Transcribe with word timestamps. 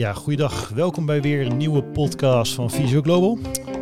Ja, 0.00 0.12
goeiedag. 0.12 0.68
Welkom 0.68 1.06
bij 1.06 1.22
weer 1.22 1.46
een 1.46 1.56
nieuwe 1.56 1.82
podcast 1.82 2.54
van 2.54 2.70
Physio 2.70 3.02
Global. 3.02 3.38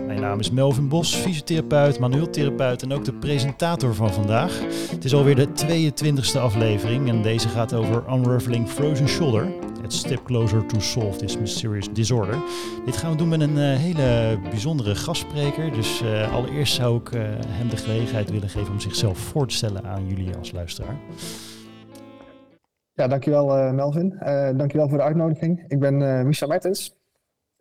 Mijn 0.06 0.20
naam 0.20 0.40
is 0.40 0.50
Melvin 0.50 0.88
Bos, 0.88 1.14
fysiotherapeut, 1.14 1.98
manueeltherapeut 1.98 2.82
en 2.82 2.92
ook 2.92 3.04
de 3.04 3.12
presentator 3.12 3.94
van 3.94 4.12
vandaag. 4.12 4.60
Het 4.90 5.04
is 5.04 5.14
alweer 5.14 5.34
de 5.34 5.48
22e 5.48 6.40
aflevering 6.40 7.08
en 7.08 7.22
deze 7.22 7.48
gaat 7.48 7.74
over 7.74 8.04
Unraveling 8.10 8.68
Frozen 8.68 9.08
Shoulder. 9.08 9.52
Het 9.82 9.92
step 9.92 10.24
closer 10.24 10.66
to 10.66 10.80
solve 10.80 11.18
this 11.18 11.38
mysterious 11.38 11.88
disorder. 11.92 12.38
Dit 12.84 12.96
gaan 12.96 13.10
we 13.10 13.16
doen 13.16 13.28
met 13.28 13.40
een 13.40 13.58
eh, 13.58 13.76
hele 13.76 14.38
bijzondere 14.50 14.94
gastspreker. 14.94 15.72
Dus 15.72 16.02
uh, 16.02 16.32
allereerst 16.32 16.74
zou 16.74 17.00
ik 17.00 17.10
uh, 17.10 17.22
hem 17.46 17.68
de 17.68 17.76
gelegenheid 17.76 18.30
willen 18.30 18.48
geven 18.48 18.72
om 18.72 18.80
zichzelf 18.80 19.18
voor 19.18 19.46
te 19.46 19.54
stellen 19.54 19.84
aan 19.84 20.06
jullie 20.08 20.36
als 20.36 20.52
luisteraar. 20.52 20.96
Ja, 22.98 23.08
dankjewel 23.08 23.58
uh, 23.58 23.72
Melvin. 23.72 24.18
Uh, 24.22 24.48
dankjewel 24.56 24.88
voor 24.88 24.98
de 24.98 25.04
uitnodiging. 25.04 25.64
Ik 25.68 25.78
ben 25.78 26.00
uh, 26.00 26.22
Misha 26.22 26.46
Mertens. 26.46 26.96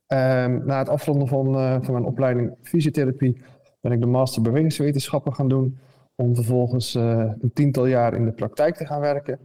Ehm, 0.07 0.65
na 0.65 0.77
het 0.77 0.89
afronden 0.89 1.27
van, 1.27 1.53
van 1.83 1.93
mijn 1.93 2.05
opleiding 2.05 2.55
fysiotherapie 2.61 3.41
ben 3.81 3.91
ik 3.91 3.99
de 3.99 4.05
master 4.05 4.41
bewegingswetenschappen 4.41 5.33
gaan 5.33 5.47
doen. 5.47 5.77
Om 6.15 6.35
vervolgens 6.35 6.93
een 6.93 7.51
tiental 7.53 7.85
jaar 7.85 8.13
in 8.13 8.25
de 8.25 8.31
praktijk 8.31 8.75
te 8.75 8.85
gaan 8.85 8.99
werken. 8.99 9.39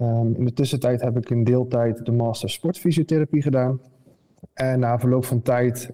Um, 0.00 0.34
in 0.34 0.44
de 0.44 0.52
tussentijd 0.52 1.00
heb 1.00 1.16
ik 1.16 1.30
in 1.30 1.44
deeltijd 1.44 2.04
de 2.04 2.12
master 2.12 2.50
sportfysiotherapie 2.50 3.42
gedaan. 3.42 3.80
En 4.54 4.80
na 4.80 4.98
verloop 4.98 5.24
van 5.24 5.42
tijd, 5.42 5.92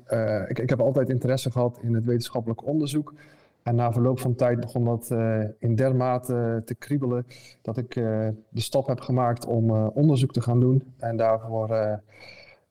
ik, 0.48 0.58
ik 0.58 0.70
heb 0.70 0.80
altijd 0.80 1.08
interesse 1.08 1.50
gehad 1.50 1.78
in 1.82 1.94
het 1.94 2.04
wetenschappelijk 2.04 2.66
onderzoek. 2.66 3.14
En 3.64 3.74
na 3.74 3.92
verloop 3.92 4.20
van 4.20 4.34
tijd 4.34 4.60
begon 4.60 4.84
dat 4.84 5.10
uh, 5.12 5.44
in 5.58 5.74
dermate 5.74 6.62
te 6.64 6.74
kriebelen 6.74 7.26
dat 7.62 7.76
ik 7.76 7.96
uh, 7.96 8.28
de 8.48 8.60
stap 8.60 8.86
heb 8.86 9.00
gemaakt 9.00 9.46
om 9.46 9.70
onderzoek 9.88 10.32
te 10.32 10.40
gaan 10.40 10.60
doen. 10.60 10.82
En 10.98 11.16
daarvoor 11.16 12.00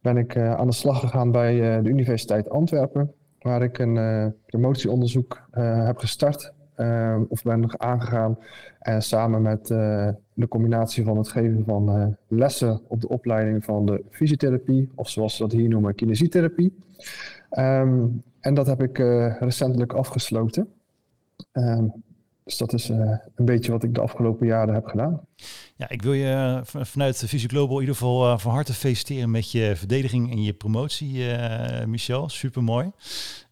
ben 0.01 0.17
ik 0.17 0.37
aan 0.37 0.67
de 0.67 0.73
slag 0.73 0.99
gegaan 0.99 1.31
bij 1.31 1.81
de 1.81 1.89
Universiteit 1.89 2.49
Antwerpen, 2.49 3.13
waar 3.39 3.61
ik 3.63 3.79
een 3.79 4.33
promotieonderzoek 4.45 5.41
heb 5.51 5.97
gestart 5.97 6.53
of 7.27 7.43
ben 7.43 7.79
aangegaan. 7.79 8.37
En 8.79 9.01
samen 9.01 9.41
met 9.41 9.67
de 10.33 10.47
combinatie 10.49 11.03
van 11.03 11.17
het 11.17 11.27
geven 11.27 11.63
van 11.65 12.17
lessen 12.27 12.81
op 12.87 13.01
de 13.01 13.09
opleiding 13.09 13.63
van 13.63 13.85
de 13.85 14.03
fysiotherapie, 14.09 14.91
of 14.95 15.09
zoals 15.09 15.35
ze 15.35 15.41
dat 15.41 15.51
hier 15.51 15.69
noemen, 15.69 15.95
kinesietherapie. 15.95 16.77
Um, 17.57 18.23
en 18.39 18.53
dat 18.53 18.67
heb 18.67 18.83
ik 18.83 18.97
recentelijk 19.39 19.93
afgesloten. 19.93 20.67
Um, 21.53 22.03
dus 22.43 22.57
dat 22.57 22.73
is 22.73 22.89
uh, 22.89 23.17
een 23.35 23.45
beetje 23.45 23.71
wat 23.71 23.83
ik 23.83 23.93
de 23.93 24.01
afgelopen 24.01 24.47
jaren 24.47 24.73
heb 24.73 24.85
gedaan. 24.85 25.21
Ja, 25.75 25.89
ik 25.89 26.01
wil 26.01 26.13
je 26.13 26.61
vanuit 26.63 27.23
Visio 27.25 27.47
Global 27.47 27.75
in 27.75 27.79
ieder 27.79 27.95
geval 27.95 28.31
uh, 28.31 28.37
van 28.37 28.51
harte 28.51 28.73
feliciteren 28.73 29.31
met 29.31 29.51
je 29.51 29.73
verdediging 29.75 30.31
en 30.31 30.43
je 30.43 30.53
promotie, 30.53 31.13
uh, 31.13 31.83
Michel. 31.85 32.29
Super 32.29 32.63
mooi. 32.63 32.91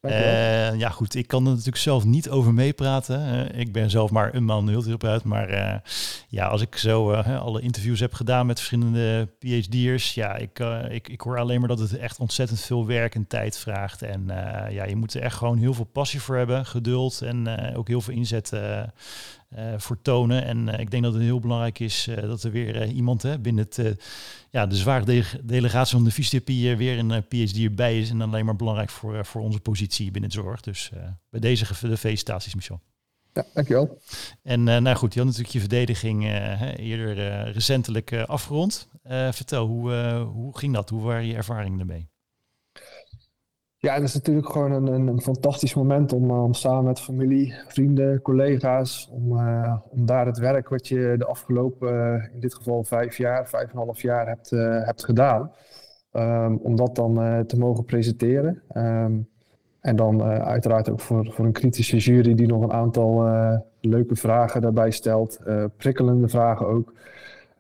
Uh, 0.02 0.80
ja, 0.80 0.90
goed, 0.90 1.16
ik 1.16 1.28
kan 1.28 1.44
er 1.44 1.50
natuurlijk 1.50 1.78
zelf 1.78 2.04
niet 2.04 2.30
over 2.30 2.54
meepraten. 2.54 3.50
ik 3.56 3.72
ben 3.72 3.90
zelf 3.90 4.12
maar 4.12 4.36
een 4.36 4.44
man 4.44 4.82
therapeut. 4.84 5.24
Maar 5.24 5.82
ja, 6.28 6.48
als 6.48 6.62
ik 6.62 6.76
zo 6.76 7.14
alle 7.14 7.62
interviews 7.62 8.00
heb 8.00 8.14
gedaan 8.14 8.46
met 8.46 8.58
verschillende 8.58 9.30
PhD'ers, 9.40 10.14
ja, 10.14 10.36
ik, 10.36 10.60
ik, 10.90 11.08
ik 11.08 11.22
hoor 11.22 11.40
alleen 11.40 11.60
maar 11.60 11.70
dat 11.70 11.80
het 11.80 11.98
echt 11.98 12.20
ontzettend 12.20 12.60
veel 12.60 12.86
werk 12.86 13.16
en 13.16 13.28
tijd 13.28 13.58
vraagt. 13.58 14.02
En 14.02 14.26
ja, 14.70 14.86
je 14.86 14.96
moet 14.96 15.14
er 15.14 15.22
echt 15.22 15.38
gewoon 15.38 15.58
heel 15.58 15.74
veel 15.74 15.90
passie 15.92 16.22
voor 16.22 16.36
hebben, 16.36 16.66
geduld 16.66 17.22
en 17.22 17.48
ook 17.76 17.88
heel 17.88 18.02
veel 18.02 18.14
inzet 18.14 18.52
uh, 19.58 19.74
voor 19.78 20.02
tonen. 20.02 20.46
En 20.46 20.68
uh, 20.68 20.80
ik 20.80 20.92
denk 20.92 21.04
dat 21.04 21.14
het 21.14 21.22
heel 21.22 21.40
belangrijk 21.40 21.80
is 21.80 22.08
uh, 22.08 22.22
dat 22.22 22.44
er 22.44 22.52
weer 22.52 22.86
iemand 22.86 23.22
hè, 23.22 23.40
binnen 23.40 23.66
het, 23.70 24.04
ja, 24.50 24.66
de 24.66 24.76
zware 24.76 25.06
de 25.06 25.26
delegatie 25.44 25.96
van 25.96 26.04
de 26.04 26.12
fysiotherapie 26.12 26.76
weer 26.76 27.00
een 27.00 27.28
PhD 27.28 27.58
erbij 27.58 28.00
is. 28.00 28.10
En 28.10 28.22
alleen 28.22 28.46
maar 28.46 28.56
belangrijk 28.56 28.90
voor, 28.90 29.26
voor 29.26 29.42
onze 29.42 29.60
positie 29.60 30.12
binnen 30.12 30.30
de 30.30 30.36
zorg. 30.36 30.62
Dus 30.62 30.92
bij 31.30 31.40
deze 31.40 31.66
de 31.82 31.98
felicitaties, 31.98 32.56
Michel. 32.56 32.82
Ja, 33.34 33.46
dankjewel. 33.54 34.02
En 34.44 34.64
nou 34.64 34.96
goed, 34.96 35.14
je 35.14 35.20
had 35.20 35.28
natuurlijk 35.28 35.54
je 35.54 35.60
verdediging 35.60 36.24
eerder 36.76 37.16
recentelijk 37.52 38.14
afgerond. 38.14 38.88
vertel, 39.32 39.68
hoe, 39.68 39.94
hoe 40.34 40.58
ging 40.58 40.74
dat? 40.74 40.90
Hoe 40.90 41.02
waren 41.02 41.26
je 41.26 41.36
ervaringen 41.36 41.80
ermee? 41.80 42.11
Ja, 43.82 43.94
het 43.94 44.04
is 44.04 44.14
natuurlijk 44.14 44.52
gewoon 44.52 44.72
een, 44.72 44.88
een, 44.88 45.08
een 45.08 45.22
fantastisch 45.22 45.74
moment 45.74 46.14
om, 46.14 46.30
uh, 46.30 46.44
om, 46.44 46.54
samen 46.54 46.84
met 46.84 47.00
familie, 47.00 47.54
vrienden, 47.68 48.22
collega's, 48.22 49.10
om, 49.12 49.32
uh, 49.32 49.76
om 49.90 50.06
daar 50.06 50.26
het 50.26 50.38
werk 50.38 50.70
wat 50.70 50.88
je 50.88 51.16
de 51.18 51.26
afgelopen, 51.26 51.94
uh, 51.94 52.34
in 52.34 52.40
dit 52.40 52.56
geval 52.56 52.84
vijf 52.84 53.18
jaar, 53.18 53.48
vijf 53.48 53.64
en 53.64 53.78
een 53.78 53.86
half 53.86 54.02
jaar 54.02 54.28
hebt, 54.28 54.50
hebt 54.86 55.06
gedaan, 55.06 55.52
um, 56.14 56.58
om 56.58 56.76
dat 56.76 56.96
dan 56.96 57.44
te 57.48 57.58
mogen 57.58 57.86
presenteren. 57.86 58.62
Um, 58.74 59.28
en 59.80 59.96
dan 59.96 60.24
uiteraard 60.24 60.90
ook 60.90 61.00
voor, 61.00 61.32
voor 61.32 61.46
een 61.46 61.52
kritische 61.52 61.98
jury 61.98 62.36
die 62.36 62.48
nog 62.48 62.62
een 62.64 62.74
aantal 62.74 63.26
leuke 63.80 64.16
vragen 64.16 64.62
daarbij 64.62 64.92
stelt, 64.92 65.40
prikkelende 65.78 66.30
vragen 66.30 66.68
ook. 66.68 66.94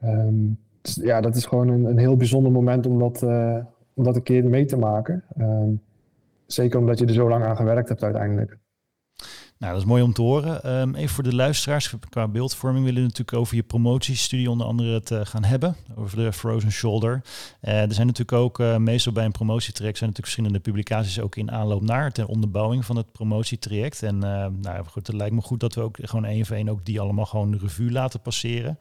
Um, 0.03 0.59
dus, 0.81 0.95
ja, 0.95 1.21
dat 1.21 1.35
is 1.35 1.45
gewoon 1.45 1.67
een, 1.67 1.85
een 1.85 1.97
heel 1.97 2.17
bijzonder 2.17 2.51
moment 2.51 2.85
om 2.85 2.99
dat, 2.99 3.23
om 3.93 4.03
dat 4.03 4.15
een 4.15 4.23
keer 4.23 4.45
mee 4.45 4.65
te 4.65 4.77
maken. 4.77 5.23
Zeker 6.53 6.79
omdat 6.79 7.00
je 7.00 7.06
er 7.06 7.13
zo 7.13 7.29
lang 7.29 7.44
aan 7.45 7.56
gewerkt 7.56 7.89
hebt 7.89 8.03
uiteindelijk. 8.03 8.57
Nou, 9.57 9.73
dat 9.73 9.81
is 9.81 9.88
mooi 9.88 10.03
om 10.03 10.13
te 10.13 10.22
horen. 10.22 10.79
Um, 10.79 10.95
even 10.95 11.16
voor 11.16 11.23
de 11.23 11.35
luisteraars, 11.35 11.94
qua 12.09 12.28
beeldvorming 12.28 12.85
willen 12.85 13.01
we 13.01 13.07
natuurlijk 13.07 13.38
over 13.38 13.56
je 13.56 13.63
promotiestudie 13.63 14.50
onder 14.50 14.67
andere 14.67 14.94
het 14.94 15.12
uh, 15.12 15.19
gaan 15.23 15.44
hebben. 15.44 15.75
Over 15.95 16.17
de 16.17 16.34
Frozen 16.34 16.72
Shoulder. 16.72 17.22
Uh, 17.62 17.81
er 17.81 17.94
zijn 17.94 18.07
natuurlijk 18.07 18.38
ook, 18.38 18.59
uh, 18.59 18.78
meestal 18.78 19.13
bij 19.13 19.25
een 19.25 19.31
promotietraject, 19.31 19.97
zijn 19.97 20.09
natuurlijk 20.09 20.35
verschillende 20.35 20.59
publicaties 20.59 21.19
ook 21.19 21.35
in 21.35 21.51
aanloop 21.51 21.81
naar 21.81 22.12
ter 22.12 22.28
onderbouwing 22.28 22.85
van 22.85 22.95
het 22.95 23.12
promotietraject. 23.12 24.03
En 24.03 24.18
nou 24.62 24.85
goed, 24.85 25.07
het 25.07 25.16
lijkt 25.16 25.35
me 25.35 25.41
goed 25.41 25.59
dat 25.59 25.75
we 25.75 25.81
ook 25.81 25.97
gewoon 26.01 26.25
één 26.25 26.45
voor 26.45 26.56
één 26.56 26.69
ook 26.69 26.85
die 26.85 27.00
allemaal 27.00 27.25
gewoon 27.25 27.51
de 27.51 27.57
revue 27.57 27.91
laten 27.91 28.22
passeren. 28.22 28.78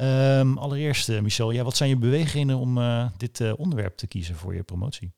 Um, 0.00 0.58
allereerst, 0.58 1.20
Michel, 1.20 1.50
ja, 1.50 1.64
wat 1.64 1.76
zijn 1.76 1.88
je 1.88 1.96
bewegingen 1.96 2.56
om 2.56 2.78
dit 3.16 3.54
onderwerp 3.54 3.96
te 3.96 4.06
kiezen 4.06 4.34
voor 4.34 4.54
je 4.54 4.62
promotie? 4.62 5.12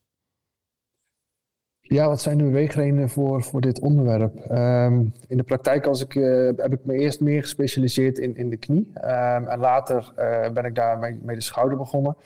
Ja, 1.86 2.08
wat 2.08 2.20
zijn 2.20 2.38
de 2.38 2.44
beweegredenen 2.44 3.08
voor, 3.08 3.42
voor 3.42 3.60
dit 3.60 3.80
onderwerp? 3.80 4.50
Um, 4.50 5.12
in 5.28 5.36
de 5.36 5.42
praktijk 5.42 5.86
als 5.86 6.02
ik, 6.02 6.14
uh, 6.14 6.50
heb 6.56 6.72
ik 6.72 6.84
me 6.84 6.94
eerst 6.94 7.20
meer 7.20 7.42
gespecialiseerd 7.42 8.18
in, 8.18 8.36
in 8.36 8.50
de 8.50 8.56
knie. 8.56 8.90
Um, 8.96 9.46
en 9.46 9.58
later 9.58 10.12
uh, 10.18 10.50
ben 10.50 10.64
ik 10.64 10.74
daar 10.74 10.98
mee, 10.98 11.36
de 11.36 11.40
schouder 11.40 11.78
begonnen. 11.78 12.16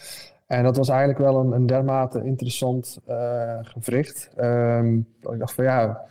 En 0.47 0.62
dat 0.62 0.76
was 0.76 0.88
eigenlijk 0.88 1.18
wel 1.18 1.36
een, 1.41 1.52
een 1.52 1.66
dermate 1.66 2.24
interessant 2.24 2.98
uh, 3.08 3.58
gewricht. 3.62 4.30
Um, 4.41 5.06
ik 5.20 5.38
dacht 5.38 5.54
van 5.54 5.64
ja, 5.64 6.02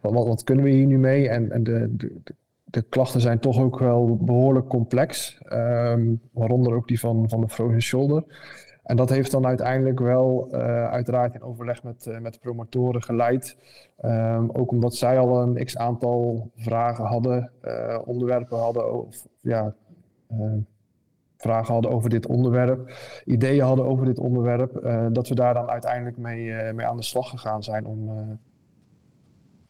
wat, 0.00 0.26
wat, 0.26 0.44
kunnen 0.44 0.64
we 0.64 0.70
hier 0.70 0.86
nu 0.86 0.98
mee? 0.98 1.28
En, 1.28 1.50
en 1.50 1.62
de, 1.62 1.96
de, 1.96 2.20
de, 2.64 2.82
klachten 2.82 3.20
zijn 3.20 3.38
toch 3.38 3.60
ook 3.60 3.78
wel 3.78 4.16
behoorlijk 4.16 4.68
complex. 4.68 5.38
waaronder 6.32 6.74
ook 6.74 6.88
die 6.88 7.00
van, 7.00 7.28
van 7.28 7.40
de 7.40 7.48
frozen 7.48 7.82
shoulder. 7.82 8.24
En 8.82 8.96
dat 8.96 9.08
heeft 9.08 9.30
dan 9.30 9.46
uiteindelijk 9.46 9.98
wel 9.98 10.48
uh, 10.52 10.58
uiteraard 10.88 11.34
in 11.34 11.42
overleg 11.42 11.82
met, 11.82 12.06
uh, 12.06 12.18
met 12.18 12.40
promotoren 12.40 13.02
geleid. 13.02 13.56
Um, 14.04 14.50
ook 14.50 14.70
omdat 14.70 14.94
zij 14.94 15.18
al 15.18 15.42
een 15.42 15.64
x 15.64 15.76
aantal 15.76 16.50
vragen 16.56 17.04
hadden, 17.04 17.50
uh, 17.64 17.98
onderwerpen 18.04 18.58
hadden, 18.58 18.92
of 19.06 19.26
ja, 19.40 19.74
vragen 21.36 21.72
hadden 21.72 21.90
over 21.90 22.10
dit 22.10 22.26
onderwerp, 22.26 22.92
ideeën 23.24 23.64
hadden 23.64 23.84
over 23.84 24.04
dit 24.06 24.18
onderwerp, 24.18 24.72
dat 25.14 25.28
we 25.28 25.34
daar 25.34 25.54
dan 25.54 25.68
uiteindelijk 25.68 26.16
mee, 26.16 26.72
mee 26.72 26.86
aan 26.86 26.96
de 26.96 27.02
slag 27.02 27.30
gegaan 27.30 27.62
zijn 27.62 27.86
om, 27.86 28.10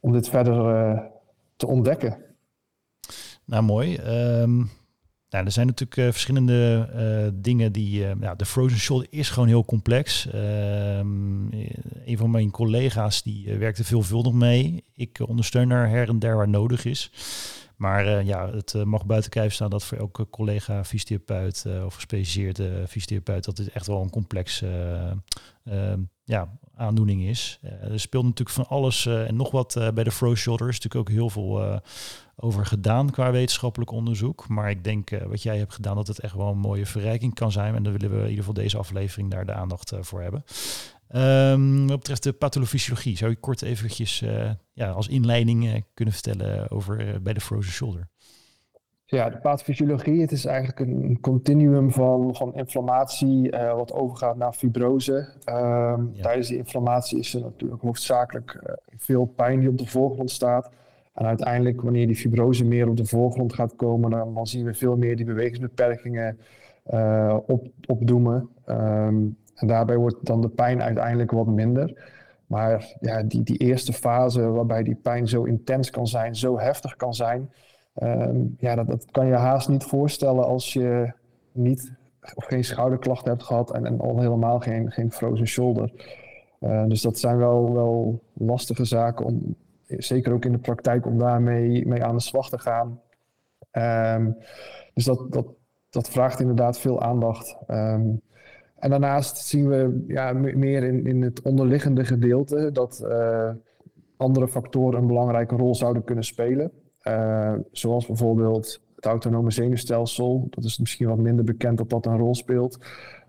om 0.00 0.12
dit 0.12 0.28
verder 0.28 1.10
te 1.56 1.66
ontdekken. 1.66 2.16
Nou, 3.44 3.62
mooi. 3.62 3.98
Um 4.42 4.70
nou, 5.30 5.44
er 5.44 5.52
zijn 5.52 5.66
natuurlijk 5.66 5.98
uh, 5.98 6.04
verschillende 6.04 6.88
uh, 6.94 7.40
dingen 7.42 7.72
die. 7.72 7.98
Ja, 8.20 8.34
de 8.34 8.44
frozen 8.44 8.78
shoulder 8.78 9.06
is 9.10 9.30
gewoon 9.30 9.48
heel 9.48 9.64
complex. 9.64 10.26
Ehm, 10.26 11.52
een 12.04 12.16
van 12.16 12.30
mijn 12.30 12.50
collega's 12.50 13.22
die 13.22 13.54
werkt 13.58 13.78
er 13.78 13.84
veelvuldig 13.84 14.32
mee. 14.32 14.84
Ik 14.94 15.18
ondersteun 15.26 15.70
haar 15.70 15.88
her 15.88 16.08
en 16.08 16.18
der 16.18 16.36
waar 16.36 16.48
nodig 16.48 16.84
is. 16.84 17.12
Maar 17.76 18.24
ja, 18.24 18.50
het 18.50 18.84
mag 18.84 19.06
buiten 19.06 19.30
kijf 19.30 19.52
staan 19.52 19.70
dat 19.70 19.84
voor 19.84 19.98
elke 19.98 20.28
collega 20.30 20.84
fysiotherapeut 20.84 21.66
of 21.84 21.94
gespecialiseerde 21.94 22.84
fysiotherapeut 22.88 23.44
dat 23.44 23.56
dit 23.56 23.70
echt 23.70 23.86
wel 23.86 24.02
een 24.02 24.10
complex 24.10 24.62
ehm, 24.62 26.00
ja, 26.24 26.58
aandoening 26.74 27.22
is. 27.22 27.60
er 27.80 28.00
speelt 28.00 28.24
natuurlijk 28.24 28.56
van 28.56 28.68
alles 28.68 29.06
en 29.06 29.36
nog 29.36 29.50
wat 29.50 29.90
bij 29.94 30.04
de 30.04 30.10
frozen 30.10 30.38
shoulder. 30.38 30.68
is 30.68 30.80
natuurlijk 30.80 31.08
ook 31.08 31.14
heel 31.16 31.30
veel 31.30 31.80
over 32.40 32.66
gedaan 32.66 33.10
qua 33.10 33.30
wetenschappelijk 33.30 33.90
onderzoek. 33.90 34.48
Maar 34.48 34.70
ik 34.70 34.84
denk 34.84 35.10
uh, 35.10 35.22
wat 35.22 35.42
jij 35.42 35.58
hebt 35.58 35.74
gedaan, 35.74 35.96
dat 35.96 36.06
het 36.06 36.20
echt 36.20 36.34
wel 36.34 36.48
een 36.48 36.58
mooie 36.58 36.86
verrijking 36.86 37.34
kan 37.34 37.52
zijn. 37.52 37.74
En 37.74 37.82
dan 37.82 37.92
willen 37.92 38.10
we 38.10 38.16
in 38.16 38.22
ieder 38.22 38.38
geval 38.38 38.62
deze 38.62 38.78
aflevering 38.78 39.30
daar 39.30 39.46
de 39.46 39.52
aandacht 39.52 39.92
uh, 39.92 39.98
voor 40.02 40.20
hebben. 40.20 40.44
Um, 41.14 41.86
wat 41.86 41.98
betreft 41.98 42.22
de 42.22 42.32
pathofysiologie, 42.32 43.16
zou 43.16 43.30
je 43.30 43.36
kort 43.36 43.62
eventjes 43.62 44.22
uh, 44.22 44.50
ja, 44.72 44.90
als 44.90 45.08
inleiding 45.08 45.84
kunnen 45.94 46.14
vertellen 46.14 46.70
over 46.70 47.22
bij 47.22 47.32
de 47.32 47.40
frozen 47.40 47.72
shoulder? 47.72 48.08
Ja, 49.04 49.30
de 49.30 49.38
pathofysiologie, 49.38 50.20
het 50.20 50.32
is 50.32 50.44
eigenlijk 50.44 50.80
een 50.80 51.18
continuum 51.20 51.92
van, 51.92 52.36
van 52.36 52.54
inflammatie 52.54 53.52
uh, 53.52 53.74
wat 53.74 53.92
overgaat 53.92 54.36
naar 54.36 54.52
fibrose. 54.52 55.12
Um, 55.44 56.10
ja. 56.12 56.22
Tijdens 56.22 56.48
die 56.48 56.56
inflammatie 56.56 57.18
is 57.18 57.34
er 57.34 57.40
natuurlijk 57.40 57.82
hoofdzakelijk 57.82 58.54
uh, 58.54 58.72
veel 58.96 59.24
pijn 59.24 59.60
die 59.60 59.68
op 59.68 59.78
de 59.78 59.86
voorgrond 59.86 60.30
staat. 60.30 60.70
En 61.20 61.26
uiteindelijk, 61.26 61.82
wanneer 61.82 62.06
die 62.06 62.16
fibrose 62.16 62.64
meer 62.64 62.88
op 62.88 62.96
de 62.96 63.06
voorgrond 63.06 63.52
gaat 63.52 63.76
komen, 63.76 64.10
dan, 64.10 64.34
dan 64.34 64.46
zien 64.46 64.64
we 64.64 64.74
veel 64.74 64.96
meer 64.96 65.16
die 65.16 65.24
bewegingsbeperkingen 65.24 66.38
uh, 66.90 67.36
op, 67.46 67.68
opdoemen. 67.86 68.48
Um, 68.66 69.36
en 69.54 69.66
daarbij 69.66 69.96
wordt 69.96 70.26
dan 70.26 70.40
de 70.40 70.48
pijn 70.48 70.82
uiteindelijk 70.82 71.30
wat 71.30 71.46
minder. 71.46 72.12
Maar 72.46 72.96
ja, 73.00 73.22
die, 73.22 73.42
die 73.42 73.56
eerste 73.56 73.92
fase 73.92 74.50
waarbij 74.50 74.82
die 74.82 74.94
pijn 74.94 75.28
zo 75.28 75.42
intens 75.42 75.90
kan 75.90 76.06
zijn, 76.06 76.36
zo 76.36 76.58
heftig 76.58 76.96
kan 76.96 77.14
zijn, 77.14 77.52
um, 78.02 78.54
ja, 78.58 78.74
dat, 78.74 78.86
dat 78.86 79.06
kan 79.10 79.26
je 79.26 79.34
haast 79.34 79.68
niet 79.68 79.84
voorstellen 79.84 80.44
als 80.44 80.72
je 80.72 81.12
niet 81.52 81.92
of 82.34 82.44
geen 82.44 82.64
schouderklachten 82.64 83.30
hebt 83.30 83.42
gehad 83.42 83.72
en, 83.72 83.86
en 83.86 84.00
al 84.00 84.20
helemaal 84.20 84.60
geen, 84.60 84.90
geen 84.90 85.12
frozen 85.12 85.46
shoulder. 85.46 85.92
Uh, 86.60 86.84
dus 86.86 87.02
dat 87.02 87.18
zijn 87.18 87.36
wel, 87.36 87.72
wel 87.72 88.20
lastige 88.32 88.84
zaken 88.84 89.24
om, 89.26 89.54
zeker 89.98 90.32
ook 90.32 90.44
in 90.44 90.52
de 90.52 90.58
praktijk, 90.58 91.06
om 91.06 91.18
daarmee 91.18 91.86
mee 91.86 92.04
aan 92.04 92.16
de 92.16 92.22
slag 92.22 92.48
te 92.48 92.58
gaan. 92.58 93.00
Um, 94.16 94.36
dus 94.94 95.04
dat, 95.04 95.32
dat, 95.32 95.46
dat 95.90 96.10
vraagt 96.10 96.40
inderdaad 96.40 96.78
veel 96.78 97.02
aandacht. 97.02 97.56
Um, 97.68 98.20
en 98.76 98.90
daarnaast 98.90 99.36
zien 99.36 99.68
we 99.68 100.04
ja, 100.06 100.32
meer 100.32 100.82
in, 100.82 101.06
in 101.06 101.22
het 101.22 101.42
onderliggende 101.42 102.04
gedeelte 102.04 102.70
dat 102.72 103.02
uh, 103.04 103.50
andere 104.16 104.48
factoren 104.48 105.00
een 105.00 105.06
belangrijke 105.06 105.56
rol 105.56 105.74
zouden 105.74 106.04
kunnen 106.04 106.24
spelen. 106.24 106.70
Uh, 107.02 107.54
zoals 107.72 108.06
bijvoorbeeld 108.06 108.82
het 108.94 109.04
autonome 109.04 109.50
zenuwstelsel. 109.50 110.46
Dat 110.50 110.64
is 110.64 110.78
misschien 110.78 111.08
wat 111.08 111.18
minder 111.18 111.44
bekend 111.44 111.78
dat 111.78 111.90
dat 111.90 112.06
een 112.06 112.18
rol 112.18 112.34
speelt. 112.34 112.78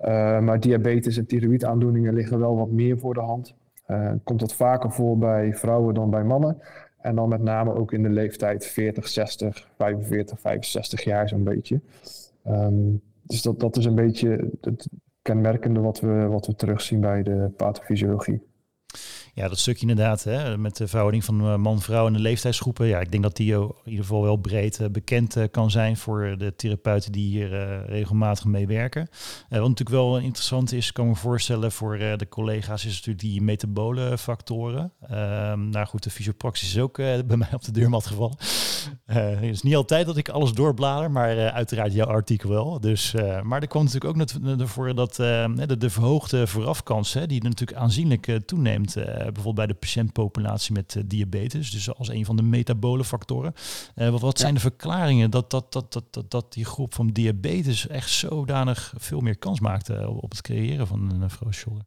Uh, 0.02 0.40
maar 0.40 0.60
diabetes 0.60 1.18
en 1.18 1.26
thyroïdaandoeningen 1.26 2.14
liggen 2.14 2.40
wel 2.40 2.56
wat 2.56 2.72
meer 2.72 3.00
voor 3.00 3.14
de 3.14 3.20
hand. 3.20 3.56
Komt 4.24 4.40
dat 4.40 4.54
vaker 4.54 4.92
voor 4.92 5.18
bij 5.18 5.54
vrouwen 5.54 5.94
dan 5.94 6.10
bij 6.10 6.24
mannen. 6.24 6.58
En 7.02 7.16
dan 7.16 7.30
met 7.30 7.42
name 7.42 7.74
ook 7.74 7.94
in 7.94 8.04
de 8.04 8.10
leeftijd 8.10 8.66
40, 8.66 9.08
60, 9.08 9.70
45, 9.78 10.40
65 10.40 11.04
jaar 11.04 11.30
zo'n 11.30 11.44
beetje. 11.44 11.82
Um, 12.48 13.02
dus 13.22 13.42
dat, 13.42 13.60
dat 13.60 13.78
is 13.78 13.86
een 13.86 13.96
beetje 13.96 14.50
het, 14.62 14.90
kenmerkende 15.22 15.80
wat 15.80 16.00
we, 16.00 16.28
wat 16.28 16.48
we 16.48 16.56
terugzien 16.56 17.00
bij 17.00 17.24
de 17.24 17.52
pathofysiologie. 17.58 18.42
Ja, 19.34 19.48
dat 19.48 19.60
stukje 19.60 19.88
inderdaad, 19.88 20.24
hè, 20.24 20.58
met 20.58 20.78
de 20.78 20.88
verhouding 20.88 21.26
van 21.26 21.42
eh, 21.42 21.56
man-vrouw 21.56 22.08
en 22.08 22.14
de 22.14 22.20
leeftijdsgroepen. 22.20 22.88
Ja, 22.88 23.00
ik 23.00 23.12
denk 23.12 23.24
dat 23.24 23.36
die 23.36 23.54
in 23.54 23.72
ieder 23.84 24.04
geval 24.06 24.22
wel 24.22 24.36
breed 24.36 24.80
eh, 24.80 24.88
bekend 24.90 25.36
eh, 25.36 25.44
kan 25.52 25.72
zijn 25.72 25.98
voor 25.98 26.36
de 26.38 26.56
therapeuten 26.56 27.12
die 27.12 27.30
hier 27.30 27.86
regelmatig 27.86 28.46
mee 28.46 28.68
werken. 28.68 29.08
wat 29.50 29.60
natuurlijk 29.60 29.90
wel 29.90 30.18
interessant 30.18 30.72
is, 30.72 30.92
kan 30.92 31.08
me 31.08 31.16
voorstellen 31.16 31.72
voor 31.72 31.98
de 31.98 32.28
collega's, 32.30 32.86
is 32.86 32.94
natuurlijk 32.94 33.20
die 33.20 33.42
metabole 33.42 34.18
factoren. 34.18 34.94
Ehm, 35.02 35.70
nou 35.70 35.86
goed, 35.86 36.04
de 36.04 36.10
fysiopraxis 36.10 36.76
is 36.76 36.80
ook 36.80 36.96
bij 36.98 37.38
mij 37.38 37.54
op 37.54 37.64
de 37.64 37.72
deurmat 37.72 38.06
gevallen. 38.06 38.38
het 39.06 39.42
is 39.42 39.62
niet 39.62 39.76
altijd 39.76 40.06
dat 40.06 40.18
ik 40.18 40.30
alles 40.30 40.54
doorblader, 40.54 41.12
maar 41.12 41.52
uiteraard 41.52 41.94
jouw 41.94 42.08
artikel 42.08 42.50
wel. 42.50 42.80
Dus, 42.80 43.14
maar 43.44 43.62
er 43.62 43.68
kwam 43.68 43.84
natuurlijk 43.84 44.12
ook 44.12 44.42
naar 44.42 44.68
voren 44.68 44.96
dat 44.96 45.16
de, 45.16 45.78
de, 45.78 45.90
verhoogde 45.90 46.48
voorafkans, 46.48 47.14
hè, 47.14 47.28
die 47.28 47.44
natuurlijk 47.44 47.80
aanzienlijk 47.80 48.40
toeneemt 48.46 48.96
eh, 49.21 49.21
bijvoorbeeld 49.24 49.56
bij 49.56 49.68
de 49.68 49.74
patiëntpopulatie 49.74 50.74
met 50.74 50.96
eh, 50.96 51.04
diabetes, 51.06 51.72
dus 51.72 51.96
als 51.96 52.10
een 52.10 52.26
van 52.26 52.36
de 52.36 52.44
metabole 52.44 53.04
factoren. 53.04 53.54
Eh, 53.96 54.10
wat, 54.10 54.22
wat 54.22 54.40
zijn 54.40 54.54
de 54.54 54.60
verklaringen 54.60 55.32
dat, 55.32 55.50
dat, 55.50 55.74
dat, 55.74 55.94
dat, 55.94 56.14
dat, 56.14 56.32
dat 56.32 56.54
die 56.54 56.66
groep 56.66 56.94
van 56.94 57.08
diabetes 57.08 57.88
echt 57.88 58.10
zodanig 58.10 58.94
veel 58.98 59.20
meer 59.20 59.38
kans 59.38 59.60
maakt 59.60 60.06
op 60.06 60.32
het 60.32 60.42
creëren 60.42 60.88
van 60.88 61.30
een 61.46 61.54
shoulder? 61.54 61.84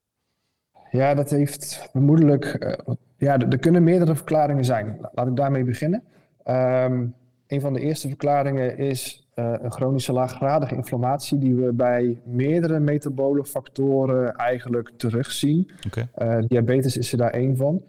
Ja, 0.90 1.14
dat 1.14 1.30
heeft 1.30 1.88
vermoedelijk. 1.90 2.76
ja, 3.16 3.38
er, 3.38 3.58
kunnen 3.58 3.84
meerdere 3.84 4.16
verklaringen 4.16 4.64
zijn. 4.64 4.98
Laat 5.12 5.26
ik 5.26 5.36
daarmee 5.36 5.64
beginnen. 5.64 6.02
Um, 6.46 7.14
een 7.46 7.60
van 7.60 7.72
de 7.72 7.80
eerste 7.80 8.08
verklaringen 8.08 8.78
is 8.78 9.23
een 9.34 9.72
chronische 9.72 10.12
laaggradige 10.12 10.74
inflammatie 10.74 11.38
die 11.38 11.54
we 11.54 11.72
bij 11.72 12.18
meerdere 12.24 12.80
metabole 12.80 13.44
factoren 13.44 14.34
eigenlijk 14.34 14.92
terugzien. 14.96 15.70
Okay. 15.86 16.38
Uh, 16.38 16.44
diabetes 16.48 16.96
is 16.96 17.12
er 17.12 17.18
daar 17.18 17.30
één 17.30 17.56
van. 17.56 17.82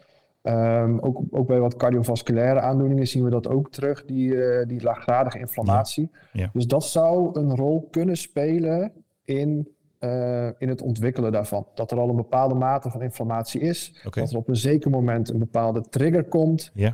Um, 0.43 0.99
ook, 0.99 1.21
ook 1.31 1.47
bij 1.47 1.59
wat 1.59 1.75
cardiovasculaire 1.75 2.59
aandoeningen 2.59 3.07
zien 3.07 3.23
we 3.23 3.29
dat 3.29 3.47
ook 3.47 3.71
terug, 3.71 4.05
die, 4.05 4.33
uh, 4.33 4.65
die 4.67 4.83
laaggradige 4.83 5.39
inflammatie. 5.39 6.09
Ja. 6.11 6.41
Ja. 6.41 6.49
Dus 6.53 6.67
dat 6.67 6.83
zou 6.83 7.39
een 7.39 7.55
rol 7.55 7.87
kunnen 7.91 8.17
spelen 8.17 8.91
in 9.23 9.74
uh, 10.05 10.49
in 10.57 10.69
het 10.69 10.81
ontwikkelen 10.81 11.31
daarvan. 11.31 11.67
Dat 11.73 11.91
er 11.91 11.99
al 11.99 12.09
een 12.09 12.15
bepaalde 12.15 12.55
mate 12.55 12.89
van 12.89 13.01
inflammatie 13.01 13.61
is. 13.61 14.01
Okay. 14.05 14.23
Dat 14.23 14.31
er 14.31 14.37
op 14.37 14.47
een 14.47 14.55
zeker 14.55 14.89
moment 14.89 15.29
een 15.29 15.39
bepaalde 15.39 15.81
trigger 15.89 16.23
komt 16.23 16.71
uh, 16.75 16.89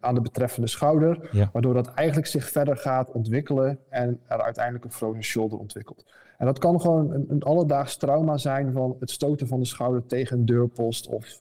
aan 0.00 0.14
de 0.14 0.20
betreffende 0.20 0.68
schouder. 0.68 1.30
Waardoor 1.52 1.74
dat 1.74 1.94
eigenlijk 1.94 2.28
zich 2.28 2.50
verder 2.50 2.76
gaat 2.76 3.12
ontwikkelen 3.12 3.78
en 3.88 4.20
er 4.26 4.42
uiteindelijk 4.42 4.84
een 4.84 4.92
frozen 4.92 5.22
shoulder 5.22 5.58
ontwikkelt. 5.58 6.04
En 6.38 6.46
dat 6.46 6.58
kan 6.58 6.80
gewoon 6.80 7.12
een, 7.12 7.24
een 7.28 7.42
alledaags 7.42 7.96
trauma 7.96 8.36
zijn 8.36 8.72
van 8.72 8.96
het 9.00 9.10
stoten 9.10 9.46
van 9.46 9.58
de 9.60 9.66
schouder 9.66 10.06
tegen 10.06 10.38
een 10.38 10.44
deurpost 10.44 11.08
of, 11.08 11.40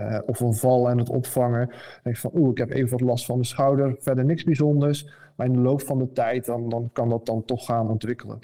uh, 0.00 0.18
of 0.26 0.40
een 0.40 0.54
val 0.54 0.88
en 0.88 0.98
het 0.98 1.08
opvangen. 1.08 1.70
Denk 2.02 2.16
van 2.16 2.30
oeh, 2.34 2.50
ik 2.50 2.58
heb 2.58 2.70
even 2.70 2.90
wat 2.90 3.00
last 3.00 3.24
van 3.24 3.34
mijn 3.34 3.46
schouder, 3.46 3.96
verder 3.98 4.24
niks 4.24 4.44
bijzonders. 4.44 5.08
Maar 5.36 5.46
in 5.46 5.52
de 5.52 5.58
loop 5.58 5.82
van 5.82 5.98
de 5.98 6.12
tijd 6.12 6.44
dan, 6.44 6.68
dan 6.68 6.90
kan 6.92 7.08
dat 7.08 7.26
dan 7.26 7.44
toch 7.44 7.64
gaan 7.64 7.88
ontwikkelen. 7.88 8.38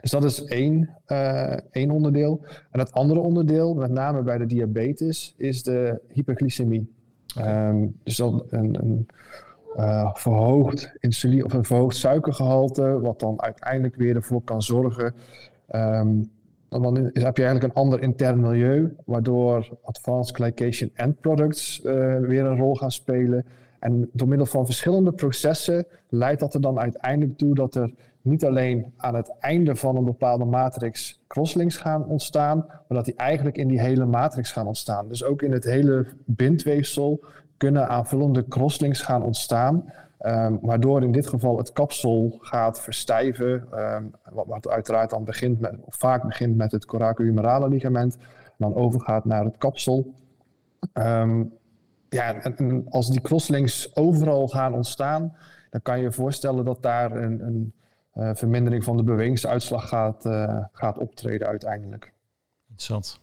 Dus 0.00 0.10
dat 0.10 0.24
is 0.24 0.44
één, 0.44 0.90
uh, 1.08 1.56
één 1.70 1.90
onderdeel. 1.90 2.40
En 2.70 2.78
het 2.80 2.92
andere 2.92 3.20
onderdeel, 3.20 3.74
met 3.74 3.90
name 3.90 4.22
bij 4.22 4.38
de 4.38 4.46
diabetes, 4.46 5.34
is 5.36 5.62
de 5.62 6.00
hyperglycemie. 6.08 6.92
Um, 7.38 7.98
dus 8.02 8.16
dan 8.16 8.44
een, 8.48 8.74
een 8.80 9.06
uh, 9.76 10.14
verhoogd 10.14 10.92
insuline 10.98 11.44
of 11.44 11.52
een 11.52 11.64
verhoogd 11.64 11.96
suikergehalte, 11.96 13.00
wat 13.00 13.20
dan 13.20 13.42
uiteindelijk 13.42 13.94
weer 13.94 14.16
ervoor 14.16 14.42
kan 14.42 14.62
zorgen. 14.62 15.14
Um, 15.74 16.30
dan 16.68 16.96
heb 16.96 17.36
je 17.36 17.44
eigenlijk 17.44 17.62
een 17.62 17.82
ander 17.82 18.02
intern 18.02 18.40
milieu, 18.40 18.96
waardoor 19.04 19.68
advanced 19.82 20.36
glycation 20.36 20.90
end 20.94 21.20
products 21.20 21.80
uh, 21.84 22.18
weer 22.18 22.44
een 22.44 22.58
rol 22.58 22.74
gaan 22.74 22.92
spelen. 22.92 23.44
En 23.78 24.10
door 24.12 24.28
middel 24.28 24.46
van 24.46 24.64
verschillende 24.64 25.12
processen 25.12 25.86
leidt 26.08 26.40
dat 26.40 26.54
er 26.54 26.60
dan 26.60 26.78
uiteindelijk 26.78 27.38
toe 27.38 27.54
dat 27.54 27.74
er 27.74 27.92
niet 28.22 28.44
alleen 28.44 28.92
aan 28.96 29.14
het 29.14 29.32
einde 29.38 29.76
van 29.76 29.96
een 29.96 30.04
bepaalde 30.04 30.44
matrix 30.44 31.20
crosslinks 31.26 31.76
gaan 31.76 32.04
ontstaan, 32.04 32.56
maar 32.66 32.84
dat 32.88 33.04
die 33.04 33.16
eigenlijk 33.16 33.56
in 33.56 33.68
die 33.68 33.80
hele 33.80 34.06
matrix 34.06 34.52
gaan 34.52 34.66
ontstaan. 34.66 35.08
Dus 35.08 35.24
ook 35.24 35.42
in 35.42 35.52
het 35.52 35.64
hele 35.64 36.06
bindweefsel 36.24 37.24
kunnen 37.56 37.88
aanvullende 37.88 38.48
crosslinks 38.48 39.02
gaan 39.02 39.22
ontstaan, 39.22 39.92
um, 40.20 40.58
waardoor 40.62 41.02
in 41.02 41.12
dit 41.12 41.26
geval 41.26 41.58
het 41.58 41.72
kapsel 41.72 42.38
gaat 42.40 42.80
verstijven, 42.80 43.68
um, 43.74 44.10
wat, 44.46 44.68
uiteraard 44.68 45.10
dan 45.10 45.24
begint 45.24 45.60
met, 45.60 45.74
of 45.80 45.96
vaak 45.96 46.22
begint 46.22 46.56
met 46.56 46.72
het 46.72 46.84
coracohumerale 46.84 47.68
ligament, 47.68 48.16
dan 48.56 48.74
overgaat 48.74 49.24
naar 49.24 49.44
het 49.44 49.58
kapsel. 49.58 50.14
Um, 50.92 51.52
ja, 52.08 52.34
en, 52.34 52.86
als 52.90 53.10
die 53.10 53.20
crosslinks 53.20 53.96
overal 53.96 54.48
gaan 54.48 54.74
ontstaan, 54.74 55.36
dan 55.70 55.82
kan 55.82 55.96
je 55.96 56.02
je 56.02 56.12
voorstellen 56.12 56.64
dat 56.64 56.82
daar 56.82 57.12
een, 57.12 57.40
een 57.40 57.72
uh, 58.14 58.30
vermindering 58.34 58.84
van 58.84 58.96
de 58.96 59.02
bewegingsuitslag 59.02 59.88
gaat, 59.88 60.24
uh, 60.26 60.64
gaat 60.72 60.98
optreden 60.98 61.46
uiteindelijk. 61.46 62.12
Interessant. 62.68 63.20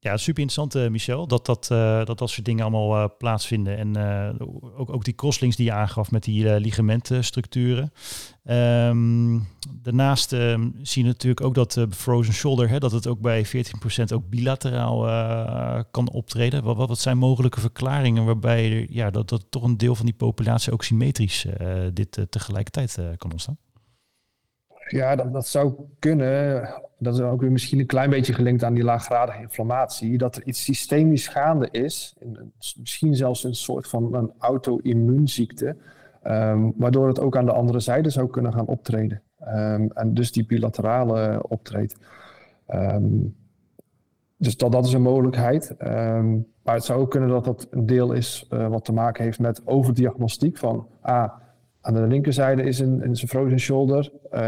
Ja, 0.00 0.16
super 0.16 0.42
interessant, 0.42 0.84
uh, 0.84 0.90
Michel, 0.90 1.26
dat 1.26 1.46
dat, 1.46 1.66
dat 2.06 2.18
dat 2.18 2.30
soort 2.30 2.44
dingen 2.44 2.64
allemaal 2.64 3.16
plaatsvinden. 3.16 3.76
En 3.76 3.96
ook, 4.76 4.92
ook 4.92 5.04
die 5.04 5.14
crosslinks 5.14 5.56
die 5.56 5.64
je 5.64 5.72
aangaf 5.72 6.10
met 6.10 6.22
die 6.22 6.60
ligamentstructuren. 6.60 7.92
Um, 8.44 9.48
daarnaast 9.82 10.32
ehm, 10.32 10.70
zie 10.82 11.02
je 11.02 11.08
natuurlijk 11.08 11.40
ook 11.40 11.54
dat 11.54 11.86
frozen 11.90 12.34
shoulder, 12.34 12.68
hè, 12.68 12.78
dat 12.78 12.92
het 12.92 13.06
ook 13.06 13.20
bij 13.20 13.46
14% 13.46 13.50
ook 14.14 14.28
bilateraal 14.28 15.84
kan 15.90 16.10
optreden. 16.10 16.62
Wat, 16.62 16.76
wat, 16.76 16.98
zijn 16.98 17.18
mogelijke 17.18 17.60
verklaringen 17.60 18.24
waarbij 18.24 18.86
ja, 18.90 19.10
dat, 19.10 19.28
dat 19.28 19.44
toch 19.50 19.62
een 19.62 19.76
deel 19.76 19.94
van 19.94 20.06
die 20.06 20.14
populatie 20.14 20.72
ook 20.72 20.84
symmetrisch 20.84 21.46
dit 21.92 22.26
tegelijkertijd 22.30 22.98
kan 23.16 23.32
ontstaan? 23.32 23.58
Ja, 24.88 25.16
dat, 25.16 25.32
dat 25.32 25.46
zou 25.46 25.74
kunnen. 25.98 26.68
Dat 26.98 27.14
is 27.14 27.20
ook 27.20 27.40
weer 27.40 27.52
misschien 27.52 27.78
een 27.78 27.86
klein 27.86 28.10
beetje 28.10 28.32
gelinkt 28.32 28.64
aan 28.64 28.74
die 28.74 28.84
laaggradige 28.84 29.40
inflammatie. 29.40 30.18
Dat 30.18 30.36
er 30.36 30.42
iets 30.44 30.64
systemisch 30.64 31.28
gaande 31.28 31.68
is. 31.70 32.16
Misschien 32.78 33.16
zelfs 33.16 33.44
een 33.44 33.54
soort 33.54 33.88
van 33.88 34.14
een 34.14 34.32
auto-immuunziekte. 34.38 35.76
Um, 36.24 36.72
waardoor 36.76 37.08
het 37.08 37.20
ook 37.20 37.36
aan 37.36 37.44
de 37.44 37.52
andere 37.52 37.80
zijde 37.80 38.10
zou 38.10 38.30
kunnen 38.30 38.52
gaan 38.52 38.66
optreden. 38.66 39.22
Um, 39.40 39.90
en 39.92 40.14
dus 40.14 40.32
die 40.32 40.46
bilaterale 40.46 41.42
optreedt. 41.48 41.96
Um, 42.74 43.36
dus 44.36 44.56
dat, 44.56 44.72
dat 44.72 44.86
is 44.86 44.92
een 44.92 45.02
mogelijkheid. 45.02 45.74
maar 46.62 46.74
het 46.74 46.84
zou 46.84 47.00
ook 47.00 47.10
kunnen 47.10 47.28
dat 47.28 47.44
dat 47.44 47.66
een 47.70 47.86
deel 47.86 48.12
is 48.12 48.46
uh, 48.50 48.68
wat 48.68 48.84
te 48.84 48.92
maken 48.92 49.24
heeft 49.24 49.38
met 49.38 49.66
overdiagnostiek 49.66 50.58
van... 50.58 50.86
Ah, 51.00 51.32
Aan 51.80 51.94
de 51.94 52.06
linkerzijde 52.06 52.62
is 52.62 52.78
een, 52.78 53.04
een 53.04 53.16
frozen 53.16 53.58
shoulder. 53.58 54.10
Uh, 54.32 54.40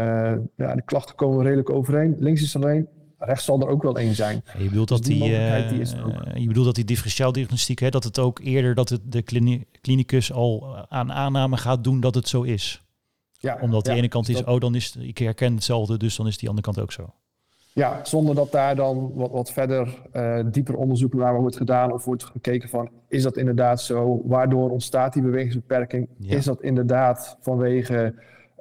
ja, 0.55 0.75
de 0.75 0.81
klachten 0.85 1.15
komen 1.15 1.43
redelijk 1.43 1.69
overeen. 1.69 2.15
Links 2.19 2.41
is 2.41 2.55
alleen. 2.55 2.87
Rechts 3.17 3.45
zal 3.45 3.61
er 3.61 3.67
ook 3.67 3.83
wel 3.83 3.97
één 3.97 4.15
zijn. 4.15 4.43
Je 4.57 4.69
bedoelt 4.69 4.87
dat 4.87 4.97
dus 4.97 5.07
die, 5.07 5.19
die, 5.19 5.31
uh, 5.31 5.69
je 6.33 6.47
bedoelt 6.47 6.65
dat 6.65 6.75
die 6.75 6.85
differentiaaldiagnostiek, 6.85 7.79
hè, 7.79 7.89
dat 7.89 8.03
het 8.03 8.19
ook 8.19 8.39
eerder 8.39 8.75
dat 8.75 8.89
het 8.89 9.01
de 9.03 9.21
klinicus 9.81 10.31
al 10.31 10.77
aan 10.89 11.11
aanname 11.11 11.57
gaat 11.57 11.83
doen 11.83 11.99
dat 11.99 12.15
het 12.15 12.27
zo 12.27 12.41
is. 12.41 12.83
Ja, 13.39 13.57
Omdat 13.61 13.85
de 13.85 13.93
ene 13.93 14.07
kant 14.07 14.29
is, 14.29 14.43
oh 14.43 14.59
dan 14.59 14.75
is 14.75 14.95
ik 14.95 15.17
herken 15.17 15.53
hetzelfde, 15.53 15.97
dus 15.97 16.15
dan 16.15 16.27
is 16.27 16.37
die 16.37 16.49
andere 16.49 16.67
kant 16.67 16.79
ook 16.79 16.91
zo. 16.91 17.13
Ja, 17.73 17.99
zonder 18.05 18.35
dat 18.35 18.51
daar 18.51 18.75
dan 18.75 19.11
wat, 19.13 19.31
wat 19.31 19.51
verder 19.51 20.01
uh, 20.13 20.39
dieper 20.45 20.75
onderzoek 20.75 21.13
naar 21.13 21.39
wordt 21.39 21.55
gedaan 21.55 21.93
of 21.93 22.05
wordt 22.05 22.23
gekeken 22.23 22.69
van 22.69 22.89
is 23.07 23.23
dat 23.23 23.37
inderdaad 23.37 23.81
zo? 23.81 24.21
Waardoor 24.25 24.69
ontstaat 24.69 25.13
die 25.13 25.21
bewegingsbeperking? 25.21 26.09
Is 26.19 26.45
dat 26.45 26.61
inderdaad 26.61 27.37
vanwege 27.39 28.13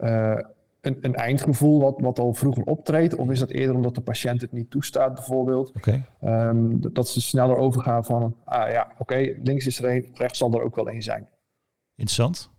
uh, 0.03 0.39
een, 0.81 0.99
een, 1.01 1.15
eindgevoel 1.15 1.81
wat, 1.81 2.01
wat 2.01 2.19
al 2.19 2.35
vroeger 2.35 2.63
optreedt? 2.63 3.15
Of 3.15 3.31
is 3.31 3.39
dat 3.39 3.51
eerder 3.51 3.77
omdat 3.77 3.95
de 3.95 4.01
patiënt 4.01 4.41
het 4.41 4.53
niet 4.53 4.71
toestaat 4.71 5.15
bijvoorbeeld? 5.15 5.73
Okay. 5.77 6.05
Um, 6.25 6.93
dat 6.93 7.09
ze 7.09 7.21
sneller 7.21 7.57
overgaan 7.57 8.05
van 8.05 8.37
ah 8.45 8.71
ja, 8.71 8.93
oké, 8.99 9.35
links 9.43 9.67
is 9.67 9.79
er 9.79 9.85
één, 9.85 10.07
rechts 10.15 10.39
zal 10.39 10.53
er 10.53 10.63
ook 10.63 10.77
wel 10.77 10.89
één 10.89 11.03
zijn. 11.03 11.29
Interessant. 11.95 12.51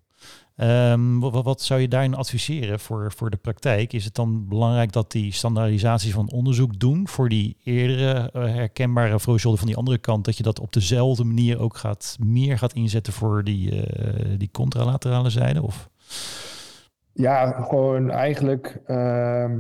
Um, 0.63 1.19
wat, 1.19 1.61
zou 1.61 1.81
je 1.81 1.87
daarin 1.87 2.15
adviseren 2.15 2.79
voor, 2.79 3.11
voor 3.11 3.29
de 3.29 3.37
praktijk? 3.37 3.93
Is 3.93 4.05
het 4.05 4.15
dan 4.15 4.47
belangrijk 4.47 4.91
dat 4.91 5.11
die 5.11 5.33
standaardisatie 5.33 6.13
van 6.13 6.31
onderzoek 6.31 6.79
doen 6.79 7.07
voor 7.07 7.29
die 7.29 7.57
eerdere 7.63 8.29
uh, 8.35 8.43
herkenbare 8.43 9.19
frozen 9.19 9.57
van 9.57 9.67
die 9.67 9.75
andere 9.75 9.97
kant, 9.97 10.25
dat 10.25 10.37
je 10.37 10.43
dat 10.43 10.59
op 10.59 10.73
dezelfde 10.73 11.23
manier 11.23 11.59
ook 11.59 11.77
gaat, 11.77 12.17
meer 12.19 12.57
gaat 12.57 12.73
inzetten 12.73 13.13
voor 13.13 13.43
die, 13.43 13.71
uh, 13.71 14.37
die 14.37 14.49
contralaterale 14.51 15.29
zijde? 15.29 15.61
Of? 15.61 15.89
Ja, 17.13 17.51
gewoon 17.51 18.09
eigenlijk 18.09 18.81
uh, 18.87 19.51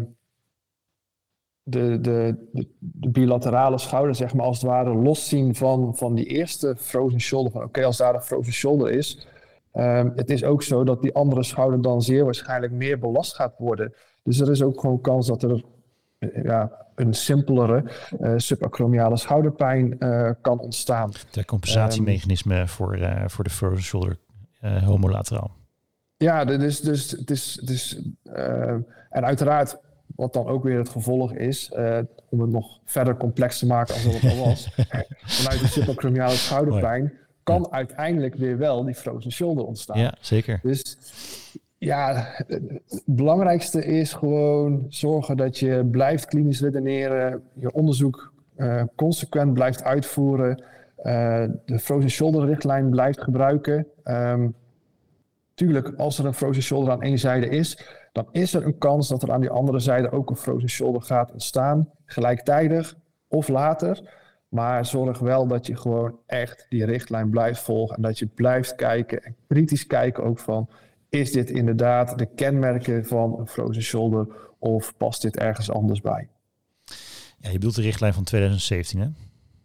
de, 1.63 2.01
de, 2.01 2.47
de, 2.51 2.67
bilaterale 3.09 3.77
schouder, 3.77 4.15
zeg 4.15 4.33
maar, 4.33 4.45
als 4.45 4.61
het 4.61 4.69
ware 4.69 4.93
loszien 4.93 5.55
van, 5.55 5.95
van 5.95 6.15
die 6.15 6.25
eerste 6.25 6.75
frozen 6.79 7.19
shoulder. 7.19 7.51
Van 7.51 7.63
oké, 7.63 7.85
als 7.85 7.97
daar 7.97 8.15
een 8.15 8.21
frozen 8.21 8.53
shoulder 8.53 8.91
is, 8.91 9.27
Ehm, 9.71 10.09
het 10.15 10.29
is 10.29 10.43
ook 10.43 10.63
zo 10.63 10.83
dat 10.83 11.01
die 11.01 11.13
andere 11.13 11.43
schouder 11.43 11.81
dan 11.81 12.01
zeer 12.01 12.23
waarschijnlijk 12.23 12.73
meer 12.73 12.99
belast 12.99 13.35
gaat 13.35 13.53
worden. 13.57 13.93
Dus 14.23 14.39
er 14.39 14.51
is 14.51 14.63
ook 14.63 14.79
gewoon 14.79 15.01
kans 15.01 15.27
dat 15.27 15.43
er 15.43 15.63
eh, 16.17 16.43
ja, 16.43 16.71
een 16.95 17.13
simpelere 17.13 17.83
uh, 18.19 18.33
subacromiale 18.37 19.17
schouderpijn 19.17 19.95
uh, 19.99 20.29
kan 20.41 20.59
ontstaan. 20.59 21.11
De 21.31 21.45
compensatiemechanisme 21.45 22.59
um, 22.59 22.67
voor, 22.67 22.97
uh, 22.97 23.23
voor 23.27 23.43
de 23.43 23.49
frozen 23.49 23.83
shoulder 23.83 24.17
homolateraal. 24.83 25.51
Ja, 26.17 26.45
dus, 26.45 26.81
dus, 26.81 27.11
het 27.11 27.29
is, 27.29 27.57
het 27.59 27.69
is, 27.69 28.01
en 29.09 29.25
uiteraard 29.25 29.79
wat 30.15 30.33
dan 30.33 30.47
ook 30.47 30.63
weer 30.63 30.77
het 30.77 30.89
gevolg 30.89 31.33
is, 31.33 31.71
om 32.29 32.41
het 32.41 32.49
nog 32.49 32.79
verder 32.85 33.17
complex 33.17 33.59
te 33.59 33.65
maken 33.65 33.93
als 33.93 34.03
het 34.03 34.31
al 34.31 34.45
was, 34.45 34.69
vanuit 35.39 35.59
de 35.59 35.67
subacromiale 35.67 36.35
schouderpijn 36.35 37.13
kan 37.43 37.71
uiteindelijk 37.71 38.35
weer 38.35 38.57
wel 38.57 38.83
die 38.83 38.95
frozen 38.95 39.31
shoulder 39.31 39.65
ontstaan. 39.65 39.99
Ja, 39.99 40.13
zeker. 40.19 40.59
Dus 40.63 40.97
ja, 41.77 42.33
het 42.47 43.03
belangrijkste 43.05 43.85
is 43.85 44.13
gewoon 44.13 44.85
zorgen 44.89 45.37
dat 45.37 45.59
je 45.59 45.85
blijft 45.91 46.25
klinisch 46.25 46.61
redeneren, 46.61 47.43
je 47.53 47.71
onderzoek 47.71 48.33
uh, 48.57 48.83
consequent 48.95 49.53
blijft 49.53 49.83
uitvoeren, 49.83 50.63
uh, 51.03 51.43
de 51.65 51.79
frozen 51.79 52.09
shoulder 52.09 52.45
richtlijn 52.45 52.89
blijft 52.89 53.21
gebruiken. 53.21 53.87
Um, 54.03 54.55
tuurlijk, 55.53 55.93
als 55.97 56.19
er 56.19 56.25
een 56.25 56.33
frozen 56.33 56.63
shoulder 56.63 56.91
aan 56.91 57.01
één 57.01 57.19
zijde 57.19 57.49
is, 57.49 57.99
dan 58.11 58.27
is 58.31 58.53
er 58.53 58.65
een 58.65 58.77
kans 58.77 59.07
dat 59.07 59.23
er 59.23 59.31
aan 59.31 59.41
die 59.41 59.49
andere 59.49 59.79
zijde 59.79 60.11
ook 60.11 60.29
een 60.29 60.35
frozen 60.35 60.69
shoulder 60.69 61.01
gaat 61.01 61.31
ontstaan, 61.31 61.89
gelijktijdig 62.05 62.95
of 63.27 63.47
later. 63.47 64.19
Maar 64.51 64.85
zorg 64.85 65.19
wel 65.19 65.47
dat 65.47 65.67
je 65.67 65.75
gewoon 65.75 66.19
echt 66.25 66.65
die 66.69 66.85
richtlijn 66.85 67.29
blijft 67.29 67.61
volgen. 67.61 67.95
En 67.95 68.01
dat 68.01 68.19
je 68.19 68.25
blijft 68.25 68.75
kijken 68.75 69.23
en 69.23 69.35
kritisch 69.47 69.87
kijken 69.87 70.23
ook 70.23 70.39
van... 70.39 70.69
is 71.09 71.31
dit 71.31 71.49
inderdaad 71.49 72.17
de 72.17 72.25
kenmerken 72.25 73.05
van 73.05 73.39
een 73.39 73.47
frozen 73.47 73.83
shoulder... 73.83 74.27
of 74.59 74.97
past 74.97 75.21
dit 75.21 75.37
ergens 75.37 75.71
anders 75.71 76.01
bij? 76.01 76.27
Ja, 77.37 77.49
je 77.49 77.53
bedoelt 77.53 77.75
de 77.75 77.81
richtlijn 77.81 78.13
van 78.13 78.23
2017, 78.23 78.99
hè? 78.99 79.07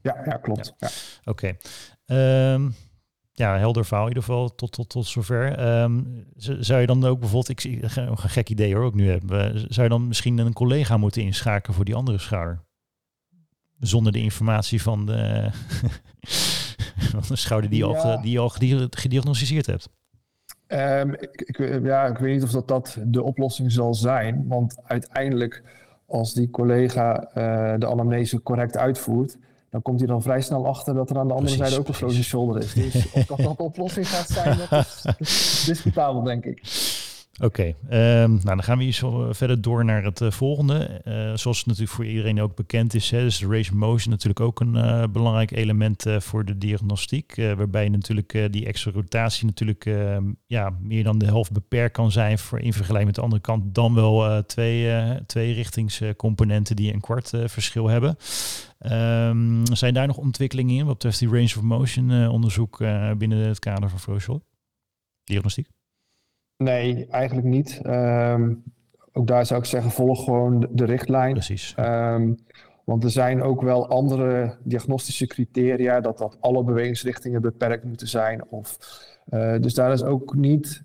Ja, 0.02 0.22
ja 0.24 0.36
klopt. 0.36 0.74
Ja. 0.78 0.88
Oké. 1.24 1.56
Ehm, 2.06 2.68
ja, 3.32 3.58
helder 3.58 3.84
verhaal 3.84 4.06
in 4.06 4.08
ieder 4.08 4.24
geval 4.24 4.54
tot, 4.54 4.72
tot, 4.72 4.88
tot 4.88 5.06
zover. 5.06 5.66
Um, 5.82 6.26
zou 6.36 6.80
je 6.80 6.86
dan 6.86 7.04
ook 7.04 7.18
bijvoorbeeld, 7.18 7.48
ik 7.48 7.60
zie 7.60 7.82
een 7.94 8.18
gek 8.18 8.48
idee 8.48 8.74
hoor, 8.74 8.84
ook 8.84 8.94
nu 8.94 9.10
hebben. 9.10 9.60
Zou 9.60 9.82
je 9.82 9.88
dan 9.88 10.08
misschien 10.08 10.38
een 10.38 10.52
collega 10.52 10.96
moeten 10.96 11.22
inschakelen 11.22 11.76
voor 11.76 11.84
die 11.84 11.94
andere 11.94 12.18
schouder? 12.18 12.64
Zonder 13.80 14.12
de 14.12 14.22
informatie 14.22 14.82
van 14.82 15.06
de, 15.06 15.50
van 17.12 17.22
de 17.28 17.36
schouder 17.36 17.70
die, 17.70 17.86
ja. 17.86 18.00
al, 18.00 18.20
die 18.20 18.32
je 18.32 18.38
al 18.38 18.52
gediagnosticeerd 18.90 19.66
hebt. 19.66 19.88
Um, 20.68 21.14
ik, 21.14 21.40
ik, 21.40 21.84
ja, 21.84 22.06
ik 22.06 22.18
weet 22.18 22.34
niet 22.34 22.42
of 22.42 22.50
dat, 22.50 22.68
dat 22.68 22.98
de 23.04 23.22
oplossing 23.22 23.72
zal 23.72 23.94
zijn. 23.94 24.44
Want 24.48 24.76
uiteindelijk, 24.84 25.62
als 26.06 26.34
die 26.34 26.50
collega 26.50 27.28
uh, 27.28 27.74
de 27.78 27.86
anamnese 27.86 28.42
correct 28.42 28.76
uitvoert, 28.76 29.36
dan 29.70 29.82
komt 29.82 29.98
hij 29.98 30.08
dan 30.08 30.22
vrij 30.22 30.40
snel 30.40 30.66
achter 30.66 30.94
dat 30.94 31.10
er 31.10 31.18
aan 31.18 31.26
de 31.26 31.34
andere 31.34 31.54
precies, 31.54 31.66
zijde 31.68 31.82
ook 31.82 31.88
een 31.88 31.94
frozen 31.94 32.24
shoulder 32.24 32.62
is. 32.62 32.74
Dus 32.74 33.12
of 33.12 33.24
dat 33.26 33.38
dat 33.38 33.56
de 33.56 33.62
oplossing 33.62 34.08
gaat 34.08 34.28
zijn, 34.28 34.58
dat 34.70 35.14
is 35.18 35.64
discutabel, 35.66 36.22
denk 36.22 36.44
ik. 36.44 36.60
Oké, 37.42 37.74
ehm, 37.88 38.30
nou 38.30 38.44
dan 38.44 38.62
gaan 38.62 38.78
we 38.78 38.84
hier 38.84 38.92
zo 38.92 39.32
verder 39.32 39.60
door 39.60 39.84
naar 39.84 40.04
het 40.04 40.20
uh, 40.20 40.30
volgende. 40.30 41.00
Uh, 41.04 41.14
zoals 41.34 41.58
het 41.58 41.66
natuurlijk 41.66 41.94
voor 41.94 42.06
iedereen 42.06 42.40
ook 42.40 42.54
bekend 42.54 42.94
is, 42.94 43.10
hè, 43.10 43.22
dus 43.22 43.38
de 43.38 43.46
of 43.46 43.72
motion 43.72 44.10
natuurlijk 44.10 44.40
ook 44.40 44.60
een 44.60 45.12
belangrijk 45.12 45.50
element 45.50 46.04
voor 46.18 46.44
de 46.44 46.58
diagnostiek. 46.58 47.36
waarbij 47.36 47.88
natuurlijk 47.88 48.48
die 48.50 48.66
extra 48.66 48.90
rotatie 48.90 49.46
natuurlijk 49.46 49.86
ehm, 49.86 50.24
ja, 50.46 50.76
meer 50.80 51.04
dan 51.04 51.18
de 51.18 51.24
helft 51.24 51.52
beperkt 51.52 51.92
kan 51.92 52.12
zijn 52.12 52.38
voor, 52.38 52.60
in 52.60 52.72
vergelijking 52.72 53.06
met 53.06 53.14
de 53.14 53.20
andere 53.20 53.42
kant. 53.42 53.74
Dan 53.74 53.94
wel 53.94 54.44
twee, 54.46 54.92
twee 55.26 55.52
richtingscomponenten 55.52 56.76
die 56.76 56.92
een 56.92 57.00
kwart 57.00 57.32
verschil 57.44 57.88
hebben. 57.88 58.16
Um, 58.78 59.66
zijn 59.76 59.94
daar 59.94 60.06
nog 60.06 60.16
ontwikkelingen 60.16 60.76
in 60.76 60.84
wat 60.84 60.94
betreft 60.94 61.18
die 61.18 61.28
range 61.28 61.54
of 61.56 61.62
motion 61.62 62.28
onderzoek 62.28 62.78
binnen 63.18 63.38
het 63.38 63.58
kader 63.58 63.88
van 63.88 64.00
Froschel? 64.00 64.42
Diagnostiek? 65.24 65.75
Nee, 66.56 67.06
eigenlijk 67.06 67.46
niet. 67.46 67.80
Ehm, 67.82 68.54
ook 69.12 69.26
daar 69.26 69.46
zou 69.46 69.60
ik 69.60 69.66
zeggen, 69.66 69.90
volg 69.90 70.24
gewoon 70.24 70.68
de, 70.70 70.84
richtlijn. 70.84 71.32
Precies. 71.32 71.74
Um, 71.78 72.36
want 72.84 73.04
er 73.04 73.10
zijn 73.10 73.42
ook 73.42 73.62
wel 73.62 73.88
andere 73.88 74.56
diagnostische 74.62 75.26
criteria 75.26 76.00
dat 76.00 76.18
dat 76.18 76.36
alle 76.40 76.64
bewegingsrichtingen 76.64 77.40
beperkt 77.40 77.84
moeten 77.84 78.08
zijn. 78.08 78.44
Of, 78.48 78.78
uh, 79.30 79.58
dus 79.60 79.74
daar 79.74 79.92
is 79.92 80.02
ook 80.02 80.34
niet, 80.34 80.84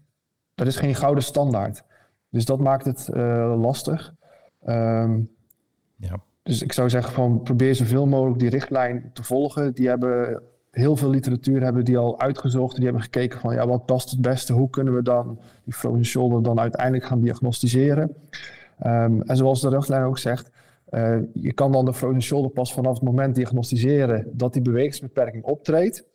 er 0.55 0.67
is 0.67 0.75
geen 0.75 0.95
gouden 0.95 1.23
standaard. 1.23 1.83
Dus 2.29 2.45
dat 2.45 2.59
maakt 2.59 2.85
het 2.85 3.09
uh, 3.13 3.53
lastig. 3.61 4.13
Um, 4.65 5.29
ja. 5.95 6.21
Dus 6.43 6.61
ik 6.61 6.73
zou 6.73 6.89
zeggen 6.89 7.13
van 7.13 7.41
probeer 7.41 7.75
zoveel 7.75 8.07
mogelijk 8.07 8.39
die 8.39 8.49
richtlijn 8.49 9.09
te 9.13 9.23
volgen. 9.23 9.73
Die 9.73 9.87
hebben 9.87 10.41
heel 10.71 10.95
veel 10.95 11.09
literatuur 11.09 11.63
hebben 11.63 11.85
die 11.85 11.97
al 11.97 12.19
uitgezocht. 12.19 12.75
Die 12.75 12.83
hebben 12.83 13.01
gekeken 13.01 13.39
van 13.39 13.53
ja, 13.53 13.67
wat 13.67 13.85
past 13.85 14.09
het 14.09 14.21
beste? 14.21 14.53
Hoe 14.53 14.69
kunnen 14.69 14.95
we 14.95 15.01
dan 15.01 15.39
die 15.63 15.73
frozen 15.73 16.05
shoulder 16.05 16.43
dan 16.43 16.59
uiteindelijk 16.59 17.05
gaan 17.05 17.21
diagnosticeren? 17.21 18.15
Um, 18.85 19.21
en 19.21 19.37
zoals 19.37 19.61
de 19.61 19.69
richtlijn 19.69 20.03
ook 20.03 20.17
zegt, 20.17 20.51
uh, 20.89 21.17
je 21.33 21.53
kan 21.53 21.71
dan 21.71 21.85
de 21.85 21.93
frozen 21.93 22.21
shoulder 22.21 22.51
pas 22.51 22.73
vanaf 22.73 22.93
het 22.93 23.03
moment 23.03 23.35
diagnosticeren 23.35 24.27
dat 24.31 24.53
die 24.53 24.61
bewegingsbeperking 24.61 25.43
optreedt. 25.43 26.09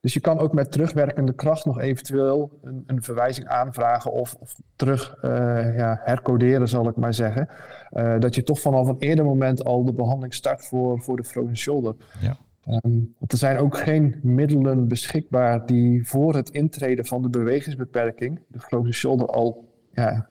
Dus 0.00 0.14
je 0.14 0.20
kan 0.20 0.38
ook 0.38 0.52
met 0.52 0.72
terugwerkende 0.72 1.32
kracht 1.32 1.64
nog 1.64 1.80
eventueel 1.80 2.58
een, 2.62 2.84
een 2.86 3.02
verwijzing 3.02 3.46
aanvragen 3.46 4.12
of, 4.12 4.36
of 4.38 4.54
terug 4.76 5.16
uh, 5.22 5.30
ja, 5.76 6.00
hercoderen, 6.04 6.68
zal 6.68 6.88
ik 6.88 6.96
maar 6.96 7.14
zeggen. 7.14 7.48
Uh, 7.92 8.18
dat 8.18 8.34
je 8.34 8.42
toch 8.42 8.60
vanaf 8.60 8.88
een 8.88 8.98
eerder 8.98 9.24
moment 9.24 9.64
al 9.64 9.84
de 9.84 9.92
behandeling 9.92 10.34
start 10.34 10.66
voor, 10.66 11.02
voor 11.02 11.16
de 11.16 11.24
frozen 11.24 11.56
shoulder. 11.56 11.94
Ja. 12.20 12.36
Um, 12.68 13.14
er 13.26 13.36
zijn 13.36 13.58
ook 13.58 13.76
geen 13.78 14.20
middelen 14.22 14.88
beschikbaar 14.88 15.66
die 15.66 16.06
voor 16.06 16.34
het 16.34 16.50
intreden 16.50 17.06
van 17.06 17.22
de 17.22 17.28
bewegingsbeperking, 17.28 18.40
de 18.48 18.60
frozen 18.60 18.94
shoulder, 18.94 19.26
al 19.26 19.68
ja, 19.92 20.28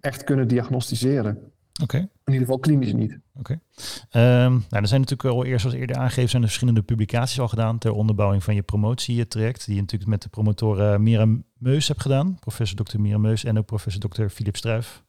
echt 0.00 0.24
kunnen 0.24 0.48
diagnosticeren. 0.48 1.52
Oké. 1.82 2.08
In 2.26 2.32
ieder 2.32 2.46
geval 2.46 2.60
klinisch 2.60 2.92
niet. 2.92 3.18
Oké. 3.34 3.60
Ehm, 4.10 4.50
nou, 4.50 4.82
er 4.82 4.88
zijn 4.88 5.00
natuurlijk 5.00 5.34
al 5.34 5.44
eerst, 5.44 5.60
zoals 5.60 5.76
eerder 5.76 5.96
aangegeven, 5.96 6.30
zijn 6.30 6.42
er 6.42 6.48
verschillende 6.48 6.82
publicaties 6.82 7.40
al 7.40 7.48
gedaan 7.48 7.78
ter 7.78 7.92
onderbouwing 7.92 8.44
van 8.44 8.54
je 8.54 8.62
promotietraject. 8.62 9.66
Die 9.66 9.74
je 9.74 9.80
natuurlijk 9.80 10.10
met 10.10 10.22
de 10.22 10.28
promotoren 10.28 11.02
Mira 11.02 11.26
Meus 11.58 11.88
hebt 11.88 12.00
gedaan. 12.00 12.38
Professor 12.40 12.84
Dr. 12.84 13.00
Mira 13.00 13.18
Meus 13.18 13.44
en 13.44 13.58
ook 13.58 13.66
professor 13.66 14.08
Dr. 14.08 14.26
Philip 14.28 14.56
Struif. 14.56 15.02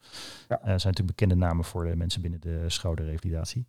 Ja. 0.48 0.56
Uh, 0.56 0.64
zijn 0.64 0.74
natuurlijk 0.74 1.06
bekende 1.06 1.34
namen 1.34 1.64
voor 1.64 1.84
de 1.84 1.96
mensen 1.96 2.22
binnen 2.22 2.40
de 2.40 2.64
schouderrevalidatie. 2.66 3.66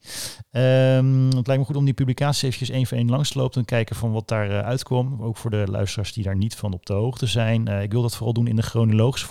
Um, 0.51 1.25
het 1.25 1.47
lijkt 1.47 1.61
me 1.61 1.65
goed 1.65 1.75
om 1.75 1.85
die 1.85 1.93
publicaties 1.93 2.41
eventjes 2.41 2.69
één 2.69 2.85
voor 2.85 2.97
één 2.97 3.09
langs 3.09 3.31
te 3.31 3.37
lopen 3.37 3.59
en 3.59 3.65
kijken 3.65 3.95
van 3.95 4.11
wat 4.11 4.27
daar 4.27 4.49
uh, 4.49 4.59
uitkwam. 4.59 5.21
Ook 5.21 5.37
voor 5.37 5.49
de 5.49 5.63
luisteraars 5.67 6.13
die 6.13 6.23
daar 6.23 6.35
niet 6.35 6.55
van 6.55 6.73
op 6.73 6.85
de 6.85 6.93
hoogte 6.93 7.25
zijn. 7.25 7.69
Uh, 7.69 7.81
ik 7.81 7.91
wil 7.91 8.01
dat 8.01 8.15
vooral 8.15 8.33
doen 8.33 8.47
in 8.47 8.55
de 8.55 8.61
chronologische 8.61 9.27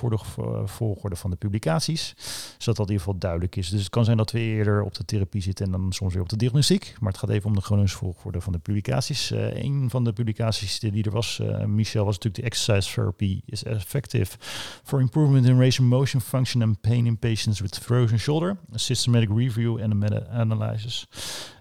volgorde 0.64 1.16
van 1.16 1.30
de 1.30 1.37
publicaties. 1.37 2.14
Zodat 2.58 2.76
dat 2.76 2.87
in 2.87 2.92
ieder 2.92 3.06
geval 3.06 3.18
duidelijk 3.18 3.56
is. 3.56 3.68
Dus 3.68 3.80
het 3.80 3.90
kan 3.90 4.04
zijn 4.09 4.19
dat 4.19 4.31
we 4.31 4.38
eerder 4.38 4.83
op 4.83 4.95
de 4.95 5.05
therapie 5.05 5.43
zitten 5.43 5.67
en 5.67 5.73
dan 5.73 5.93
soms 5.93 6.12
weer 6.12 6.23
op 6.23 6.29
de 6.29 6.37
diagnostiek. 6.37 6.95
Maar 7.00 7.11
het 7.11 7.21
gaat 7.21 7.31
even 7.31 7.49
om 7.49 7.55
de 7.55 7.61
chronologische 7.61 7.99
volgorde 7.99 8.41
van 8.41 8.53
de 8.53 8.59
publicaties. 8.59 9.31
een 9.31 9.91
van 9.91 10.05
de 10.05 10.12
publicaties 10.12 10.81
die 10.81 11.05
er 11.05 11.11
was, 11.11 11.41
Michel, 11.67 12.05
was 12.05 12.15
natuurlijk 12.15 12.43
de 12.43 12.50
exercise 12.50 12.95
therapy 12.95 13.41
is 13.45 13.65
effective 13.65 14.37
for 14.83 15.00
improvement 15.00 15.47
in 15.47 15.59
range 15.59 15.69
of 15.69 15.81
motion, 15.81 16.21
function 16.21 16.62
and 16.62 16.81
pain 16.81 17.07
in 17.07 17.19
patients 17.19 17.61
with 17.61 17.79
frozen 17.79 18.19
shoulder, 18.19 18.57
a 18.75 18.79
systematic 18.79 19.29
review 19.37 19.79
en 19.81 19.91
een 19.91 19.99
meta-analysis. 19.99 21.07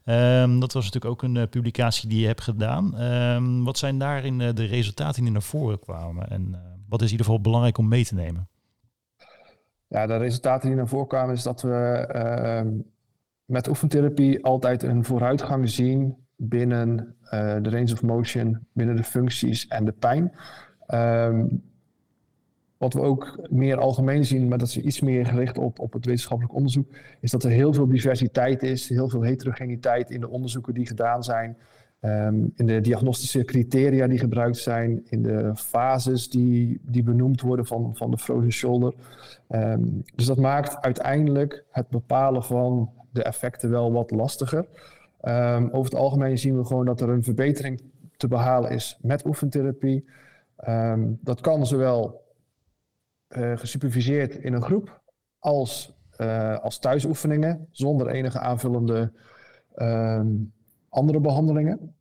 Um, 0.05 0.59
dat 0.59 0.73
was 0.73 0.85
natuurlijk 0.85 1.13
ook 1.13 1.23
een 1.23 1.35
uh, 1.35 1.43
publicatie 1.49 2.09
die 2.09 2.19
je 2.19 2.27
hebt 2.27 2.41
gedaan. 2.41 3.01
Um, 3.01 3.63
wat 3.63 3.77
zijn 3.77 3.97
daarin 3.97 4.39
uh, 4.39 4.49
de 4.53 4.65
resultaten 4.65 5.23
die 5.23 5.31
naar 5.31 5.41
voren 5.41 5.79
kwamen? 5.79 6.29
En 6.29 6.47
uh, 6.51 6.57
wat 6.89 7.01
is 7.01 7.05
in 7.05 7.11
ieder 7.11 7.25
geval 7.25 7.41
belangrijk 7.41 7.77
om 7.77 7.87
mee 7.87 8.05
te 8.05 8.15
nemen? 8.15 8.47
Ja, 9.87 10.07
de 10.07 10.17
resultaten 10.17 10.67
die 10.67 10.77
naar 10.77 10.87
voren 10.87 11.07
kwamen 11.07 11.35
is 11.35 11.43
dat 11.43 11.61
we 11.61 12.05
ehm, 12.11 12.73
met 13.45 13.67
oefentherapie 13.67 14.43
altijd 14.43 14.83
een 14.83 15.03
vooruitgang 15.03 15.69
zien 15.69 16.15
binnen 16.35 17.15
de 17.61 17.69
range 17.69 17.93
of 17.93 18.01
motion, 18.01 18.67
binnen 18.73 18.95
de 18.95 19.03
functies 19.03 19.67
en 19.67 19.85
de 19.85 19.91
pijn. 19.91 20.33
Wat 22.77 22.93
we 22.93 23.01
ook 23.01 23.47
meer 23.49 23.77
algemeen 23.77 24.25
zien, 24.25 24.47
maar 24.47 24.57
dat 24.57 24.67
is 24.67 24.77
iets 24.77 25.01
meer 25.01 25.25
gericht 25.25 25.57
op, 25.57 25.79
op 25.79 25.93
het 25.93 26.05
wetenschappelijk 26.05 26.55
onderzoek, 26.55 26.95
is 27.21 27.31
dat 27.31 27.43
er 27.43 27.51
heel 27.51 27.73
veel 27.73 27.87
diversiteit 27.87 28.63
is, 28.63 28.89
heel 28.89 29.09
veel 29.09 29.21
heterogeniteit 29.21 30.09
in 30.09 30.19
de 30.19 30.29
onderzoeken 30.29 30.73
die 30.73 30.87
gedaan 30.87 31.23
zijn, 31.23 31.57
um, 32.01 32.51
in 32.55 32.65
de 32.65 32.81
diagnostische 32.81 33.43
criteria 33.43 34.07
die 34.07 34.19
gebruikt 34.19 34.57
zijn, 34.57 35.05
in 35.09 35.23
de 35.23 35.51
fases 35.55 36.29
die, 36.29 36.81
die 36.81 37.03
benoemd 37.03 37.41
worden 37.41 37.65
van, 37.65 37.95
van 37.95 38.11
de 38.11 38.17
frozen 38.17 38.51
shoulder. 38.51 38.93
Um, 39.49 40.03
dus 40.15 40.25
dat 40.25 40.37
maakt 40.37 40.81
uiteindelijk 40.81 41.65
het 41.71 41.87
bepalen 41.87 42.43
van 42.43 42.91
de 43.11 43.23
effecten 43.23 43.69
wel 43.69 43.91
wat 43.91 44.11
lastiger. 44.11 44.65
Um, 45.21 45.69
over 45.69 45.91
het 45.91 45.99
algemeen 45.99 46.37
zien 46.37 46.57
we 46.57 46.65
gewoon 46.65 46.85
dat 46.85 47.01
er 47.01 47.09
een 47.09 47.23
verbetering 47.23 47.81
te 48.17 48.27
behalen 48.27 48.71
is 48.71 48.97
met 49.01 49.25
oefentherapie. 49.25 50.05
dat 51.21 51.41
kan 51.41 51.65
zowel 51.65 52.25
uh, 53.29 53.57
gesuperviseerd 53.57 54.35
in 54.35 54.53
een 54.53 54.61
groep 54.61 55.01
als, 55.39 55.93
uh, 56.17 56.57
als 56.57 56.79
thuisoefeningen 56.79 57.67
zonder 57.71 58.07
enige 58.07 58.39
aanvullende 58.39 59.11
andere 60.89 61.19
behandelingen. 61.19 61.95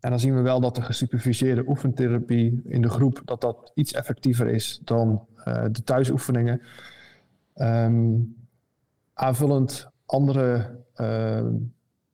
En 0.00 0.10
dan 0.10 0.20
zien 0.20 0.34
we 0.34 0.40
wel 0.40 0.60
dat 0.60 0.74
de 0.74 0.82
gesuperviseerde 0.82 1.68
oefentherapie 1.68 2.60
in 2.64 2.82
de 2.82 2.88
groep 2.88 3.22
dat 3.24 3.40
dat 3.40 3.72
iets 3.74 3.92
effectiever 3.92 4.48
is 4.48 4.80
dan 4.84 5.26
uh, 5.36 5.64
de 5.70 5.82
thuisoefeningen. 5.82 6.60
Um, 7.56 8.36
aanvullend 9.14 9.88
andere 10.06 10.78
ehm, 10.94 11.54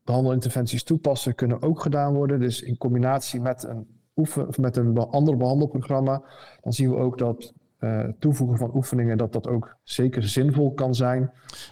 behandelinterventies 0.05 0.83
toepassen 0.83 1.35
kunnen 1.35 1.63
ook 1.63 1.81
gedaan 1.81 2.15
worden. 2.15 2.41
Dus 2.41 2.63
in 2.63 2.77
combinatie 2.77 3.41
met 3.41 3.65
een, 3.65 3.87
oefen, 4.17 4.49
met 4.61 4.77
een 4.77 4.99
ander 4.99 5.37
behandelprogramma, 5.37 6.23
dan 6.63 6.73
zien 6.73 6.91
we 6.91 6.97
ook 6.97 7.19
dat 7.19 7.53
uh, 7.81 8.05
toevoegen 8.19 8.59
van 8.59 8.75
oefeningen, 8.75 9.19
dat 9.19 9.33
dat 9.33 9.47
ook 9.47 9.77
zeker 9.83 10.29
zinvol 10.29 10.73
kan 10.73 10.95
zijn. 10.95 11.23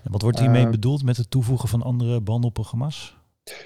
En 0.04 0.10
wat 0.10 0.22
wordt 0.22 0.38
hiermee 0.38 0.64
uh, 0.64 0.70
bedoeld 0.70 1.04
met 1.04 1.16
het 1.16 1.30
toevoegen 1.30 1.68
van 1.68 1.82
andere 1.82 2.22
behandelprogramma's? 2.22 3.18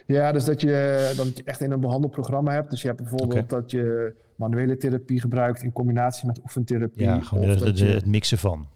Ja, 0.07 0.33
dus 0.33 0.45
dat 0.45 0.61
je, 0.61 1.13
dat 1.17 1.37
je 1.37 1.43
echt 1.45 1.61
in 1.61 1.71
een 1.71 1.81
behandelprogramma 1.81 2.53
hebt. 2.53 2.71
Dus 2.71 2.83
je 2.83 2.89
hebt 2.89 3.01
bijvoorbeeld 3.01 3.43
okay. 3.43 3.61
dat 3.61 3.71
je 3.71 4.15
manuele 4.35 4.77
therapie 4.77 5.21
gebruikt 5.21 5.63
in 5.63 5.73
combinatie 5.73 6.27
met 6.27 6.41
oefentherapie. 6.43 7.03
Ja, 7.03 7.21
gewoon 7.21 7.51
of 7.51 7.57
de, 7.57 7.73
de, 7.73 7.87
je, 7.87 7.93
het 7.93 8.07
mixen 8.07 8.39
van. 8.39 8.67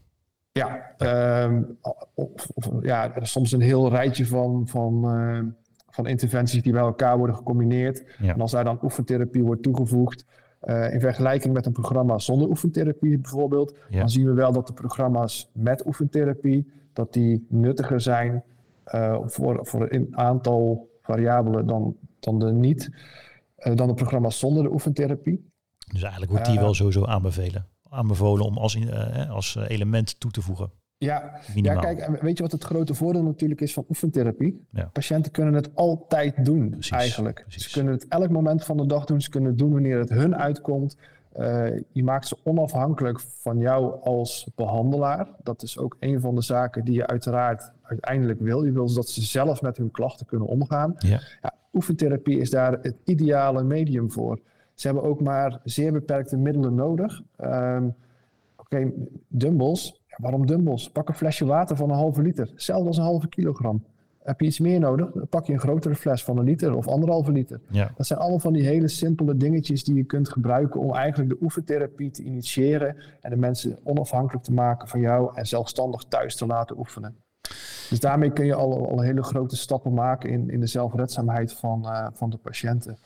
Ja, 0.52 0.94
um, 1.44 1.78
of, 2.14 2.49
of, 2.54 2.71
ja, 2.80 3.12
soms 3.21 3.52
een 3.52 3.61
heel 3.61 3.90
rijtje 3.90 4.26
van, 4.26 4.68
van, 4.68 5.16
uh, 5.18 5.38
van 5.90 6.06
interventies 6.06 6.62
die 6.62 6.73
bij 6.73 6.80
elkaar 6.80 7.18
worden 7.18 7.37
gecombineerd. 7.37 8.04
Ja. 8.18 8.35
En 8.35 8.40
als 8.40 8.50
daar 8.50 8.64
dan 8.64 8.78
oefentherapie 8.82 9.42
wordt 9.42 9.62
toegevoegd, 9.62 10.25
uh, 10.65 10.95
in 10.95 11.00
vergelijking 11.00 11.54
met 11.54 11.67
een 11.67 11.73
programma 11.73 12.19
zonder 12.19 12.49
oefentherapie 12.49 13.19
bijvoorbeeld, 13.19 13.76
ja. 13.88 13.99
dan 13.99 14.10
zien 14.10 14.26
we 14.26 14.32
wel 14.32 14.52
dat 14.52 14.67
de 14.67 14.73
programma's 14.73 15.50
met 15.52 15.86
oefentherapie, 15.86 16.73
dat 16.93 17.12
die 17.12 17.47
nuttiger 17.49 18.00
zijn 18.00 18.43
uh, 18.95 19.19
voor, 19.25 19.60
voor 19.62 19.86
een 19.91 20.08
aantal 20.10 20.91
variabelen 21.12 21.66
dan, 21.66 21.96
dan 22.20 22.38
de 22.38 22.52
niet, 22.52 22.90
uh, 23.58 23.75
dan 23.75 23.88
de 23.88 23.94
programma's 23.94 24.38
zonder 24.38 24.62
de 24.62 24.72
oefentherapie. 24.72 25.50
Dus 25.92 26.02
eigenlijk 26.02 26.32
wordt 26.32 26.46
die 26.46 26.58
wel 26.58 26.75
sowieso 26.75 27.04
aanbevelen, 27.04 27.66
aanbevolen 27.88 28.44
om 28.44 28.56
als, 28.56 28.78
als 29.28 29.56
element 29.56 30.20
toe 30.20 30.30
te 30.30 30.42
voegen. 30.42 30.70
Ja, 30.98 31.40
ja, 31.54 31.75
kijk, 31.75 32.20
weet 32.20 32.36
je 32.36 32.42
wat 32.42 32.52
het 32.52 32.64
grote 32.64 32.94
voordeel 32.94 33.22
natuurlijk 33.22 33.60
is 33.60 33.72
van 33.72 33.84
oefentherapie? 33.88 34.66
Ja. 34.70 34.90
Patiënten 34.92 35.32
kunnen 35.32 35.54
het 35.54 35.70
altijd 35.75 36.44
doen, 36.44 36.70
precies, 36.70 36.90
eigenlijk. 36.90 37.40
Precies. 37.42 37.64
Ze 37.64 37.70
kunnen 37.70 37.92
het 37.92 38.08
elk 38.08 38.30
moment 38.30 38.64
van 38.64 38.76
de 38.76 38.86
dag 38.86 39.04
doen. 39.04 39.20
Ze 39.20 39.30
kunnen 39.30 39.50
het 39.50 39.58
doen 39.58 39.72
wanneer 39.72 39.98
het 39.98 40.08
hun 40.08 40.36
uitkomt. 40.36 40.96
Uh, 41.36 41.66
je 41.92 42.04
maakt 42.04 42.28
ze 42.28 42.36
onafhankelijk 42.44 43.20
van 43.20 43.58
jou 43.58 44.02
als 44.02 44.50
behandelaar. 44.54 45.28
Dat 45.42 45.62
is 45.62 45.78
ook 45.78 45.96
een 46.00 46.20
van 46.20 46.34
de 46.34 46.42
zaken 46.42 46.84
die 46.84 46.94
je 46.94 47.06
uiteraard 47.06 47.72
uiteindelijk 47.93 48.41
wil. 48.41 48.65
Je 48.65 48.73
wil 48.73 48.95
dat 48.95 49.09
ze 49.09 49.23
zelf 49.23 49.63
met 49.63 49.76
hun 49.76 49.91
klachten 49.91 50.26
kunnen 50.26 50.49
omgaan. 50.49 50.95
Ja. 50.99 51.21
Ja, 51.43 51.55
oefentherapie 51.73 52.39
is 52.39 52.50
daar 52.50 52.73
het 52.73 52.97
ideale 53.05 53.63
medium 53.63 54.11
voor. 54.11 54.39
Ze 54.75 54.87
hebben 54.87 55.05
ook 55.05 55.21
maar 55.21 55.61
zeer 55.65 55.93
beperkte 55.93 56.37
middelen 56.37 56.75
nodig. 56.75 57.23
Um, 57.41 57.95
Oké, 58.57 58.76
okay, 58.76 58.93
dumbbells 59.28 60.02
waarom 60.17 60.47
dumbbells? 60.47 60.91
Pak 60.91 61.09
een 61.09 61.15
flesje 61.15 61.45
water 61.45 61.76
van 61.76 61.91
een 61.91 61.97
halve 61.97 62.23
liter. 62.23 62.49
Hetzelfde 62.50 62.87
als 62.87 62.97
een 62.97 63.02
halve 63.02 63.28
kilogram. 63.28 63.85
Heb 64.23 64.41
je 64.41 64.47
iets 64.47 64.59
meer 64.59 64.81
nodig? 64.81 65.11
Dan 65.13 65.28
pak 65.28 65.47
je 65.47 65.52
een 65.52 65.59
grotere 65.59 65.95
fles 65.95 66.25
van 66.25 66.39
een 66.39 66.45
liter 66.45 66.76
of 66.76 66.89
anderhalve 66.89 67.33
liter. 67.33 67.61
Ja. 67.69 67.93
Dat 67.97 68.07
zijn 68.07 68.19
allemaal 68.19 68.39
van 68.39 68.52
die 68.52 68.65
hele 68.65 68.89
simpele 68.89 69.37
dingetjes 69.37 69.85
die 69.85 69.95
je 69.95 70.05
kunt 70.05 70.28
gebruiken 70.28 70.81
om 70.81 70.95
eigenlijk 70.95 71.31
de 71.31 71.37
oefentherapie 71.41 72.11
te 72.11 72.23
initiëren 72.23 72.97
en 73.21 73.31
de 73.31 73.37
mensen 73.37 73.78
onafhankelijk 73.83 74.45
te 74.45 74.52
maken 74.52 74.89
van 74.89 75.00
jou 75.00 75.31
en 75.35 75.47
zelfstandig 75.47 76.05
thuis 76.09 76.37
te 76.37 76.47
laten 76.47 76.78
oefenen. 76.78 77.17
Dus 77.93 78.00
daarmee 78.00 78.33
kun 78.33 78.47
je 78.47 78.55
al, 78.55 78.89
al 78.89 79.00
hele 79.00 79.23
grote 79.23 79.57
stappen 79.57 79.95
maken 79.95 80.31
in, 80.31 80.50
in 80.50 80.61
de 80.61 80.67
zelfredzaamheid 80.67 81.52
van, 81.52 81.83
uh, 81.85 82.07
van 82.13 82.31
de 82.31 82.37
patiënten. 82.37 82.99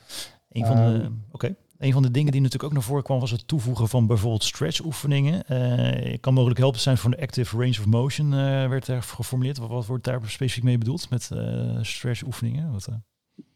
Een 0.51 0.65
van 0.65 0.75
de, 0.75 0.81
um, 0.81 1.23
Oké. 1.31 1.35
Okay. 1.45 1.55
Een 1.77 1.93
van 1.93 2.01
de 2.01 2.11
dingen 2.11 2.31
die 2.31 2.41
natuurlijk 2.41 2.69
ook 2.69 2.77
naar 2.77 2.87
voren 2.87 3.03
kwam 3.03 3.19
was 3.19 3.31
het 3.31 3.47
toevoegen 3.47 3.87
van 3.87 4.07
bijvoorbeeld 4.07 4.43
stretch 4.43 4.85
oefeningen. 4.85 5.43
Uh, 5.51 6.17
kan 6.19 6.33
mogelijk 6.33 6.59
helpen 6.59 6.79
zijn 6.79 6.97
voor 6.97 7.11
de 7.11 7.21
active 7.21 7.57
range 7.57 7.69
of 7.79 7.85
motion, 7.85 8.25
uh, 8.25 8.69
werd 8.69 8.87
er 8.87 9.01
geformuleerd. 9.01 9.57
Wat, 9.57 9.69
wat, 9.69 9.85
wordt 9.85 10.03
daar 10.03 10.19
specifiek 10.25 10.63
mee 10.63 10.77
bedoeld 10.77 11.09
met 11.09 11.29
uh, 11.33 11.77
stretch 11.81 12.23
oefeningen? 12.25 12.71
Wat, 12.71 12.89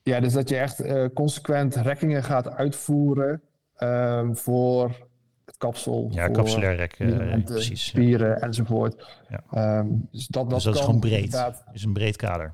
ja, 0.03 0.19
dus 0.19 0.33
dat 0.33 0.49
je 0.49 0.57
echt 0.57 0.83
consequent 1.13 1.75
rekkingen 1.75 2.23
gaat 2.23 2.49
uitvoeren 2.49 3.41
ehm, 3.75 4.33
voor 4.33 5.09
het 5.45 5.57
kapsel. 5.57 6.07
Ja, 6.11 6.27
kapsulair 6.27 6.75
rekken, 6.75 7.43
precies. 7.43 7.85
Spieren 7.85 8.29
ja. 8.29 8.35
enzovoort. 8.35 9.19
Ja. 9.29 9.79
Um, 9.79 10.07
dus 10.11 10.27
dat, 10.27 10.43
dat, 10.43 10.53
dus 10.53 10.63
dat 10.63 10.75
is 10.75 10.81
gewoon 10.81 10.99
breed. 10.99 11.23
Inderdaad... 11.23 11.63
is 11.71 11.83
een 11.83 11.93
breed 11.93 12.15
kader. 12.15 12.53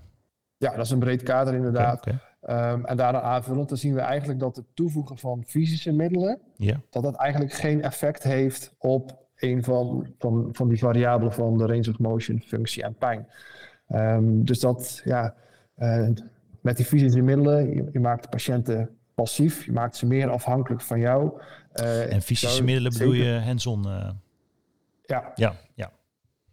Ja, 0.58 0.76
dat 0.76 0.86
is 0.86 0.92
een 0.92 1.00
breed 1.00 1.24
kader 1.24 1.54
inderdaad. 1.54 1.98
Okay, 1.98 2.20
okay. 2.42 2.74
Um, 2.74 2.86
en 2.86 2.98
daarna 2.98 3.22
aanvullend, 3.22 3.70
dan 3.70 3.78
zien 3.78 3.94
we 3.94 4.00
eigenlijk 4.00 4.40
dat 4.40 4.56
het 4.56 4.66
toevoegen 4.74 5.18
van 5.18 5.44
fysische 5.48 5.92
middelen, 5.92 6.40
dat 6.90 7.04
dat 7.04 7.16
eigenlijk 7.16 7.54
geen 7.54 7.82
effect 7.82 8.24
heeft 8.24 8.76
op 8.78 9.26
een 9.36 9.64
van, 9.64 10.08
van, 10.20 10.50
van 10.52 10.68
die 10.68 10.78
variabelen 10.78 11.34
van 11.34 11.58
de 11.58 11.66
range 11.66 11.90
of 11.90 12.00
motion, 12.00 12.42
functie 12.42 12.84
en 12.84 12.96
pijn. 12.96 13.28
Um, 13.90 14.46
dus 14.46 14.60
dat, 14.60 15.02
ja, 15.04 15.36
uh, 15.78 16.10
met 16.62 16.78
die 16.78 16.86
fysische 16.86 17.22
middelen, 17.22 17.76
je, 17.76 17.90
je, 17.92 18.00
maakt 18.00 18.24
de 18.24 18.30
patiënten 18.30 18.90
passief, 19.16 19.66
je 19.66 19.72
maakt 19.72 19.96
ze 19.96 20.06
meer 20.06 20.30
afhankelijk 20.30 20.82
van 20.82 21.00
jou. 21.00 21.42
Uh, 21.82 22.14
en 22.14 22.22
fysische 22.22 22.64
middelen 22.64 22.92
bedoel 22.92 23.14
je 23.14 23.40
hands-on? 23.40 23.88
Uh... 23.88 24.10
Ja. 25.06 25.32
Ja, 25.36 25.56
ja. 25.74 25.92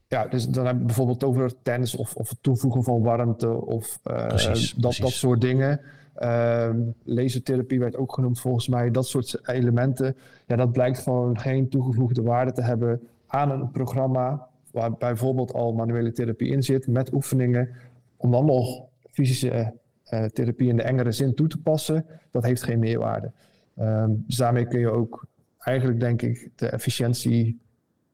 Ja, 0.09 0.27
dus 0.27 0.49
dan 0.49 0.67
heb 0.67 0.79
je 0.79 0.85
bijvoorbeeld 0.85 1.25
over 1.25 1.63
tens 1.63 1.97
of, 1.97 2.15
of 2.15 2.29
het 2.29 2.39
toevoegen 2.41 2.83
van 2.83 3.03
warmte 3.03 3.51
of 3.51 4.01
uh, 4.05 4.27
precies, 4.27 4.73
dat, 4.73 4.81
precies. 4.81 4.99
dat 4.99 5.11
soort 5.11 5.41
dingen. 5.41 5.81
Uh, 6.19 6.71
lasertherapie 7.05 7.79
werd 7.79 7.97
ook 7.97 8.13
genoemd 8.13 8.41
volgens 8.41 8.69
mij. 8.69 8.91
Dat 8.91 9.07
soort 9.07 9.49
elementen. 9.49 10.17
Ja, 10.47 10.57
dat 10.57 10.73
blijkt 10.73 10.99
gewoon 10.99 11.39
geen 11.39 11.69
toegevoegde 11.69 12.23
waarde 12.23 12.53
te 12.53 12.63
hebben 12.63 13.09
aan 13.27 13.51
een 13.51 13.71
programma 13.71 14.49
waar 14.71 14.93
bijvoorbeeld 14.93 15.53
al 15.53 15.73
manuele 15.73 16.13
therapie 16.13 16.51
in 16.51 16.63
zit 16.63 16.87
met 16.87 17.13
oefeningen. 17.13 17.69
om 18.17 18.31
dan 18.31 18.45
nog 18.45 18.83
fysische 19.11 19.75
therapie 20.33 20.69
in 20.69 20.77
de 20.77 20.83
engere 20.83 21.13
zin 21.13 21.35
toe 21.35 21.49
te 21.49 21.59
passen, 21.59 22.07
dat 22.31 22.45
heeft 22.45 22.63
geen 22.63 22.79
meerwaarde. 22.79 23.33
Ehm, 23.77 24.11
dus 24.27 24.37
daarmee 24.37 24.67
kun 24.67 24.81
je 24.81 24.91
ook 24.91 25.27
eigenlijk, 25.59 26.01
denk 26.01 26.23
ik, 26.23 26.51
de 26.57 26.69
efficiëntie 26.69 27.61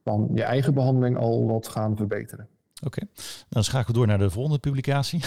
van 0.04 0.30
je 0.34 0.42
eigen 0.42 0.74
behandeling 0.74 1.16
al 1.16 1.46
wat 1.46 1.68
gaan 1.68 1.96
verbeteren. 1.96 2.48
Oké, 2.84 3.02
dan 3.48 3.64
schakelen 3.64 3.92
we 3.92 3.98
door 3.98 4.06
naar 4.06 4.18
de 4.18 4.30
volgende 4.30 4.58
publicatie. 4.58 5.20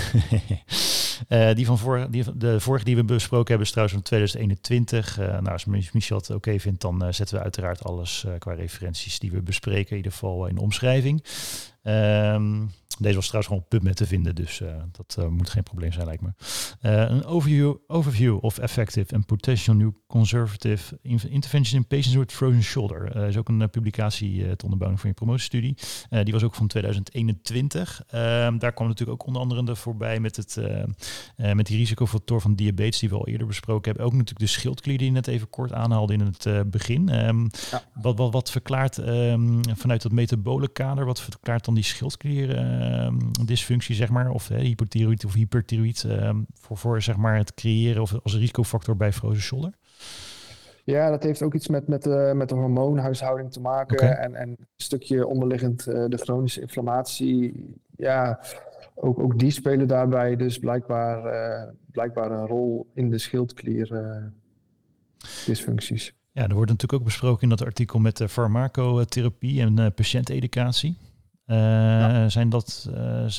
Uh, 1.29 1.53
die 1.57 1.65
van 1.65 1.77
voor, 1.77 2.07
die, 2.09 2.37
de 2.37 2.59
vorige 2.59 2.85
die 2.85 2.95
we 2.95 3.03
besproken 3.03 3.47
hebben 3.47 3.65
is 3.65 3.71
trouwens 3.71 3.97
van 3.97 4.05
2021. 4.05 5.19
Uh, 5.19 5.27
nou, 5.27 5.49
als 5.49 5.65
Michel 5.65 6.17
het 6.17 6.29
oké 6.29 6.59
vindt, 6.59 6.81
dan 6.81 7.05
uh, 7.05 7.11
zetten 7.11 7.37
we 7.37 7.43
uiteraard 7.43 7.83
alles 7.83 8.25
qua 8.39 8.53
referenties 8.53 9.19
die 9.19 9.31
we 9.31 9.41
bespreken, 9.41 9.91
in 9.91 9.97
ieder 9.97 10.11
geval 10.11 10.47
in 10.47 10.55
de 10.55 10.61
omschrijving. 10.61 11.23
Um, 11.83 12.71
deze 12.99 13.15
was 13.15 13.27
trouwens 13.27 13.53
gewoon 13.53 13.67
PubMed 13.67 13.95
te 13.95 14.07
vinden, 14.07 14.35
dus 14.35 14.59
uh, 14.59 14.69
dat 14.91 15.15
uh, 15.19 15.27
moet 15.27 15.49
geen 15.49 15.63
probleem 15.63 15.91
zijn, 15.91 16.05
lijkt 16.05 16.21
me. 16.21 16.29
Uh, 16.81 17.09
een 17.09 17.25
overview, 17.25 17.75
overview 17.87 18.37
of 18.41 18.57
effective 18.57 19.15
and 19.15 19.25
potential 19.25 19.75
new 19.75 19.91
conservative 20.07 20.99
intervention 21.01 21.79
in 21.81 21.87
patients 21.87 22.15
with 22.15 22.31
frozen 22.31 22.63
shoulder. 22.63 23.15
Is 23.15 23.37
ook 23.37 23.49
een 23.49 23.69
publicatie 23.69 24.55
te 24.55 24.63
onderbouwen 24.63 24.99
van 24.99 25.09
je 25.09 25.15
promotiestudie. 25.15 25.77
die 26.23 26.33
was 26.33 26.43
ook 26.43 26.55
van 26.55 26.67
2021. 26.67 28.03
Ehm, 28.07 28.57
daar 28.57 28.73
kwam 28.73 28.87
natuurlijk 28.87 29.21
ook 29.21 29.27
onder 29.27 29.41
andere 29.41 29.75
voorbij 29.75 30.19
met, 30.19 30.35
het, 30.35 30.57
met 31.35 31.65
die 31.65 31.77
risicofactor 31.77 32.41
van 32.41 32.55
diabetes 32.55 32.99
die 32.99 33.09
we 33.09 33.15
al 33.15 33.27
eerder 33.27 33.47
besproken 33.47 33.85
hebben. 33.85 34.05
Ook 34.05 34.11
natuurlijk 34.11 34.39
de 34.39 34.47
schildklier 34.47 34.97
die 34.97 35.07
je 35.07 35.13
net 35.13 35.27
even 35.27 35.49
kort 35.49 35.73
aanhaalde 35.73 36.13
in 36.13 36.19
het 36.19 36.71
begin. 36.71 37.27
Um, 37.27 37.49
ja. 37.71 37.83
wat, 38.01 38.17
wat, 38.17 38.31
wat 38.33 38.51
verklaart 38.51 38.97
um, 38.97 39.59
vanuit 39.75 40.01
dat 40.01 40.11
metabole 40.11 40.71
kader, 40.71 41.05
wat 41.05 41.21
verklaart 41.21 41.65
dan 41.65 41.73
die 41.73 41.83
schildklier? 41.83 42.57
Ehm, 42.83 43.17
dysfunctie, 43.45 43.95
zeg 43.95 44.09
maar, 44.09 44.29
of 44.29 44.47
hypothyroïd 44.47 45.25
of 45.25 45.33
hyperthyroïd, 45.33 46.03
uh, 46.07 46.29
voor, 46.53 46.77
voor 46.77 47.01
zeg 47.01 47.17
maar, 47.17 47.37
het 47.37 47.53
creëren 47.53 48.01
of 48.01 48.19
als 48.23 48.35
risicofactor 48.35 48.97
bij 48.97 49.13
frozen 49.13 49.41
shoulder? 49.41 49.73
Ja, 50.83 51.09
dat 51.09 51.23
heeft 51.23 51.41
ook 51.41 51.53
iets 51.53 51.67
met, 51.67 51.87
met, 51.87 52.03
de, 52.03 52.31
met 52.35 52.49
de 52.49 52.55
hormoonhuishouding 52.55 53.51
te 53.51 53.61
maken. 53.61 54.19
En, 54.19 54.35
en 54.35 54.49
een 54.49 54.67
stukje 54.77 55.27
onderliggend 55.27 55.87
uh, 55.87 56.05
de 56.07 56.17
chronische 56.17 56.61
inflammatie. 56.61 57.65
Ja, 57.97 58.39
ook, 58.95 59.19
ook 59.19 59.39
die 59.39 59.51
spelen 59.51 59.87
daarbij 59.87 60.35
dus 60.35 60.59
blijkbaar, 60.59 61.33
uh, 61.33 61.69
blijkbaar 61.91 62.31
een 62.31 62.47
rol 62.47 62.87
in 62.93 63.09
de 63.09 63.17
schildklier 63.17 63.87
dysfuncties. 65.45 66.13
Ja, 66.31 66.47
er 66.47 66.55
wordt 66.55 66.71
natuurlijk 66.71 67.01
ook 67.01 67.07
besproken 67.07 67.43
in 67.43 67.49
dat 67.49 67.63
artikel 67.63 67.99
met 67.99 68.17
de 68.17 68.29
farmacotherapie 68.29 69.61
en 69.61 69.93
patiënteducatie. 69.93 70.97
Uh, 71.47 72.25
Zijn 72.27 72.49
dat, 72.49 72.89
uh, 72.95 73.29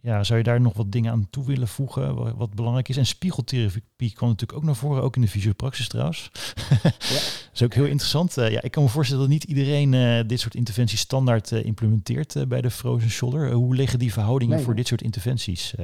ja, 0.00 0.24
zou 0.24 0.38
je 0.38 0.44
daar 0.44 0.60
nog 0.60 0.74
wat 0.74 0.92
dingen 0.92 1.12
aan 1.12 1.26
toe 1.30 1.46
willen 1.46 1.68
voegen, 1.68 2.14
wat, 2.14 2.34
wat, 2.36 2.54
belangrijk 2.54 2.88
is? 2.88 2.96
En 2.96 3.06
spiegeltherapie 3.06 4.12
kwam 4.12 4.28
natuurlijk 4.28 4.58
ook 4.58 4.64
naar 4.64 4.74
voren, 4.74 5.02
ook 5.02 5.16
in 5.16 5.22
de 5.22 5.28
fysiopraxis 5.28 5.88
trouwens. 5.88 6.30
ja. 6.54 6.78
dat 6.82 7.50
is 7.52 7.62
ook 7.62 7.74
heel 7.74 7.84
interessant. 7.84 8.38
Uh, 8.38 8.50
ja, 8.50 8.62
ik 8.62 8.70
kan 8.70 8.82
me 8.82 8.88
voorstellen 8.88 9.22
dat 9.22 9.32
niet 9.32 9.44
iedereen 9.44 10.26
dit 10.26 10.40
soort 10.40 10.54
interventies 10.54 11.00
standaard 11.00 11.50
implementeert 11.50 12.48
bij 12.48 12.60
de 12.60 12.70
frozen 12.70 13.10
shoulder. 13.10 13.52
hoe 13.52 13.74
liggen 13.74 13.98
die 13.98 14.12
verhoudingen 14.12 14.60
voor 14.60 14.74
dit 14.74 14.86
soort 14.86 15.02
interventies 15.02 15.74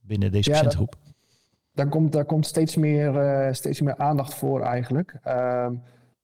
binnen 0.00 0.32
deze 0.32 0.50
ja, 0.50 0.56
patiëntengroep? 0.56 0.96
daar 1.72 1.88
komt, 1.88 2.12
daar 2.12 2.24
komt 2.24 2.46
steeds, 2.46 2.76
meer, 2.76 3.48
steeds 3.54 3.80
meer 3.80 3.96
aandacht 3.96 4.34
voor 4.34 4.62
eigenlijk. 4.62 5.18
Ehm, 5.22 5.74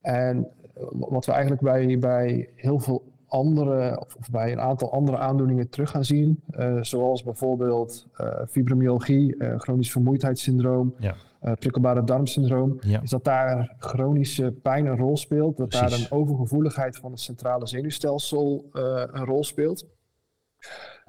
en 0.00 0.48
wat 0.90 1.26
we 1.26 1.32
eigenlijk 1.32 1.62
bij, 1.62 1.98
bij 1.98 2.48
heel 2.56 2.78
veel 2.78 3.11
andere, 3.32 4.00
of, 4.00 4.30
bij 4.30 4.52
een 4.52 4.60
aantal 4.60 4.92
andere 4.92 5.18
aandoeningen 5.18 5.68
terug 5.68 5.90
gaan 5.90 6.04
zien. 6.04 6.42
Uh, 6.58 6.82
zoals 6.82 7.22
bijvoorbeeld 7.22 8.06
uh, 8.20 8.28
fibromyalgie, 8.48 9.36
uh, 9.36 9.58
chronisch 9.58 9.90
vermoeidheidssyndroom, 9.90 10.94
ja. 10.98 11.14
prikkelbare 11.58 12.04
darmsyndroom. 12.04 12.78
Ja. 12.80 13.02
Is 13.02 13.10
dat 13.10 13.24
daar 13.24 13.74
chronische 13.78 14.52
pijn 14.62 14.86
een 14.86 14.96
rol 14.96 15.16
speelt. 15.16 15.56
Dat 15.56 15.72
daar 15.72 15.92
een 15.92 16.10
overgevoeligheid 16.10 16.96
van 16.96 17.10
het 17.10 17.20
centrale 17.20 17.66
zenuwstelsel 17.66 18.68
een 18.72 19.24
rol 19.24 19.44
speelt. 19.44 19.86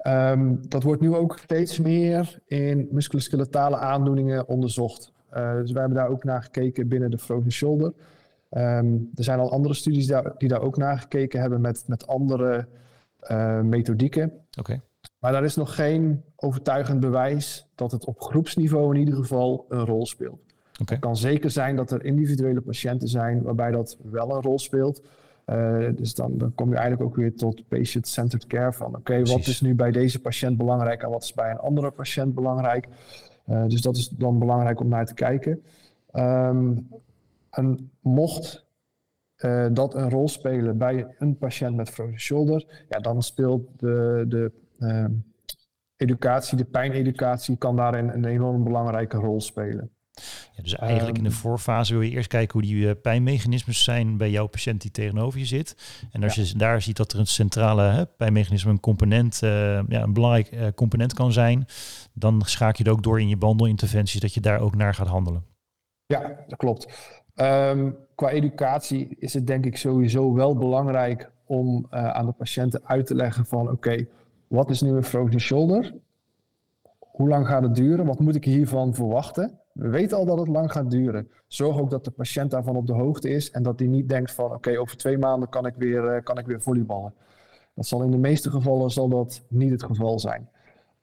Um, 0.06 0.68
dat 0.68 0.82
wordt 0.82 1.00
nu 1.00 1.14
ook 1.14 1.38
steeds 1.38 1.78
meer 1.78 2.38
in 2.46 2.88
musculoskeletale 2.90 3.76
aandoeningen 3.76 4.48
onderzocht. 4.48 5.12
dus 5.30 5.72
wij 5.72 5.80
hebben 5.80 5.98
daar 5.98 6.08
ook 6.08 6.24
naar 6.24 6.42
gekeken 6.42 6.88
binnen 6.88 7.10
de 7.10 7.18
frozen 7.18 7.52
shoulder. 7.52 7.92
Um, 8.56 9.10
er 9.14 9.24
zijn 9.24 9.38
al 9.38 9.50
andere 9.50 9.74
studies 9.74 10.06
daar, 10.06 10.32
die 10.38 10.48
daar 10.48 10.60
ook 10.60 10.76
naar 10.76 10.98
gekeken 10.98 11.40
hebben 11.40 11.60
met, 11.60 11.84
met 11.86 12.06
andere 12.06 12.66
uh, 13.30 13.60
methodieken. 13.60 14.32
Okay. 14.58 14.80
Maar 15.18 15.32
daar 15.32 15.44
is 15.44 15.56
nog 15.56 15.74
geen 15.74 16.22
overtuigend 16.36 17.00
bewijs 17.00 17.68
dat 17.74 17.92
het 17.92 18.04
op 18.04 18.20
groepsniveau 18.20 18.94
in 18.94 19.00
ieder 19.00 19.14
geval 19.14 19.66
een 19.68 19.84
rol 19.84 20.06
speelt. 20.06 20.40
Okay. 20.80 20.96
Het 20.96 20.98
kan 20.98 21.16
zeker 21.16 21.50
zijn 21.50 21.76
dat 21.76 21.90
er 21.90 22.04
individuele 22.04 22.60
patiënten 22.60 23.08
zijn 23.08 23.42
waarbij 23.42 23.70
dat 23.70 23.98
wel 24.02 24.34
een 24.34 24.42
rol 24.42 24.58
speelt. 24.58 25.02
Uh, 25.46 25.88
dus 25.96 26.14
dan, 26.14 26.38
dan 26.38 26.54
kom 26.54 26.70
je 26.70 26.76
eigenlijk 26.76 27.10
ook 27.10 27.16
weer 27.16 27.36
tot 27.36 27.68
patient-centered 27.68 28.46
care 28.46 28.72
van 28.72 28.86
oké, 28.86 28.96
okay, 28.96 29.24
wat 29.24 29.46
is 29.46 29.60
nu 29.60 29.74
bij 29.74 29.90
deze 29.90 30.20
patiënt 30.20 30.56
belangrijk 30.56 31.02
en 31.02 31.10
wat 31.10 31.22
is 31.22 31.34
bij 31.34 31.50
een 31.50 31.58
andere 31.58 31.90
patiënt 31.90 32.34
belangrijk. 32.34 32.88
Uh, 33.48 33.66
dus 33.66 33.80
dat 33.80 33.96
is 33.96 34.08
dan 34.08 34.38
belangrijk 34.38 34.80
om 34.80 34.88
naar 34.88 35.06
te 35.06 35.14
kijken. 35.14 35.62
Um, 36.12 36.88
en 37.54 37.92
mocht 38.00 38.66
uh, 39.38 39.66
dat 39.72 39.94
een 39.94 40.10
rol 40.10 40.28
spelen 40.28 40.78
bij 40.78 41.14
een 41.18 41.38
patiënt 41.38 41.76
met 41.76 41.90
frozen 41.90 42.20
shoulder, 42.20 42.84
ja, 42.88 42.98
dan 42.98 43.22
speelt 43.22 43.68
de, 43.76 44.24
de 44.28 44.52
uh, 44.78 45.04
educatie, 45.96 46.56
de 46.56 46.64
pijneducatie, 46.64 47.56
kan 47.56 47.76
daarin 47.76 48.08
een 48.08 48.24
enorm 48.24 48.64
belangrijke 48.64 49.16
rol 49.16 49.40
spelen. 49.40 49.90
Ja, 50.52 50.62
dus 50.62 50.74
eigenlijk 50.74 51.16
in 51.16 51.24
de 51.24 51.30
ehm, 51.30 51.38
voorfase 51.38 51.92
wil 51.92 52.02
je 52.02 52.10
eerst 52.10 52.28
kijken 52.28 52.52
hoe 52.52 52.68
die 52.68 52.86
uh, 52.86 52.90
pijnmechanismes 53.02 53.84
zijn 53.84 54.16
bij 54.16 54.30
jouw 54.30 54.46
patiënt 54.46 54.80
die 54.80 54.90
tegenover 54.90 55.38
je 55.38 55.46
zit. 55.46 55.76
En 56.12 56.22
als 56.22 56.34
je 56.34 56.56
daar 56.56 56.82
ziet 56.82 56.96
dat 56.96 57.12
er 57.12 57.18
een 57.18 57.26
centrale 57.26 57.82
hè, 57.82 58.06
pijnmechanisme, 58.06 58.70
een 58.70 58.80
component, 58.80 59.40
uh, 59.44 59.50
ja, 59.88 60.02
een 60.02 60.12
belangrijk 60.12 60.52
uh, 60.52 60.66
component 60.74 61.14
kan 61.14 61.32
zijn, 61.32 61.66
dan 62.12 62.42
schakel 62.44 62.84
je 62.84 62.90
het 62.90 62.98
ook 62.98 63.02
door 63.02 63.20
in 63.20 63.28
je 63.28 63.36
bandelinterventies 63.36 64.20
dat 64.20 64.34
je 64.34 64.40
daar 64.40 64.60
ook 64.60 64.74
naar 64.74 64.94
gaat 64.94 65.08
handelen. 65.08 65.44
Ja, 66.06 66.44
dat 66.48 66.58
klopt. 66.58 66.86
Um, 67.36 67.96
qua 68.14 68.30
educatie 68.30 69.16
is 69.18 69.34
het 69.34 69.46
denk 69.46 69.66
ik 69.66 69.76
sowieso 69.76 70.32
wel 70.32 70.56
belangrijk 70.56 71.30
om 71.44 71.86
uh, 71.90 72.10
aan 72.10 72.26
de 72.26 72.32
patiënten 72.32 72.80
uit 72.84 73.06
te 73.06 73.14
leggen 73.14 73.46
van 73.46 73.70
oké, 73.70 74.06
wat 74.46 74.70
is 74.70 74.80
nu 74.80 74.90
een 74.90 75.04
frozen 75.04 75.40
shoulder? 75.40 75.94
Hoe 76.98 77.28
lang 77.28 77.46
gaat 77.46 77.62
het 77.62 77.74
duren? 77.74 78.06
Wat 78.06 78.18
moet 78.20 78.34
ik 78.34 78.44
hiervan 78.44 78.94
verwachten? 78.94 79.58
We 79.72 79.88
weten 79.88 80.16
al 80.16 80.24
dat 80.24 80.38
het 80.38 80.48
lang 80.48 80.72
gaat 80.72 80.90
duren. 80.90 81.28
Zorg 81.46 81.78
ook 81.78 81.90
dat 81.90 82.04
de 82.04 82.10
patiënt 82.10 82.50
daarvan 82.50 82.76
op 82.76 82.86
de 82.86 82.92
hoogte 82.92 83.28
is 83.28 83.50
en 83.50 83.62
dat 83.62 83.78
hij 83.78 83.88
niet 83.88 84.08
denkt 84.08 84.32
van 84.32 84.52
oké, 84.52 84.78
over 84.78 84.96
twee 84.96 85.18
maanden 85.18 85.48
kan 85.48 85.66
ik, 85.66 85.74
weer, 85.76 86.16
uh, 86.16 86.22
kan 86.22 86.38
ik 86.38 86.46
weer 86.46 86.62
volleyballen. 86.62 87.14
Dat 87.74 87.86
zal 87.86 88.02
in 88.02 88.10
de 88.10 88.18
meeste 88.18 88.50
gevallen 88.50 88.90
zal 88.90 89.08
dat 89.08 89.42
niet 89.48 89.70
het 89.70 89.82
geval 89.82 90.18
zijn. 90.18 90.48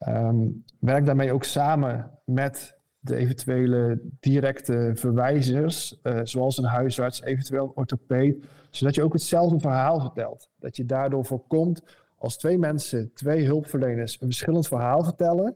Um, 0.08 0.64
werk 0.80 1.06
daarmee 1.06 1.34
ook 1.34 1.44
samen 1.44 2.12
met 2.24 2.78
de 3.04 3.16
eventuele 3.16 4.02
directe 4.20 4.92
verwijzers, 4.96 6.00
uh, 6.04 6.20
zoals 6.24 6.58
een 6.58 6.64
huisarts, 6.66 7.22
eventueel 7.22 7.64
een 7.64 7.76
orthopeed, 7.76 8.46
zodat 8.70 8.96
je 8.96 9.04
ook 9.04 9.14
hetzelfde 9.14 9.60
verhaal 9.60 10.00
vertelt. 10.00 10.50
Dat 10.60 10.76
je 10.78 10.86
daardoor 10.86 11.26
voorkomt, 11.26 11.82
als 12.18 12.38
twee 12.38 12.58
mensen, 12.58 13.12
twee 13.14 13.46
hulpverleners, 13.46 14.14
een 14.14 14.28
verschillend 14.28 14.68
verhaal 14.68 15.04
vertellen, 15.04 15.56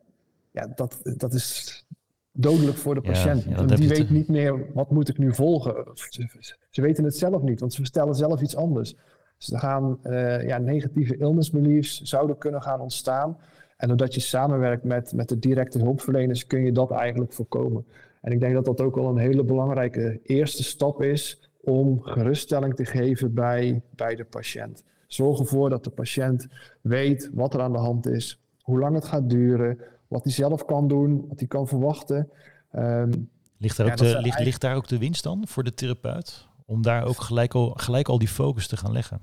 ja, 0.51 0.67
dat, 0.75 0.99
dat 1.17 1.33
is 1.33 1.85
dodelijk 2.31 2.77
voor 2.77 2.95
de 2.95 3.01
patiënt. 3.01 3.43
Ja, 3.43 3.63
die 3.63 3.87
weet 3.87 4.09
niet 4.09 4.27
meer, 4.27 4.73
wat 4.73 4.91
moet 4.91 5.09
ik 5.09 5.17
nu 5.17 5.33
volgen? 5.33 5.85
Ze, 5.93 6.55
ze, 6.69 6.81
weten 6.81 7.03
het 7.03 7.17
zelf 7.17 7.41
niet, 7.41 7.59
want 7.59 7.73
ze 7.73 7.81
vertellen 7.81 8.15
zelf 8.15 8.41
iets 8.41 8.55
anders. 8.55 8.95
Dus 9.37 9.51
er 9.51 9.59
gaan 9.59 9.99
uh, 10.03 10.47
ja, 10.47 10.57
negatieve 10.57 11.17
illness 11.17 11.49
beliefs 11.49 12.01
zouden 12.01 12.37
kunnen 12.37 12.61
gaan 12.61 12.79
ontstaan. 12.79 13.37
En 13.75 13.87
doordat 13.87 14.13
je 14.13 14.19
samenwerkt 14.19 14.83
met, 14.83 15.13
met 15.13 15.29
de 15.29 15.39
directe 15.39 15.79
hulpverleners, 15.79 16.47
kun 16.47 16.63
je 16.63 16.71
dat 16.71 16.91
eigenlijk 16.91 17.33
voorkomen. 17.33 17.85
En 18.21 18.31
ik 18.31 18.39
denk 18.39 18.53
dat 18.53 18.65
dat 18.65 18.81
ook 18.81 18.95
wel 18.95 19.09
een 19.09 19.17
hele 19.17 19.43
belangrijke 19.43 20.19
eerste 20.23 20.63
stap 20.63 21.01
is 21.01 21.49
om 21.61 22.01
geruststelling 22.01 22.75
te 22.75 22.85
geven 22.85 23.33
bij, 23.33 23.81
bij 23.95 24.15
de 24.15 24.25
patiënt. 24.25 24.83
Zorg 25.07 25.39
ervoor 25.39 25.69
dat 25.69 25.83
de 25.83 25.89
patiënt 25.89 26.47
weet 26.81 27.29
wat 27.33 27.53
er 27.53 27.61
aan 27.61 27.71
de 27.71 27.77
hand 27.77 28.07
is, 28.07 28.39
hoe 28.61 28.79
lang 28.79 28.95
het 28.95 29.05
gaat 29.05 29.29
duren, 29.29 29.79
wat 30.07 30.23
hij 30.23 30.33
zelf 30.33 30.65
kan 30.65 30.87
doen, 30.87 31.25
wat 31.27 31.39
hij 31.39 31.47
kan 31.47 31.67
verwachten. 31.67 32.29
Um, 32.75 33.29
ligt, 33.57 33.77
daar 33.77 33.91
ook 33.91 33.97
de, 33.97 34.21
ligt, 34.21 34.39
ligt 34.39 34.61
daar 34.61 34.75
ook 34.75 34.87
de 34.87 34.97
winst 34.97 35.23
dan 35.23 35.47
voor 35.47 35.63
de 35.63 35.73
therapeut? 35.73 36.47
Om 36.65 36.81
daar 36.81 37.05
ook 37.05 37.21
gelijk 37.21 37.53
al, 37.53 37.69
gelijk 37.69 38.07
al 38.07 38.19
die 38.19 38.27
focus 38.27 38.67
te 38.67 38.77
gaan 38.77 38.91
leggen 38.91 39.21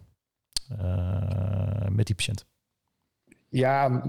uh, 0.72 1.88
met 1.88 2.06
die 2.06 2.14
patiënt? 2.14 2.46
Ja, 3.48 4.02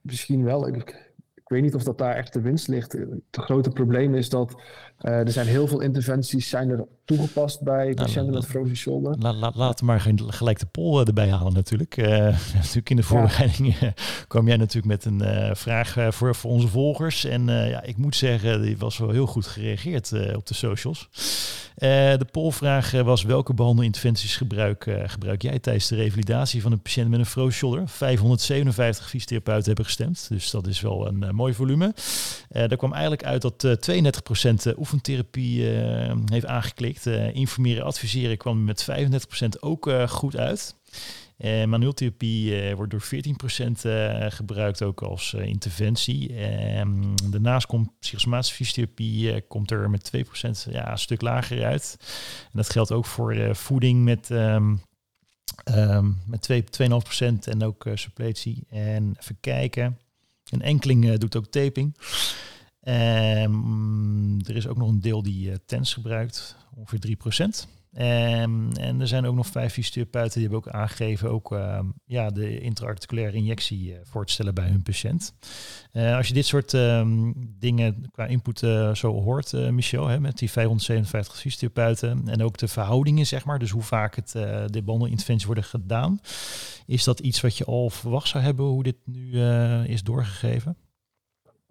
misschien 0.00 0.44
wel. 0.44 0.68
Ik, 0.68 1.08
weet 1.44 1.62
niet 1.62 1.74
of 1.74 1.82
dat 1.82 1.98
daar 1.98 2.14
echt 2.14 2.32
de 2.32 2.40
winst 2.40 2.68
ligt. 2.68 2.92
Het 2.92 3.20
grote 3.30 3.70
probleem 3.70 4.14
is 4.14 4.28
dat 4.28 4.62
uh, 5.02 5.12
er 5.12 5.32
zijn 5.32 5.46
heel 5.46 5.66
veel 5.66 5.80
interventies 5.80 6.48
zijn 6.48 6.70
er 6.70 6.86
toegepast 7.04 7.60
bij 7.60 7.84
nou, 7.84 7.94
patiënten 7.94 8.34
met 8.34 8.46
frozen 8.46 8.76
shoulder. 8.76 9.14
La, 9.18 9.32
la, 9.32 9.52
laten 9.54 9.86
we 9.86 9.92
maar 9.92 10.00
gelijk 10.16 10.58
de 10.58 10.66
pol 10.66 11.06
erbij 11.06 11.28
halen 11.28 11.52
natuurlijk. 11.52 11.96
Uh, 11.96 12.08
natuurlijk 12.54 12.90
in 12.90 12.96
de 12.96 13.02
voorbereiding 13.02 13.78
ja. 13.80 13.92
kwam 14.28 14.46
jij 14.46 14.56
natuurlijk 14.56 14.86
met 14.86 15.04
een 15.04 15.22
uh, 15.22 15.50
vraag 15.54 15.96
voor, 16.14 16.34
voor 16.34 16.50
onze 16.50 16.68
volgers. 16.68 17.24
En 17.24 17.46
ja, 17.46 17.82
ik 17.82 17.96
moet 17.96 18.16
zeggen, 18.16 18.62
die 18.62 18.78
was 18.78 18.98
wel 18.98 19.10
heel 19.10 19.26
goed 19.26 19.46
gereageerd 19.46 20.12
op 20.36 20.46
de 20.46 20.54
socials. 20.54 21.08
de 21.74 22.26
polvraag 22.30 22.90
was 22.90 23.22
welke 23.22 23.54
behandelinterventies 23.54 24.36
gebruik, 24.36 24.86
gebruik 25.04 25.42
jij 25.42 25.58
tijdens 25.58 25.88
de 25.88 25.96
revalidatie 25.96 26.62
van 26.62 26.72
een 26.72 26.82
patiënt 26.82 27.08
met 27.08 27.18
een 27.18 27.26
frozen 27.26 27.52
shoulder? 27.52 27.88
557 27.88 29.08
fysiotherapeuten 29.08 29.66
hebben 29.66 29.84
gestemd, 29.84 30.26
dus 30.28 30.50
dat 30.50 30.66
is 30.66 30.80
wel 30.80 31.06
een 31.06 31.34
mooi 31.34 31.54
volume. 31.54 31.94
daar 32.48 32.76
kwam 32.76 32.92
eigenlijk 32.92 33.24
uit 33.24 33.42
dat 33.42 33.66
32% 33.90 34.76
oefentherapie 34.92 35.64
heeft 36.24 36.46
aangeklikt. 36.46 37.06
informeren, 37.32 37.84
adviseren 37.84 38.36
kwam 38.36 38.64
met 38.64 38.86
35% 38.90 39.60
ook 39.60 39.90
goed 40.08 40.36
uit. 40.36 40.74
Uh, 41.40 41.64
manueltherapie 41.64 42.74
wordt 42.74 42.90
door 42.90 43.02
14% 43.02 43.70
uh, 43.86 44.26
gebruikt 44.28 44.82
ook 44.82 45.02
als 45.02 45.34
interventie. 45.34 46.36
Ehm, 46.36 47.14
daarnaast 47.30 47.66
komt 47.66 47.98
psychosomatische 47.98 48.54
fysiotherapie 48.54 49.40
komt 49.40 49.70
er 49.70 49.90
met 49.90 50.10
2% 50.16 50.20
ja, 50.70 50.90
een 50.90 50.98
stuk 50.98 51.20
lager 51.20 51.64
uit. 51.64 51.96
En 52.42 52.50
dat 52.52 52.70
geldt 52.70 52.92
ook 52.92 53.06
voor 53.06 53.56
voeding 53.56 54.04
met, 54.04 54.30
um, 54.30 54.80
um, 55.64 56.18
met 56.26 56.48
2,5% 56.48 57.48
en 57.48 57.62
ook 57.62 57.86
suppletie. 57.94 58.66
En 58.68 59.16
even 59.20 59.36
kijken. 59.40 59.98
Een 60.50 60.62
enkeling 60.62 61.18
doet 61.18 61.36
ook 61.36 61.46
taping. 61.46 61.96
Um, 62.82 64.40
er 64.46 64.56
is 64.56 64.66
ook 64.66 64.76
nog 64.76 64.88
een 64.88 65.00
deel 65.00 65.22
die 65.22 65.48
uh, 65.48 65.54
TENS 65.66 65.94
gebruikt, 65.94 66.56
ongeveer 66.74 67.16
3%. 67.64 67.68
Um, 67.98 68.72
en 68.72 69.00
er 69.00 69.06
zijn 69.06 69.26
ook 69.26 69.34
nog 69.34 69.46
vijf 69.46 69.72
fysiotherapeuten 69.72 70.40
die 70.40 70.48
hebben 70.48 70.58
ook 70.58 70.74
aangegeven 70.74 71.30
ook 71.30 71.52
uh, 71.52 71.80
ja, 72.04 72.30
de 72.30 72.60
intraarticulaire 72.60 73.36
injectie 73.36 73.90
uh, 73.90 73.96
voor 74.02 74.26
te 74.26 74.32
stellen 74.32 74.54
bij 74.54 74.68
hun 74.68 74.82
patiënt. 74.82 75.34
Uh, 75.92 76.16
als 76.16 76.28
je 76.28 76.34
dit 76.34 76.46
soort 76.46 76.70
dingen 77.58 78.08
qua 78.12 78.26
input 78.26 78.58
zo 78.92 79.22
hoort, 79.22 79.52
Michel, 79.52 80.06
hè, 80.06 80.20
met 80.20 80.38
die 80.38 80.50
557 80.50 81.36
fysiotherapeuten 81.36 82.28
en 82.28 82.42
ook 82.42 82.58
de 82.58 82.68
verhoudingen, 82.68 83.26
zeg 83.26 83.44
maar, 83.44 83.58
dus 83.58 83.70
hoe 83.70 83.82
vaak 83.82 84.16
het, 84.16 84.30
de 84.66 84.82
behandelinterventies 84.84 85.46
worden 85.46 85.64
gedaan, 85.64 86.20
is 86.86 87.04
dat 87.04 87.20
iets 87.20 87.40
wat 87.40 87.56
je 87.56 87.64
al 87.64 87.90
verwacht 87.90 88.28
zou 88.28 88.44
hebben 88.44 88.64
hoe 88.64 88.82
dit 88.82 88.96
nu 89.04 89.40
is 89.84 90.02
doorgegeven? 90.02 90.76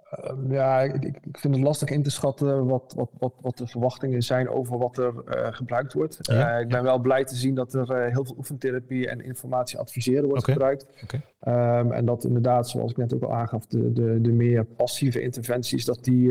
Ehm, 0.10 0.52
ja, 0.52 0.82
ik, 0.82 1.04
ik, 1.04 1.38
vind 1.38 1.56
het 1.56 1.64
lastig 1.64 1.90
in 1.90 2.04
te 2.04 2.12
schatten 2.12 2.66
wat, 2.66 2.94
wat, 2.96 3.10
wat, 3.18 3.34
wat 3.42 3.58
de 3.58 3.68
verwachtingen 3.68 4.22
zijn 4.22 4.50
over 4.50 4.78
wat 4.78 4.98
er 4.98 5.14
uh, 5.14 5.48
gebruikt 5.52 5.94
wordt. 5.94 6.30
Uh, 6.32 6.60
ik 6.60 6.68
ben 6.68 6.84
wel 6.84 7.00
blij 7.00 7.24
te 7.24 7.36
zien 7.36 7.56
dat 7.56 7.74
er 7.74 7.92
uh, 7.92 8.14
heel 8.14 8.26
veel 8.26 8.36
oefentherapie 8.38 9.08
en 9.08 9.22
informatie 9.22 9.78
adviseren 9.78 10.26
wordt 10.26 10.42
okay. 10.42 10.54
gebruikt. 10.54 10.86
Okay. 11.04 11.80
Um, 11.80 11.92
en 11.92 12.06
dat 12.06 12.24
inderdaad, 12.24 12.70
zoals 12.70 12.92
ik 12.92 12.98
net 12.98 13.14
ook 13.14 13.24
al 13.24 13.34
aangaf, 13.34 13.66
de, 13.66 13.94
de, 13.94 14.22
de 14.22 14.32
meer 14.32 14.66
passieve 14.66 15.22
interventies, 15.22 15.86
dat 15.86 16.04
die 16.04 16.28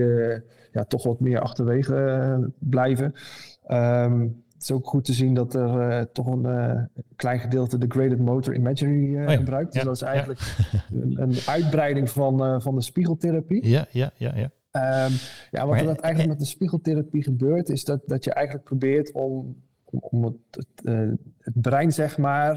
ja, 0.73 0.85
toch 0.89 1.03
wat 1.03 1.21
meer 1.21 1.41
achterwege 1.41 2.53
blijven. 2.59 3.15
Um, 3.69 4.45
het 4.59 4.69
is 4.69 4.77
ook 4.77 4.87
goed 4.87 5.05
te 5.05 5.13
zien 5.13 5.35
dat 5.35 5.55
er 5.55 5.91
uh, 5.91 6.01
toch 6.13 6.27
een 6.27 6.47
uh, 6.47 6.83
klein 7.17 7.39
gedeelte 7.39 7.79
de 7.79 7.87
graded 7.89 8.19
motor 8.19 8.55
imagery 8.55 9.15
uh, 9.15 9.23
oh 9.23 9.31
ja. 9.31 9.37
gebruikt. 9.37 9.73
Dus 9.73 9.81
ja. 9.81 9.87
dat 9.87 9.97
is 9.97 10.03
eigenlijk 10.03 10.41
een, 10.93 11.23
een, 11.23 11.35
uitbreiding 11.47 12.11
van, 12.11 12.63
van 12.63 12.75
de 12.75 12.83
spiegeltherapie. 12.83 13.69
Ja, 13.69 13.87
ja, 13.91 14.11
ja. 14.17 14.33
ja. 14.35 14.51
Um, 15.07 15.13
ja, 15.51 15.67
wat 15.67 15.81
er 15.81 15.87
eigenlijk 15.87 16.29
met 16.29 16.39
de 16.39 16.45
spiegeltherapie 16.45 17.23
gebeurt, 17.23 17.69
is 17.69 17.85
dat, 17.85 18.01
dat 18.07 18.25
je 18.25 18.33
eigenlijk 18.33 18.67
probeert 18.67 19.13
om, 19.13 19.57
om, 19.85 20.25
het, 20.25 20.35
het, 20.51 21.13
het, 21.39 21.61
brein, 21.61 21.93
zeg 21.93 22.19
maar, 22.19 22.57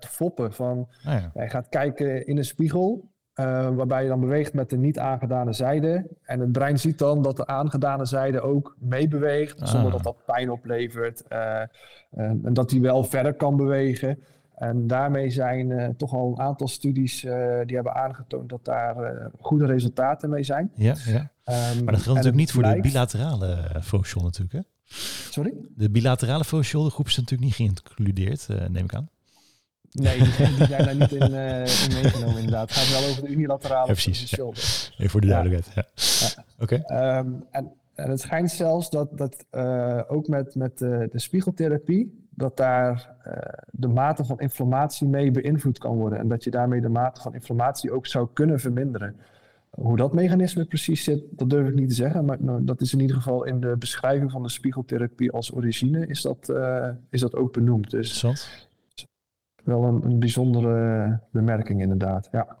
te 0.00 0.08
foppen. 0.08 0.52
Van, 0.52 0.78
oh 0.78 0.86
ja. 1.02 1.30
Je 1.34 1.48
gaat 1.48 1.68
kijken 1.68 2.26
in 2.26 2.36
een 2.36 2.44
spiegel 2.44 3.10
uh, 3.34 3.68
waarbij 3.76 4.02
je 4.02 4.08
dan 4.08 4.20
beweegt 4.20 4.54
met 4.54 4.70
de 4.70 4.76
niet 4.76 4.98
aangedane 4.98 5.52
zijde. 5.52 6.06
En 6.22 6.40
het 6.40 6.52
brein 6.52 6.78
ziet 6.78 6.98
dan 6.98 7.22
dat 7.22 7.36
de 7.36 7.46
aangedane 7.46 8.04
zijde 8.04 8.40
ook 8.40 8.76
meebeweegt, 8.78 9.60
ah. 9.60 9.68
zonder 9.68 9.90
dat 9.90 10.02
dat 10.02 10.24
pijn 10.26 10.50
oplevert. 10.50 11.22
Uh, 11.28 11.60
en, 12.10 12.40
en, 12.44 12.52
dat 12.52 12.70
die 12.70 12.80
wel 12.80 13.04
verder 13.04 13.34
kan 13.34 13.56
bewegen. 13.56 14.18
En 14.54 14.86
daarmee 14.86 15.30
zijn 15.30 15.70
uh, 15.70 15.88
toch 15.88 16.12
al 16.12 16.28
een 16.28 16.40
aantal 16.40 16.68
studies 16.68 17.20
die 17.20 17.74
hebben 17.74 17.94
aangetoond 17.94 18.48
dat 18.48 18.64
daar 18.64 19.30
goede 19.40 19.66
resultaten 19.66 20.30
mee 20.30 20.42
zijn. 20.42 20.70
Ja, 20.74 20.94
ja. 21.06 21.18
Um, 21.18 21.84
maar 21.84 21.92
dat 21.94 22.02
geldt 22.02 22.06
natuurlijk 22.06 22.36
niet 22.36 22.52
voor 22.52 22.62
de 22.62 22.80
bilaterale 22.80 23.56
uh, 23.92 24.22
natuurlijk, 24.22 24.52
hè? 24.52 24.60
Sorry? 25.30 25.52
De 25.76 25.90
bilaterale 25.90 26.44
focal 26.44 26.88
groep 26.88 27.06
is 27.06 27.16
natuurlijk 27.16 27.42
niet 27.42 27.54
geïncludeerd, 27.54 28.48
neem 28.48 28.84
ik 28.84 28.94
aan. 28.94 29.08
Nee, 29.92 30.18
die, 30.18 30.56
die, 30.56 30.66
zijn 30.66 30.84
daar 30.84 30.96
niet 30.96 31.12
in, 31.12 31.30
uh, 31.30 31.58
in 31.86 31.92
meegenomen 32.02 32.36
inderdaad. 32.36 32.68
Het 32.68 32.78
gaat 32.78 33.00
wel 33.00 33.10
over 33.10 33.22
de 33.22 33.28
unilaterale 33.28 33.86
ja, 33.86 33.92
precies, 33.92 34.30
ja. 34.30 34.44
Even 34.44 35.10
voor 35.10 35.20
de 35.20 35.26
duidelijkheid. 35.26 35.74
Ja. 35.74 36.42
Oké. 36.58 36.82
Okay. 36.84 37.18
Um, 37.18 37.44
en, 37.50 37.72
en, 37.94 38.10
het 38.10 38.20
schijnt 38.20 38.50
zelfs 38.50 38.90
dat, 38.90 39.18
dat 39.18 39.44
uh, 39.52 40.00
ook 40.08 40.28
met, 40.28 40.54
met 40.54 40.80
uh, 40.80 40.98
de 41.10 41.18
spiegeltherapie, 41.18 42.28
dat 42.30 42.56
daar 42.56 43.14
de 43.70 43.88
mate 43.88 44.24
van 44.24 44.40
inflammatie 44.40 45.06
mee 45.06 45.30
beïnvloed 45.30 45.78
kan 45.78 45.96
worden. 45.96 46.18
En 46.18 46.28
dat 46.28 46.44
je 46.44 46.50
daarmee 46.50 46.80
de 46.80 46.88
mate 46.88 47.20
van 47.20 47.34
inflammatie 47.34 47.92
ook 47.92 48.06
zou 48.06 48.28
kunnen 48.32 48.60
verminderen. 48.60 49.16
Hoe 49.70 49.96
dat 49.96 50.12
mechanisme 50.12 50.64
precies 50.64 51.04
zit, 51.04 51.22
dat 51.30 51.50
durf 51.50 51.68
ik 51.68 51.74
niet 51.74 51.88
te 51.88 51.94
zeggen. 51.94 52.24
Maar 52.24 52.36
nou, 52.40 52.64
dat 52.64 52.80
is 52.80 52.92
in 52.92 53.00
ieder 53.00 53.16
geval 53.16 53.44
in 53.44 53.60
de 53.60 53.76
beschrijving 53.78 54.30
van 54.30 54.42
de 54.42 54.48
spiegeltherapie 54.48 55.32
als 55.32 55.54
origine 55.54 56.06
is 56.06 56.22
dat, 56.22 56.52
is 57.10 57.20
dat 57.20 57.34
ook 57.34 57.52
benoemd. 57.52 57.90
Dus 57.90 58.24
wel 59.64 59.84
een, 59.84 60.18
bijzondere 60.18 61.20
bemerking 61.30 61.80
inderdaad, 61.80 62.28
ja. 62.32 62.56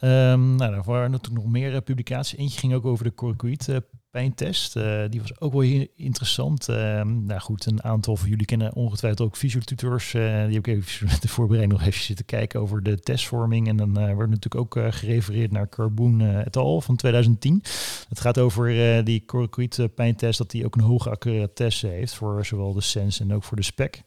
Um, 0.00 0.56
nou, 0.56 0.74
er 0.74 0.82
waren 0.84 1.10
natuurlijk 1.10 1.44
nog 1.44 1.52
meer 1.52 1.72
uh, 1.72 1.78
publicaties. 1.84 2.38
Eentje 2.38 2.58
ging 2.58 2.74
ook 2.74 2.84
over 2.84 3.04
de 3.04 3.14
coracoïd 3.14 3.68
uh, 3.68 3.76
pijntest. 4.10 4.76
Uh, 4.76 5.02
die 5.08 5.20
was 5.20 5.40
ook 5.40 5.52
wel 5.52 5.86
interessant. 5.94 6.68
Ehm, 6.68 7.24
nou 7.24 7.40
goed, 7.40 7.66
een 7.66 7.82
aantal 7.82 8.16
van 8.16 8.28
jullie 8.28 8.46
kennen 8.46 8.74
ongetwijfeld 8.74 9.28
ook 9.28 9.36
fysiotutors. 9.36 10.10
die 10.10 10.20
heb 10.20 10.66
ik 10.66 10.66
even 10.66 11.08
de 11.20 11.28
voorbereiding 11.28 11.78
nog 11.78 11.88
even 11.88 12.02
zitten 12.02 12.24
kijken 12.24 12.60
over 12.60 12.82
de 12.82 13.00
testvorming. 13.00 13.68
En 13.68 13.76
dan 13.76 14.14
wordt 14.14 14.30
natuurlijk 14.30 14.76
ook 14.76 14.94
gerefereerd 14.94 15.52
naar 15.52 15.68
Carboon 15.68 16.20
et 16.20 16.56
al. 16.56 16.80
van 16.80 16.96
2010. 16.96 17.62
Het 18.08 18.20
gaat 18.20 18.38
over 18.38 19.04
die 19.04 19.24
coracoïd 19.24 19.88
pijntest, 19.94 20.38
dat 20.38 20.50
die 20.50 20.64
ook 20.64 20.74
een 20.74 20.82
hoge 20.82 21.10
accuratesse 21.10 21.86
heeft 21.86 22.14
voor 22.14 22.46
zowel 22.46 22.72
de 22.72 22.80
SENS 22.80 23.20
en 23.20 23.34
ook 23.34 23.44
voor 23.44 23.56
de 23.56 23.62
SPEC. 23.62 24.02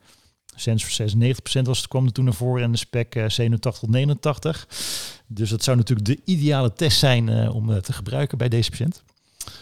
Sens 0.56 0.86
voor 0.86 1.08
96% 1.10 1.62
was 1.62 1.78
het, 1.78 1.88
kwam 1.88 2.06
er 2.06 2.12
toen 2.12 2.26
naar 2.26 2.34
voren 2.34 2.64
en 2.64 2.72
de 2.72 2.78
spec 2.78 3.16
uh, 3.16 3.30
87 3.30 3.82
tot 3.82 3.90
89. 3.90 4.68
Dus 5.28 5.50
dat 5.50 5.64
zou 5.64 5.78
natuurlijk 5.78 6.08
de 6.08 6.20
ideale 6.26 6.74
test 6.74 7.00
zijn 7.00 7.28
uh, 7.28 7.56
om 7.56 7.70
uh, 7.70 7.78
te 7.78 7.94
gebruiken 7.94 8.38
bij 8.38 8.50
deze 8.50 8.70
patiënt. 8.70 9.04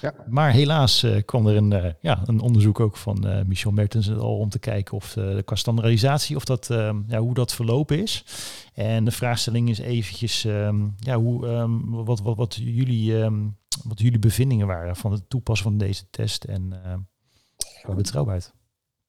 Ja. 0.02 0.14
Maar 0.28 0.52
helaas 0.52 1.04
uh, 1.04 1.22
kwam 1.26 1.48
er 1.48 1.56
een, 1.56 1.96
ja, 2.02 2.22
een 2.26 2.40
onderzoek 2.40 2.80
ook 2.80 2.98
van 2.98 3.44
Michel 3.48 3.72
Mertens 3.72 4.12
al 4.12 4.38
om 4.38 4.50
te 4.50 4.60
kijken 4.60 4.98
of 4.98 5.14
de, 5.14 5.42
qua 5.46 5.56
standaardisatie, 5.56 6.36
of 6.36 6.44
dat, 6.44 6.68
ja, 7.08 7.20
hoe 7.20 7.34
dat 7.34 7.54
verlopen 7.54 8.02
is. 8.02 8.26
En 8.74 9.06
de 9.06 9.12
vraagstelling 9.12 9.70
is 9.70 9.80
eventjes 9.80 10.44
um, 10.44 10.96
ja, 11.00 11.18
hoe, 11.18 11.48
um, 11.48 12.04
wat, 12.04 12.20
wat, 12.22 12.38
wat, 12.38 12.56
jullie, 12.56 13.16
um, 13.16 13.58
wat 13.84 14.00
jullie 14.00 14.20
bevindingen 14.20 14.68
waren 14.68 14.96
van 14.96 15.12
het 15.12 15.30
toepassen 15.30 15.70
van 15.70 15.78
deze 15.78 16.10
test 16.10 16.44
en 16.44 16.74
qua 17.82 17.94
betrouwbaarheid. 17.94 18.54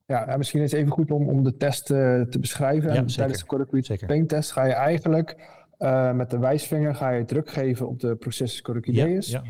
Ja, 0.06 0.36
misschien 0.36 0.62
is 0.62 0.70
het 0.70 0.80
even 0.80 0.92
goed 0.92 1.10
om, 1.10 1.28
om 1.28 1.44
de 1.44 1.56
test 1.56 1.90
uh, 1.90 2.20
te 2.20 2.38
beschrijven. 2.38 2.92
Ja, 2.92 2.96
en 2.96 3.06
tijdens 3.06 3.38
de 3.38 3.46
Corticoid 3.46 4.06
Pain 4.06 4.26
test 4.26 4.52
ga 4.52 4.64
je 4.64 4.72
eigenlijk 4.72 5.36
uh, 5.78 6.12
met 6.12 6.30
de 6.30 6.38
wijsvinger 6.38 6.94
ga 6.94 7.10
je 7.10 7.24
druk 7.24 7.50
geven 7.50 7.88
op 7.88 8.00
de 8.00 8.16
processus 8.16 8.62
corticoideus. 8.62 9.30
Ja, 9.30 9.42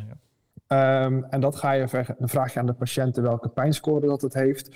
ja, 0.68 1.04
um, 1.04 1.24
en 1.24 1.40
dat 1.40 1.56
ga 1.56 1.72
je 1.72 1.86
dan 2.18 2.28
vraag 2.28 2.52
je 2.52 2.58
aan 2.60 2.66
de 2.66 2.72
patiënt 2.72 3.16
welke 3.16 3.48
pijnscore 3.48 4.06
dat 4.06 4.22
het 4.22 4.34
heeft. 4.34 4.68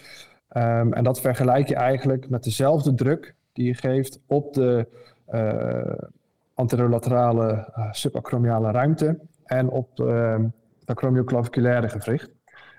Um, 0.57 0.93
en 0.93 1.05
dat 1.05 1.21
vergelijk 1.21 1.69
je 1.69 1.75
eigenlijk 1.75 2.29
met 2.29 2.45
dezelfde 2.45 2.95
druk 2.95 3.35
die 3.53 3.67
je 3.67 3.75
geeft 3.75 4.21
op 4.27 4.55
de 4.55 4.87
uh, 5.31 6.07
anterolaterale 6.55 7.73
subacromiale 7.91 8.71
ruimte 8.71 9.19
en 9.45 9.69
op 9.69 9.97
de 9.97 10.51
acromioclaviculaire 10.85 11.89
gewricht. 11.89 12.31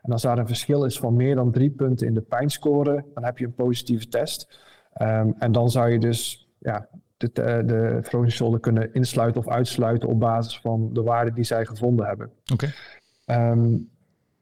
En 0.01 0.11
als 0.11 0.21
daar 0.21 0.37
een 0.37 0.47
verschil 0.47 0.85
is 0.85 0.99
van 0.99 1.15
meer 1.15 1.35
dan 1.35 1.51
drie 1.51 1.69
punten 1.69 2.07
in 2.07 2.13
de 2.13 2.21
pijnscore, 2.21 3.05
dan 3.13 3.23
heb 3.23 3.37
je 3.37 3.45
een 3.45 3.53
positieve 3.53 4.07
test. 4.07 4.59
Um, 5.01 5.35
en 5.39 5.51
dan 5.51 5.69
zou 5.69 5.89
je 5.89 5.99
dus 5.99 6.49
ja, 6.57 6.87
de, 7.17 7.31
de 7.65 7.99
frozen 8.03 8.31
shoulder 8.31 8.59
kunnen 8.59 8.93
insluiten 8.93 9.41
of 9.41 9.49
uitsluiten 9.49 10.09
op 10.09 10.19
basis 10.19 10.59
van 10.59 10.89
de 10.93 11.01
waarden 11.01 11.33
die 11.33 11.43
zij 11.43 11.65
gevonden 11.65 12.05
hebben. 12.05 12.31
Oké. 12.53 12.71
Okay. 13.25 13.51
Um, 13.51 13.63
ehm, 13.63 13.77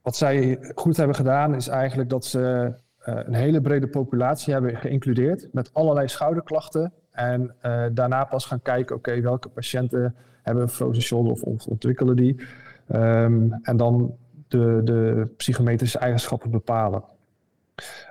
wat 0.02 0.15
zij 0.15 0.60
goed 0.76 0.98
hebben 0.98 1.15
gedaan 1.15 1.56
is 1.56 1.67
eigenlijk 1.67 2.10
dat 2.10 2.26
ze 2.26 2.74
uh, 3.06 3.20
een 3.26 3.34
hele 3.34 3.62
brede 3.62 3.88
populatie 3.88 4.54
hebben 4.54 4.78
geïncludeerd 4.78 5.48
met 5.52 5.74
allerlei 5.74 6.08
schouderklachten. 6.08 6.93
En 7.12 7.56
uh, 7.65 7.86
daarna 7.91 8.24
pas 8.24 8.46
gaan 8.46 8.62
kijken, 8.62 8.96
oké, 8.96 9.10
okay, 9.10 9.22
welke 9.22 9.50
patiënten 9.50 10.15
hebben 10.41 10.63
een 10.63 10.70
frozen 10.70 11.04
shoulder 11.04 11.32
of 11.43 11.65
ontwikkelen 11.65 12.15
die. 12.15 12.41
Ehm, 12.88 13.52
en 13.62 13.78
dan 13.78 14.17
de, 14.48 14.82
de 14.84 15.28
psychometrische 15.38 16.00
eigenschappen 16.00 16.52
bepalen. 16.52 17.04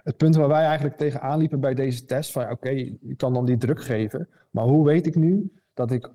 Het 0.03 0.16
punt 0.16 0.37
waar 0.37 0.49
wij 0.49 0.64
eigenlijk 0.64 0.96
tegenaan 0.96 1.38
liepen 1.38 1.61
bij 1.61 1.75
deze 1.75 2.05
test, 2.05 2.33
van 2.33 2.51
oké, 2.51 2.70
je 2.70 3.14
kan 3.16 3.33
dan 3.33 3.44
die 3.44 3.57
druk 3.57 3.83
geven, 3.83 4.29
maar 4.51 4.64
hoe 4.64 4.85
weet 4.85 5.07
ik 5.07 5.14
nu 5.14 5.53
dat 5.75 5.90
ik 5.90 6.11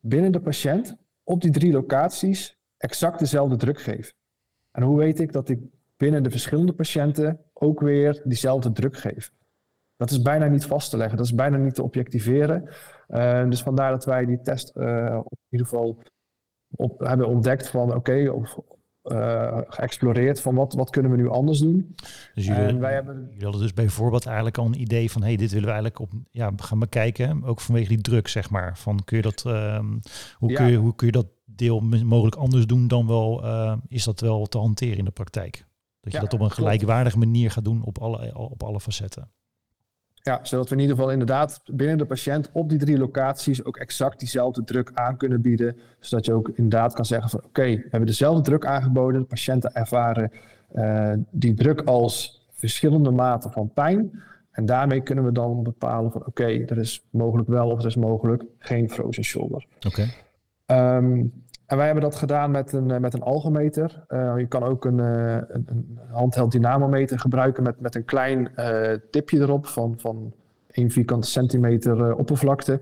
binnen 0.00 0.32
de 0.32 0.40
patiënt 0.40 0.96
op 1.24 1.40
die 1.40 1.50
drie 1.50 1.72
locaties 1.72 2.58
exact 2.76 3.18
dezelfde 3.18 3.56
druk 3.56 3.80
geef? 3.80 4.14
En 4.70 4.82
hoe 4.82 4.98
weet 4.98 5.20
ik 5.20 5.32
dat 5.32 5.48
ik 5.48 5.60
binnen 5.96 6.22
de 6.22 6.30
verschillende 6.30 6.72
patiënten 6.72 7.40
ook 7.52 7.80
weer 7.80 8.20
diezelfde 8.24 8.72
druk 8.72 8.96
geef? 8.96 9.32
Dat 9.96 10.10
is 10.10 10.22
bijna 10.22 10.46
niet 10.46 10.64
vast 10.64 10.90
te 10.90 10.96
leggen, 10.96 11.16
dat 11.16 11.26
is 11.26 11.34
bijna 11.34 11.56
niet 11.56 11.74
te 11.74 11.82
objectiveren. 11.82 12.68
Uh, 13.08 13.48
dus 13.48 13.62
vandaar 13.62 13.90
dat 13.90 14.04
wij 14.04 14.26
die 14.26 14.42
test 14.42 14.76
uh, 14.76 15.20
in 15.28 15.38
ieder 15.48 15.66
geval 15.66 15.98
op, 16.76 17.00
hebben 17.00 17.28
ontdekt 17.28 17.68
van 17.68 17.94
oké, 17.94 18.30
of 18.30 18.58
uh, 19.12 19.58
geëxploreerd 19.68 20.40
van 20.40 20.54
wat, 20.54 20.74
wat 20.74 20.90
kunnen 20.90 21.10
we 21.10 21.16
nu 21.16 21.28
anders 21.28 21.58
doen. 21.58 21.94
Dus 22.34 22.46
jullie, 22.46 22.62
en 22.62 22.80
wij 22.80 22.92
hebben... 22.92 23.26
jullie 23.28 23.42
hadden 23.42 23.62
dus 23.62 23.74
bijvoorbeeld 23.74 24.26
eigenlijk 24.26 24.58
al 24.58 24.66
een 24.66 24.80
idee 24.80 25.10
van 25.10 25.22
hey, 25.22 25.36
dit 25.36 25.50
willen 25.50 25.68
we 25.68 25.74
eigenlijk 25.74 26.00
op 26.00 26.12
ja, 26.30 26.52
gaan 26.56 26.78
bekijken, 26.78 27.44
ook 27.44 27.60
vanwege 27.60 27.88
die 27.88 28.00
druk, 28.00 28.28
zeg 28.28 28.50
maar. 28.50 28.78
Van 28.78 29.04
kun 29.04 29.16
je 29.16 29.22
dat, 29.22 29.44
uh, 29.46 29.78
hoe, 30.38 30.52
kun 30.52 30.66
je, 30.66 30.76
hoe 30.76 30.94
kun 30.94 31.06
je 31.06 31.12
dat 31.12 31.26
deel 31.44 31.80
mogelijk 31.80 32.36
anders 32.36 32.66
doen 32.66 32.88
dan 32.88 33.06
wel, 33.06 33.44
uh, 33.44 33.76
is 33.88 34.04
dat 34.04 34.20
wel 34.20 34.46
te 34.46 34.58
hanteren 34.58 34.98
in 34.98 35.04
de 35.04 35.10
praktijk? 35.10 35.66
Dat 36.00 36.12
je 36.12 36.20
dat 36.20 36.32
op 36.32 36.40
een 36.40 36.50
gelijkwaardige 36.50 37.18
manier 37.18 37.50
gaat 37.50 37.64
doen 37.64 37.82
op 37.82 37.98
alle, 37.98 38.38
op 38.38 38.62
alle 38.62 38.80
facetten. 38.80 39.30
Ja, 40.26 40.40
zodat 40.42 40.68
we 40.68 40.74
in 40.74 40.80
ieder 40.80 40.96
geval 40.96 41.10
inderdaad 41.10 41.62
binnen 41.64 41.98
de 41.98 42.04
patiënt 42.04 42.50
op 42.52 42.68
die 42.68 42.78
drie 42.78 42.98
locaties 42.98 43.64
ook 43.64 43.76
exact 43.76 44.18
diezelfde 44.18 44.64
druk 44.64 44.90
aan 44.94 45.16
kunnen 45.16 45.40
bieden. 45.40 45.76
Zodat 46.00 46.26
je 46.26 46.32
ook 46.32 46.48
inderdaad 46.48 46.94
kan 46.94 47.04
zeggen 47.04 47.30
van 47.30 47.40
oké, 47.44 47.62
we 47.62 47.86
hebben 47.90 48.06
dezelfde 48.06 48.42
druk 48.42 48.66
aangeboden. 48.66 49.20
De 49.20 49.26
patiënten 49.26 49.74
ervaren 49.74 50.32
uh, 50.74 51.12
die 51.30 51.54
druk 51.54 51.80
als 51.80 52.46
verschillende 52.50 53.10
maten 53.10 53.50
van 53.50 53.70
pijn. 53.74 54.22
En 54.50 54.66
daarmee 54.66 55.00
kunnen 55.00 55.24
we 55.24 55.32
dan 55.32 55.62
bepalen 55.62 56.12
van 56.12 56.26
oké, 56.26 56.44
er 56.44 56.78
is 56.78 57.06
mogelijk 57.10 57.48
wel 57.48 57.70
of 57.70 57.78
er 57.78 57.86
is 57.86 57.96
mogelijk 57.96 58.44
geen 58.58 58.90
frozen 58.90 59.24
shoulder. 59.24 59.66
Oké. 59.86 60.06
Um, 60.66 61.44
en 61.66 61.76
wij 61.76 61.86
hebben 61.86 62.04
dat 62.04 62.16
gedaan 62.16 62.50
met 62.50 62.72
een, 62.72 62.90
eh, 62.90 62.98
met 63.00 63.14
een 63.14 63.22
algometer. 63.22 64.04
Uh, 64.08 64.32
je 64.36 64.46
kan 64.46 64.62
ook 64.62 64.84
een, 64.84 64.98
uh, 64.98 65.32
een, 65.32 65.66
een 65.66 65.98
handheld 66.10 66.52
dynamometer 66.52 67.18
gebruiken 67.18 67.62
met, 67.62 67.80
met 67.80 67.94
een 67.94 68.04
klein 68.04 68.50
uh, 68.56 68.92
tipje 69.10 69.38
erop 69.38 69.66
van, 69.66 69.94
van 69.98 70.32
1 70.70 70.90
vierkante 70.90 71.28
centimeter 71.28 72.14
oppervlakte. 72.14 72.80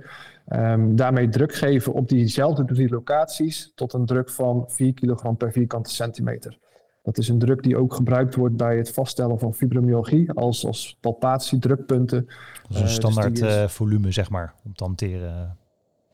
Um, 0.49 0.97
daarmee 0.97 1.29
druk 1.29 1.55
geven 1.55 1.93
op 1.93 2.09
diezelfde 2.09 2.65
drie 2.65 2.89
locaties 2.89 3.73
tot 3.75 3.93
een 3.93 4.07
druk 4.07 4.31
van 4.31 4.65
4 4.69 4.95
kilogram 4.95 5.37
per 5.37 5.53
vierkante 5.53 5.91
centimeter. 5.91 6.59
Dat 7.03 7.19
is 7.19 7.29
een 7.29 7.39
druk 7.39 7.63
die 7.63 7.77
ook 7.77 7.95
gebruikt 7.95 8.35
wordt 8.35 8.57
bij 8.57 8.77
het 8.77 8.93
vaststellen 8.93 9.39
van 9.39 9.55
fibromyalgie 9.55 10.33
als, 10.33 10.67
als 10.67 10.99
palpatiedrukpunten. 11.01 12.27
Dat 12.69 12.77
is 12.77 12.81
een 12.81 12.89
standaard 12.89 13.37
dus 13.37 13.73
volume, 13.73 14.13
zeg 14.13 14.31
maar, 14.31 14.55
om 14.65 14.75
te 14.75 14.85
hanteren. 14.85 15.57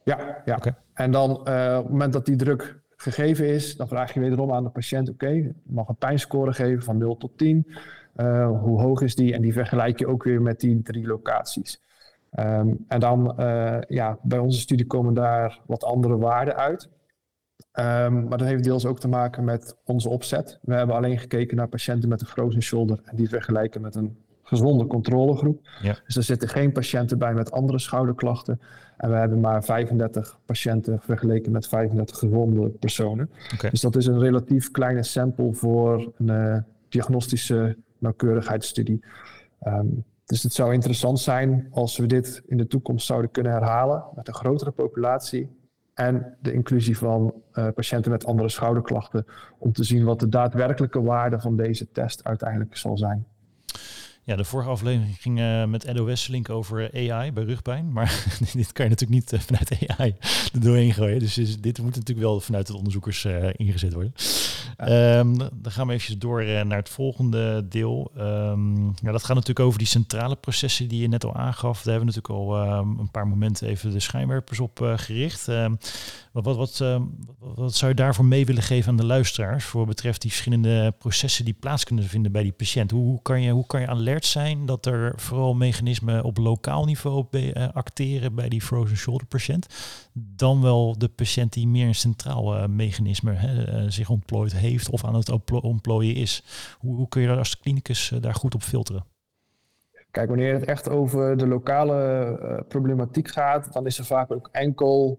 Ja, 0.04 0.42
ja. 0.44 0.56
Okay. 0.56 0.74
En 1.00 1.10
dan 1.10 1.30
uh, 1.30 1.76
op 1.76 1.82
het 1.82 1.92
moment 1.92 2.12
dat 2.12 2.26
die 2.26 2.36
druk 2.36 2.80
gegeven 2.96 3.48
is, 3.48 3.76
dan 3.76 3.88
vraag 3.88 4.14
je 4.14 4.20
wederom 4.20 4.52
aan 4.52 4.64
de 4.64 4.70
patiënt: 4.70 5.08
oké, 5.08 5.24
okay, 5.24 5.52
mag 5.62 5.88
een 5.88 5.96
pijnscore 5.96 6.52
geven 6.52 6.82
van 6.82 6.98
0 6.98 7.16
tot 7.16 7.38
10. 7.38 7.66
Uh, 8.16 8.60
hoe 8.60 8.80
hoog 8.80 9.00
is 9.00 9.14
die? 9.14 9.34
En 9.34 9.42
die 9.42 9.52
vergelijk 9.52 9.98
je 9.98 10.06
ook 10.06 10.24
weer 10.24 10.42
met 10.42 10.60
die 10.60 10.82
drie 10.82 11.06
locaties. 11.06 11.82
Um, 12.38 12.84
en 12.88 13.00
dan, 13.00 13.34
uh, 13.40 13.78
ja, 13.88 14.18
bij 14.22 14.38
onze 14.38 14.60
studie 14.60 14.86
komen 14.86 15.14
daar 15.14 15.60
wat 15.66 15.84
andere 15.84 16.16
waarden 16.16 16.56
uit. 16.56 16.88
Um, 17.72 18.28
maar 18.28 18.38
dat 18.38 18.48
heeft 18.48 18.64
deels 18.64 18.86
ook 18.86 19.00
te 19.00 19.08
maken 19.08 19.44
met 19.44 19.76
onze 19.84 20.08
opzet. 20.08 20.58
We 20.62 20.74
hebben 20.74 20.96
alleen 20.96 21.18
gekeken 21.18 21.56
naar 21.56 21.68
patiënten 21.68 22.08
met 22.08 22.20
een 22.20 22.26
frozen 22.26 22.62
shoulder 22.62 23.00
en 23.04 23.16
die 23.16 23.28
vergelijken 23.28 23.80
met 23.80 23.94
een 23.94 24.18
gezonde 24.42 24.86
controlegroep. 24.86 25.68
Ja. 25.82 25.96
Dus 26.04 26.16
er 26.16 26.22
zitten 26.22 26.48
geen 26.48 26.72
patiënten 26.72 27.18
bij 27.18 27.34
met 27.34 27.52
andere 27.52 27.78
schouderklachten. 27.78 28.60
En 29.00 29.10
we 29.10 29.16
hebben 29.16 29.40
maar 29.40 29.64
35 29.64 30.38
patiënten 30.44 31.00
vergeleken 31.00 31.52
met 31.52 31.68
35 31.68 32.18
gezonde 32.18 32.68
personen. 32.68 33.30
Okay. 33.54 33.70
Dus 33.70 33.80
dat 33.80 33.96
is 33.96 34.06
een 34.06 34.18
relatief 34.18 34.70
kleine 34.70 35.02
sample 35.02 35.52
voor 35.54 36.12
een 36.16 36.26
uh, 36.26 36.56
diagnostische 36.88 37.76
nauwkeurigheidsstudie. 37.98 39.04
Um, 39.66 40.04
dus 40.24 40.42
het 40.42 40.52
zou 40.52 40.72
interessant 40.72 41.20
zijn 41.20 41.68
als 41.70 41.96
we 41.96 42.06
dit 42.06 42.42
in 42.46 42.56
de 42.56 42.66
toekomst 42.66 43.06
zouden 43.06 43.30
kunnen 43.30 43.52
herhalen 43.52 44.04
met 44.14 44.28
een 44.28 44.34
grotere 44.34 44.70
populatie 44.70 45.48
en 45.94 46.36
de 46.42 46.52
inclusie 46.52 46.98
van 46.98 47.34
uh, 47.54 47.68
patiënten 47.74 48.10
met 48.10 48.24
andere 48.24 48.48
schouderklachten 48.48 49.26
om 49.58 49.72
te 49.72 49.84
zien 49.84 50.04
wat 50.04 50.20
de 50.20 50.28
daadwerkelijke 50.28 51.02
waarde 51.02 51.40
van 51.40 51.56
deze 51.56 51.90
test 51.90 52.24
uiteindelijk 52.24 52.76
zal 52.76 52.98
zijn. 52.98 53.26
Ja, 54.24 54.36
de 54.36 54.44
vorige 54.44 54.68
aflevering 54.68 55.16
ging 55.20 55.38
uh, 55.38 55.64
met 55.64 55.84
Edo 55.84 56.04
Wesselink 56.04 56.50
over 56.50 56.90
AI 56.94 57.32
bij 57.32 57.44
rugpijn. 57.44 57.92
Maar 57.92 58.24
dit 58.52 58.72
kan 58.72 58.84
je 58.84 58.90
natuurlijk 58.90 59.20
niet 59.20 59.32
uh, 59.32 59.40
vanuit 59.40 59.88
AI 59.88 60.14
er 60.52 60.60
doorheen 60.60 60.94
gooien. 60.94 61.18
Dus 61.18 61.34
dit 61.60 61.78
moet 61.78 61.94
natuurlijk 61.94 62.26
wel 62.26 62.40
vanuit 62.40 62.66
de 62.66 62.76
onderzoekers 62.76 63.24
ingezet 63.56 63.92
worden. 63.92 64.12
Um, 64.88 65.36
dan 65.38 65.72
gaan 65.72 65.86
we 65.86 65.92
even 65.92 66.18
door 66.18 66.44
naar 66.44 66.78
het 66.78 66.88
volgende 66.88 67.68
deel. 67.68 68.10
Um, 68.18 68.84
ja, 69.02 69.12
dat 69.12 69.24
gaat 69.24 69.36
natuurlijk 69.36 69.66
over 69.66 69.78
die 69.78 69.88
centrale 69.88 70.36
processen 70.36 70.88
die 70.88 71.00
je 71.00 71.08
net 71.08 71.24
al 71.24 71.34
aangaf. 71.34 71.82
Daar 71.82 71.94
hebben 71.94 72.12
we 72.12 72.20
natuurlijk 72.20 72.50
al 72.50 72.78
um, 72.78 72.98
een 72.98 73.10
paar 73.10 73.28
momenten 73.28 73.68
even 73.68 73.92
de 73.92 74.00
schijnwerpers 74.00 74.60
op 74.60 74.92
gericht. 74.96 75.46
Wat, 76.32 76.44
wat, 76.44 76.56
wat, 76.56 76.82
wat, 77.38 77.74
zou 77.74 77.90
je 77.90 77.96
daarvoor 77.96 78.24
mee 78.24 78.46
willen 78.46 78.62
geven 78.62 78.90
aan 78.90 78.96
de 78.96 79.04
luisteraars 79.04 79.64
voor 79.64 79.86
betreft 79.86 80.22
die 80.22 80.30
verschillende 80.30 80.94
processen 80.98 81.44
die 81.44 81.56
plaats 81.60 81.84
kunnen 81.84 82.04
vinden 82.04 82.32
bij 82.32 82.42
die 82.42 82.52
patiënt? 82.52 82.90
Hoe, 82.90 83.04
hoe, 83.04 83.22
kan, 83.22 83.42
je, 83.42 83.50
hoe 83.50 83.66
kan 83.66 83.80
je 83.80 83.86
alert 83.86 84.26
zijn 84.26 84.66
dat 84.66 84.86
er 84.86 85.12
vooral 85.16 85.54
mechanismen 85.54 86.24
op 86.24 86.36
lokaal 86.36 86.84
niveau 86.84 87.24
be, 87.30 87.54
uh, 87.54 87.68
acteren 87.72 88.34
bij 88.34 88.48
die 88.48 88.62
frozen 88.62 88.96
shoulder 88.96 89.26
patiënt, 89.26 89.66
dan 90.36 90.62
wel 90.62 90.98
de 90.98 91.08
patiënt 91.08 91.52
die 91.52 91.68
meer 91.68 91.86
een 91.86 91.94
centraal 91.94 92.56
uh, 92.56 92.66
mechanisme 92.66 93.32
hè, 93.32 93.90
zich 93.90 94.10
ontplooid 94.10 94.52
heeft 94.56 94.90
of 94.90 95.04
aan 95.04 95.14
het 95.14 95.50
ontplooien 95.50 96.14
is? 96.14 96.44
Hoe, 96.78 96.94
hoe 96.94 97.08
kun 97.08 97.20
je 97.20 97.28
daar 97.28 97.38
als 97.38 97.58
klinicus 97.58 98.12
daar 98.20 98.34
goed 98.34 98.54
op 98.54 98.62
filteren? 98.62 99.04
Kijk, 100.10 100.28
wanneer 100.28 100.54
het 100.54 100.64
echt 100.64 100.88
over 100.88 101.36
de 101.36 101.46
lokale 101.46 102.64
problematiek 102.68 103.28
gaat, 103.28 103.72
dan 103.72 103.86
is 103.86 103.98
er 103.98 104.04
vaak 104.04 104.32
ook 104.32 104.48
enkel 104.52 105.18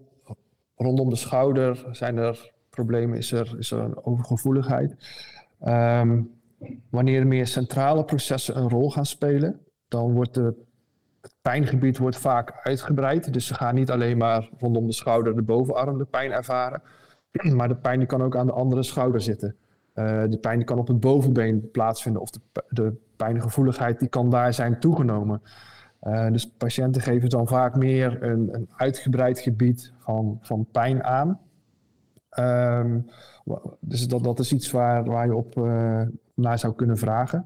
rondom 0.76 1.10
de 1.10 1.16
schouder 1.16 1.86
zijn 1.92 2.18
er 2.18 2.52
problemen, 2.70 3.18
is 3.18 3.32
er, 3.32 3.56
is 3.58 3.72
er 3.72 3.80
een 3.80 4.06
overgevoeligheid. 4.06 4.96
Um, 5.66 6.30
wanneer 6.90 7.28
meer 7.28 7.48
centrale 7.48 8.04
processen 8.04 8.58
een 8.58 8.70
rol 8.70 8.92
gaan 8.92 9.06
spelen, 9.06 9.60
dan 9.88 10.14
wordt 10.14 10.34
de, 10.34 10.56
pijngebied 11.42 11.98
wordt 11.98 12.18
vaak 12.18 12.60
uitgebreid. 12.64 13.34
Dus 13.34 13.48
ze 13.48 13.54
gaan 13.54 13.76
niet 13.76 13.92
alleen 13.92 14.18
maar 14.18 14.50
rondom 14.60 14.88
de 14.88 14.94
schouder, 14.94 15.36
de 15.36 15.42
bovenarm 15.42 15.98
de 15.98 16.06
pijn 16.06 16.32
ervaren, 16.32 16.82
maar 17.56 17.68
de 17.68 17.76
pijn 17.76 18.06
kan 18.06 18.24
ook 18.24 18.36
aan 18.36 18.46
de 18.46 18.52
andere 18.52 18.84
schouder 18.84 19.22
zitten. 19.22 19.56
Uh, 19.96 20.24
de 20.30 20.38
pijn 20.38 20.66
kan 20.66 20.78
op 20.78 20.88
het 20.88 21.00
bovenbeen 21.00 21.72
plaatsvinden 21.72 22.22
of 22.22 22.30
de, 22.30 22.40
de 22.70 22.94
pijngevoeligheid 23.16 24.00
die 24.00 24.08
kan 24.08 24.30
daar 24.30 24.54
zijn 24.54 24.80
toegenomen. 24.80 25.42
Uh, 26.04 26.32
dus 26.32 26.52
patiënten 26.52 27.02
geven 27.02 27.30
dan 27.30 27.48
vaak 27.48 27.76
meer 27.76 28.24
een, 28.24 28.50
een 28.52 28.70
uitgebreid 28.76 29.40
gebied 29.40 29.94
van, 29.98 30.40
van 30.42 30.68
pijn 30.72 31.04
aan. 31.04 31.40
Um, 32.40 33.06
dus 33.80 34.08
dat, 34.08 34.24
dat 34.24 34.40
is 34.40 34.54
iets 34.54 34.72
waar, 34.72 35.04
waar 35.04 35.26
je 35.26 35.36
op 35.36 35.58
uh, 35.58 36.02
naar 36.34 36.60
zou 36.60 36.74
kunnen 36.74 36.98
vragen. 36.98 37.46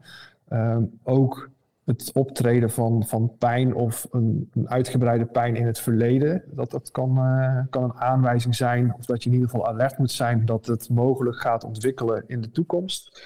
Um, 0.49 0.99
ook 1.03 1.49
het 1.85 2.11
optreden 2.13 2.69
van, 2.69 3.03
van 3.07 3.35
pijn 3.37 3.75
of 3.75 4.07
een, 4.11 4.49
een, 4.53 4.69
uitgebreide 4.69 5.25
pijn 5.25 5.55
in 5.55 5.65
het 5.65 5.79
verleden, 5.79 6.43
dat, 6.47 6.71
dat 6.71 6.91
kan, 6.91 7.17
uh, 7.17 7.59
kan 7.69 7.83
een 7.83 7.93
aanwijzing 7.93 8.55
zijn, 8.55 8.93
of 8.97 9.05
dat 9.05 9.23
je 9.23 9.29
in 9.29 9.35
ieder 9.35 9.49
geval 9.49 9.67
alert 9.67 9.97
moet 9.97 10.11
zijn 10.11 10.45
dat 10.45 10.65
het 10.65 10.89
mogelijk 10.89 11.37
gaat 11.37 11.63
ontwikkelen 11.63 12.23
in 12.27 12.41
de 12.41 12.51
toekomst. 12.51 13.23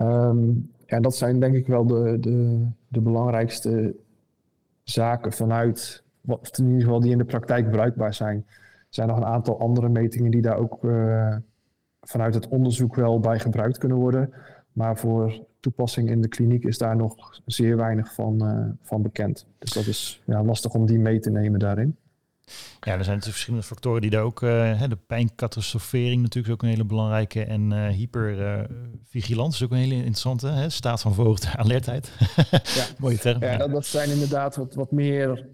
Um, 0.00 0.70
ja, 0.86 1.00
dat 1.00 1.16
zijn 1.16 1.40
denk 1.40 1.54
ik 1.54 1.66
wel 1.66 1.86
de, 1.86 2.16
de, 2.20 2.66
de 2.88 3.00
belangrijkste 3.00 3.94
zaken 4.82 5.32
vanuit, 5.32 6.04
wat 6.20 6.58
in 6.58 6.66
ieder 6.66 6.82
geval 6.82 7.00
die 7.00 7.12
in 7.12 7.18
de 7.18 7.24
praktijk 7.24 7.70
bruikbaar 7.70 8.14
zijn. 8.14 8.44
Er 8.46 8.86
zijn 8.88 9.08
nog 9.08 9.16
een 9.16 9.24
aantal 9.24 9.60
andere 9.60 9.88
metingen 9.88 10.30
die 10.30 10.42
daar 10.42 10.56
ook 10.56 10.84
uh, 10.84 11.36
vanuit 12.00 12.34
het 12.34 12.48
onderzoek 12.48 12.94
wel 12.94 13.20
bij 13.20 13.38
gebruikt 13.38 13.78
kunnen 13.78 13.98
worden. 13.98 14.32
Maar 14.72 14.98
voor 14.98 15.46
toepassing 15.62 16.10
in 16.10 16.20
de 16.20 16.28
kliniek 16.28 16.64
is 16.64 16.78
daar 16.78 16.96
nog 16.96 17.40
zeer 17.46 17.76
weinig 17.76 18.14
van, 18.14 18.48
uh, 18.48 18.70
van 18.82 19.02
bekend. 19.02 19.46
Dus 19.58 19.72
dat 19.72 19.86
is 19.86 20.22
ja, 20.26 20.44
lastig 20.44 20.72
om 20.72 20.86
die 20.86 20.98
mee 20.98 21.18
te 21.18 21.30
nemen 21.30 21.58
daarin. 21.58 21.96
Ja, 22.44 22.52
er 22.80 22.80
zijn 22.80 22.96
natuurlijk 22.96 23.22
verschillende 23.22 23.66
factoren 23.66 24.00
die 24.00 24.10
daar 24.10 24.22
ook... 24.22 24.40
Uh, 24.40 24.82
de 24.88 24.98
pijncatastrofering 25.06 26.22
natuurlijk 26.22 26.46
is 26.46 26.52
ook 26.52 26.62
een 26.62 26.68
hele 26.68 26.84
belangrijke. 26.84 27.44
En 27.44 27.70
uh, 27.70 27.88
hypervigilance 27.88 29.56
is 29.56 29.64
ook 29.64 29.70
een 29.70 29.82
hele 29.82 29.94
interessante. 29.94 30.48
Hè? 30.48 30.68
Staat 30.68 31.00
van 31.00 31.14
verhoogde 31.14 31.56
alertheid. 31.64 32.12
ja. 32.78 32.84
Mooie 32.98 33.18
term. 33.18 33.40
Ja, 33.40 33.56
dat, 33.56 33.70
dat, 33.70 33.86
zijn 33.86 34.10
inderdaad 34.10 34.56
wat, 34.56 34.74
wat 34.74 34.90
meer... 34.90 35.48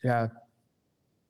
Ja, 0.00 0.42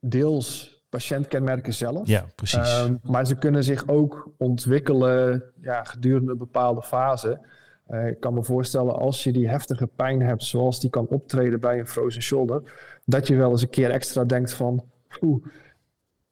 deels 0.01 0.79
patiëntkenmerken 0.89 1.75
zelf. 1.75 2.09
Ja, 2.09 2.25
precies. 2.35 2.59
Ehm, 2.59 2.95
maar 3.03 3.27
ze 3.27 3.35
kunnen 3.35 3.65
zich 3.65 3.89
ook 3.89 4.31
ontwikkelen 4.37 5.43
ja, 5.61 5.85
gedurende 5.85 6.33
een 6.33 6.39
bepaalde 6.39 6.83
fase. 6.83 7.47
Uh, 7.91 8.07
ik 8.07 8.21
kan 8.21 8.35
me 8.35 8.45
voorstellen 8.45 8.99
als 8.99 9.25
je 9.25 9.33
die 9.33 9.49
heftige 9.49 9.87
pijn 9.87 10.23
hebt, 10.23 10.43
zoals 10.43 10.81
die 10.81 10.91
kan 10.91 11.07
optreden 11.09 11.61
bij 11.61 11.79
een 11.79 11.89
frozen 11.89 12.23
shoulder, 12.23 12.63
dat 13.05 13.27
je 13.27 13.37
wel 13.37 13.51
eens 13.51 13.63
een 13.63 13.71
keer 13.71 13.91
extra 13.91 14.25
denkt 14.25 14.53
van, 14.53 14.85
oeh, 15.21 15.45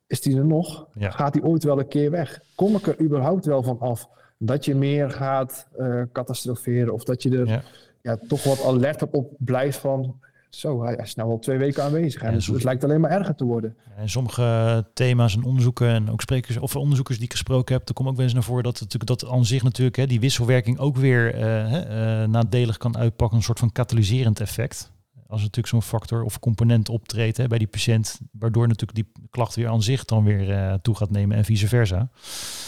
is 0.07 0.21
die 0.21 0.37
er 0.37 0.47
nog? 0.47 0.89
Gaat 0.99 1.33
die 1.33 1.45
ooit 1.45 1.65
wel 1.65 1.79
een 1.79 1.89
keer 1.89 2.11
weg? 2.11 2.41
Kom 2.55 2.77
ik 2.77 2.87
er 2.87 3.01
überhaupt 3.01 3.45
wel 3.45 3.63
van 3.63 3.81
af? 3.81 4.09
Dat 4.39 4.65
je 4.65 4.75
meer 4.75 5.11
gaat 5.11 5.69
uh, 5.79 6.03
catastroferen 6.13 6.93
of 6.93 7.05
dat 7.05 7.23
je 7.23 7.39
er 7.39 7.65
ja. 8.03 8.19
toch 8.29 8.45
wat 8.45 8.65
alerter 8.65 9.09
op 9.11 9.33
blijft 9.39 9.79
van, 9.79 10.21
zo, 10.57 10.83
hij 10.83 10.97
is 10.97 11.15
nou 11.15 11.31
al 11.31 11.39
twee 11.39 11.59
weken 11.59 11.83
aanwezig. 11.83 12.23
En 12.23 12.35
het, 12.35 12.65
lijkt 12.65 12.85
alleen 12.85 13.01
maar 13.01 13.11
erger 13.11 13.35
te 13.35 13.45
worden. 13.45 13.77
En 13.97 14.09
sommige 14.09 14.85
thema's 14.95 15.37
en 15.37 15.45
onderzoeken 15.45 15.89
en 15.89 16.11
ook 16.11 16.21
sprekers 16.21 16.57
of 16.57 16.77
onderzoekers 16.77 17.17
die 17.17 17.27
ik 17.27 17.33
gesproken 17.33 17.75
heb, 17.75 17.89
er 17.89 17.95
komt 17.95 18.09
ook 18.09 18.15
wel 18.15 18.25
eens 18.25 18.35
naar 18.35 18.43
voren 18.43 18.63
dat 18.63 18.79
het 18.79 19.07
dat 19.07 19.27
aan 19.27 19.45
zich 19.45 19.63
natuurlijk 19.63 19.97
hè, 19.97 20.07
die 20.07 20.21
wisselwerking 20.21 20.79
ook 20.79 20.97
weer 20.97 21.35
uh, 21.35 21.73
uh, 21.73 22.29
nadelig 22.29 22.77
kan 22.77 22.97
uitpakken, 22.97 23.37
een 23.37 23.45
soort 23.45 23.59
van 23.59 23.73
katalyserend 23.73 24.41
effect. 24.41 24.91
Als 25.29 25.41
natuurlijk 25.41 25.67
zo'n 25.67 25.83
factor 25.83 26.23
of 26.23 26.39
component 26.39 26.89
optreedt 26.89 27.37
hè, 27.37 27.47
bij 27.47 27.59
die 27.59 27.67
patiënt, 27.67 28.21
waardoor 28.33 28.69
natuurlijk 28.69 28.95
die 28.95 29.29
klacht 29.31 29.55
weer 29.55 29.69
aan 29.69 29.83
zich 29.83 30.05
dan 30.05 30.25
weer 30.25 30.49
uh, 30.49 30.75
toe 30.75 30.97
gaat 30.97 31.11
nemen 31.11 31.37
en 31.37 31.45
vice 31.45 31.69
versa. 31.69 32.09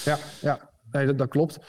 Ja, 0.04 0.18
ja. 0.40 0.70
Nee, 0.90 1.06
dat, 1.06 1.18
dat 1.18 1.28
klopt. 1.28 1.60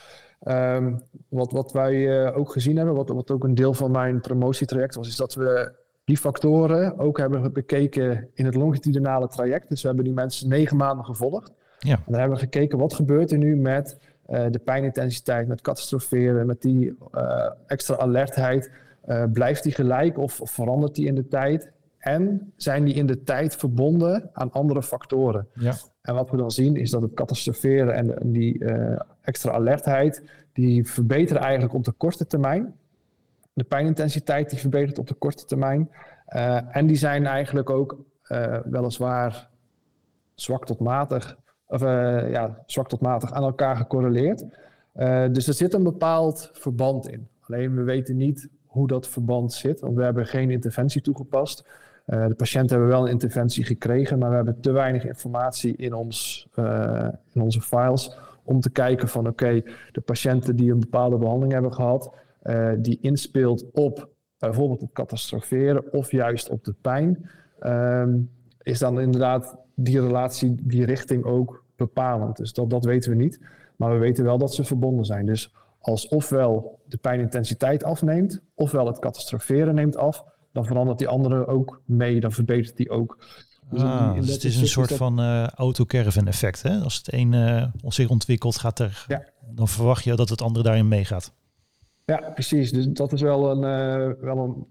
Um, 0.47 1.01
wat, 1.29 1.51
wat 1.51 1.71
wij 1.71 2.33
ook 2.33 2.51
gezien 2.51 2.77
hebben, 2.77 2.95
wat, 2.95 3.09
wat 3.09 3.31
ook 3.31 3.43
een 3.43 3.55
deel 3.55 3.73
van 3.73 3.91
mijn 3.91 4.21
promotietraject 4.21 4.95
was, 4.95 5.07
is 5.07 5.15
dat 5.15 5.33
we 5.33 5.71
die 6.09 6.17
factoren 6.17 6.99
ook 6.99 7.17
hebben 7.17 7.41
we 7.41 7.49
bekeken 7.49 8.29
in 8.33 8.45
het 8.45 8.55
longitudinale 8.55 9.27
traject. 9.27 9.69
Dus 9.69 9.81
we 9.81 9.87
hebben 9.87 10.05
die 10.05 10.13
mensen 10.13 10.49
negen 10.49 10.77
maanden 10.77 11.05
gevolgd. 11.05 11.53
Ja. 11.79 11.95
En 11.95 12.03
dan 12.05 12.19
hebben 12.19 12.37
we 12.37 12.43
gekeken 12.43 12.77
wat 12.77 12.93
gebeurt 12.93 13.31
er 13.31 13.37
nu 13.37 13.55
met 13.55 13.97
uh, 14.29 14.45
de 14.51 14.59
pijnintensiteit, 14.59 15.47
met 15.47 15.61
catastroferen, 15.61 16.45
met 16.45 16.61
die 16.61 16.97
uh, 17.15 17.49
extra 17.67 17.95
alertheid. 17.95 18.71
Uh, 19.07 19.23
blijft 19.33 19.63
die 19.63 19.71
gelijk 19.71 20.17
of, 20.17 20.41
of, 20.41 20.51
verandert 20.51 20.95
die 20.95 21.07
in 21.07 21.15
de 21.15 21.27
tijd? 21.27 21.71
En 21.97 22.53
zijn 22.55 22.83
die 22.83 22.93
in 22.93 23.05
de 23.05 23.23
tijd 23.23 23.55
verbonden 23.55 24.29
aan 24.33 24.51
andere 24.51 24.83
factoren? 24.83 25.47
Ja. 25.53 25.73
En 26.01 26.13
wat 26.15 26.29
we 26.29 26.37
dan 26.37 26.51
zien 26.51 26.75
is 26.75 26.91
dat 26.91 27.01
het 27.01 27.13
catastroferen 27.13 27.93
en, 27.93 28.19
en 28.19 28.31
die 28.31 28.65
extra 29.21 29.51
alertheid, 29.51 30.23
die 30.53 30.87
verbeteren 30.87 31.41
eigenlijk 31.41 31.73
op 31.73 31.83
de 31.83 31.91
korte 31.91 32.27
termijn 32.27 32.73
de 33.59 33.65
pijnintensiteit 33.65 34.49
die 34.49 34.59
verbetert 34.59 34.99
op 34.99 35.07
de 35.07 35.13
korte 35.13 35.45
termijn. 35.45 35.89
Uh, 36.35 36.75
en 36.75 36.87
die 36.87 36.95
zijn 36.95 37.25
eigenlijk 37.25 37.69
ook 37.69 37.97
uh, 38.27 38.57
weliswaar 38.63 39.49
zwak 40.33 40.65
tot 40.65 40.79
matig, 40.79 41.37
of, 41.67 41.81
uh, 41.81 42.31
ja, 42.31 42.63
zwak 42.65 42.89
tot 42.89 43.01
matig 43.01 43.31
aan 43.31 43.43
elkaar 43.43 43.75
gecorreleerd. 43.75 44.45
dus 45.31 45.47
er 45.47 45.53
zit 45.53 45.73
een 45.73 45.83
bepaald 45.83 46.49
verband 46.53 47.09
in. 47.09 47.27
Alleen 47.39 47.75
we 47.75 47.83
weten 47.83 48.17
niet 48.17 48.49
hoe 48.65 48.87
dat 48.87 49.07
verband 49.07 49.53
zit, 49.53 49.79
want 49.79 49.95
we 49.95 50.03
hebben 50.03 50.25
geen 50.25 50.51
interventie 50.51 51.01
toegepast. 51.01 51.67
de 52.05 52.33
patiënten 52.37 52.69
hebben 52.69 52.87
wel 52.95 53.05
een 53.05 53.11
interventie 53.11 53.63
gekregen, 53.63 54.19
maar 54.19 54.29
we 54.29 54.35
hebben 54.35 54.61
te 54.61 54.71
weinig 54.71 55.05
informatie 55.05 55.75
in, 55.75 55.93
ons, 55.93 56.47
in 57.33 57.41
onze 57.41 57.61
files 57.61 58.17
om 58.43 58.59
te 58.59 58.69
kijken 58.69 59.07
van 59.07 59.27
oké, 59.27 59.61
de 59.91 60.01
patiënten 60.01 60.55
die 60.55 60.71
een 60.71 60.79
bepaalde 60.79 61.17
behandeling 61.17 61.53
hebben 61.53 61.73
gehad, 61.73 62.13
uh, 62.49 62.71
die 62.77 62.97
inspeelt 63.01 63.65
op 63.71 64.09
bijvoorbeeld 64.37 64.81
het 64.81 64.91
catastroferen 64.93 65.93
of 65.93 66.11
juist 66.11 66.49
op 66.49 66.63
de 66.63 66.73
pijn, 66.81 67.29
um, 67.61 68.29
is 68.61 68.79
dan 68.79 68.99
inderdaad 68.99 69.57
die 69.75 70.01
relatie, 70.01 70.55
die 70.61 70.85
richting 70.85 71.23
ook 71.23 71.63
bepalend. 71.75 72.37
Dus 72.37 72.53
dat, 72.53 72.69
dat 72.69 72.85
weten 72.85 73.09
we 73.09 73.15
niet. 73.15 73.39
Maar 73.75 73.93
we 73.93 73.97
weten 73.97 74.23
wel 74.23 74.37
dat 74.37 74.53
ze 74.53 74.63
verbonden 74.63 75.05
zijn. 75.05 75.25
Dus 75.25 75.53
als 75.79 76.07
ofwel 76.07 76.79
de 76.85 76.97
pijnintensiteit 76.97 77.83
afneemt, 77.83 78.41
ofwel 78.55 78.87
het 78.87 78.99
catastroferen 78.99 79.75
neemt 79.75 79.97
af, 79.97 80.23
dan 80.51 80.65
verandert 80.65 80.97
die 80.97 81.07
andere 81.07 81.47
ook 81.47 81.81
mee, 81.85 82.19
dan 82.19 82.31
verbetert 82.31 82.77
die 82.77 82.89
ook. 82.89 83.17
Dus, 83.71 83.81
ah, 83.81 84.13
dus 84.15 84.33
het 84.33 84.43
is 84.43 84.61
een 84.61 84.67
soort 84.67 84.93
van 84.93 85.19
uh, 85.19 85.47
auto-caravan 85.47 86.27
effect. 86.27 86.63
Hè? 86.63 86.79
Als 86.79 86.95
het 86.95 87.13
een 87.13 87.33
uh, 87.33 87.63
zich 87.87 88.09
ontwikkelt, 88.09 88.57
gaat 88.57 88.79
er, 88.79 89.05
ja. 89.07 89.23
dan 89.51 89.67
verwacht 89.67 90.03
je 90.03 90.15
dat 90.15 90.29
het 90.29 90.41
andere 90.41 90.63
daarin 90.63 90.87
meegaat. 90.87 91.33
Ja, 92.09 92.31
precies. 92.33 92.71
Dus 92.71 92.87
dat 92.87 93.11
is 93.13 93.21
wel 93.21 93.51
een, 93.51 93.57
uh, 94.09 94.13
wel 94.21 94.37
een, 94.37 94.65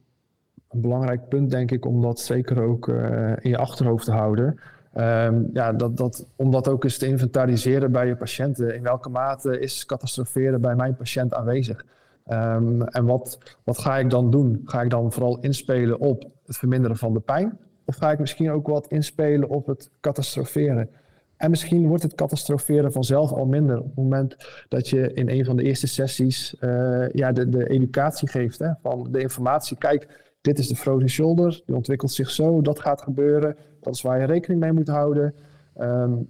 belangrijk 0.81 1.29
punt, 1.29 1.51
denk 1.51 1.71
ik, 1.71 1.87
om 1.87 2.03
dat 2.03 2.21
zeker 2.21 2.63
ook 2.63 2.89
uh, 2.89 3.33
in 3.41 3.51
je 3.51 3.59
achterhoofd 3.59 4.05
te 4.05 4.13
houden. 4.13 4.61
Um, 4.95 5.51
ja, 5.53 5.73
dat, 5.73 5.97
dat, 5.97 6.27
om 6.37 6.51
dat 6.51 6.69
ook 6.69 6.85
eens 6.85 6.99
te 6.99 7.07
inventariseren 7.07 7.93
bij 7.93 8.07
je 8.07 8.17
patiënten. 8.17 8.75
In 8.75 8.83
welke 8.83 9.09
mate 9.09 9.61
is 9.61 9.87
catastroferen 9.87 10.61
bij 10.61 10.75
mijn 10.75 10.97
patiënt 10.97 11.35
aanwezig? 11.35 11.85
Um, 12.31 12.83
en 12.83 13.05
wat, 13.05 13.39
wat 13.65 13.79
ga 13.79 13.99
ik 13.99 14.11
dan 14.11 14.31
doen? 14.31 14.63
Ga 14.65 14.83
ik 14.83 14.91
dan 14.91 15.13
vooral 15.13 15.41
inspelen 15.41 15.99
op 15.99 16.25
het 16.47 16.57
verminderen 16.57 16.97
van 16.97 17.13
de 17.13 17.21
pijn? 17.21 17.59
Of 17.85 17.97
ga 17.97 18.11
ik 18.11 18.19
misschien 18.19 18.51
ook 18.51 18.67
wat 18.67 18.87
inspelen 18.87 19.49
op 19.49 19.67
het 19.67 19.91
catastroferen? 20.01 20.91
En 21.39 21.51
misschien 21.51 21.87
wordt 21.87 22.03
het 22.03 22.15
catastroferen 22.15 22.93
vanzelf 22.93 23.33
al 23.33 23.47
minder. 23.47 23.79
Op 23.79 23.85
het 23.85 23.97
moment 23.97 24.37
dat 24.69 24.89
je 24.89 25.13
in 25.13 25.29
een 25.29 25.45
van 25.45 25.57
de 25.57 25.63
eerste 25.63 25.87
sessies 25.87 26.57
uh, 26.61 27.09
ja, 27.13 27.33
de, 27.33 27.49
de 27.49 27.69
educatie 27.69 28.29
geeft. 28.29 28.59
Hè, 28.59 28.71
van 28.83 29.09
de 29.11 29.21
informatie. 29.21 29.77
Kijk, 29.77 30.33
dit 30.41 30.59
is 30.59 30.69
de 30.69 30.77
frozen 30.77 31.09
shoulder. 31.09 31.63
Die 31.67 31.75
ontwikkelt 31.75 32.13
zich 32.13 32.31
zo. 32.31 32.61
Dat 32.61 32.81
gaat 32.81 33.03
gebeuren. 33.03 33.57
Dat 33.81 33.95
is 33.95 34.03
waar 34.03 34.21
je 34.21 34.27
rekening 34.27 34.61
mee 34.61 34.73
moet 34.73 34.89
houden. 34.89 35.35
Um, 35.81 36.29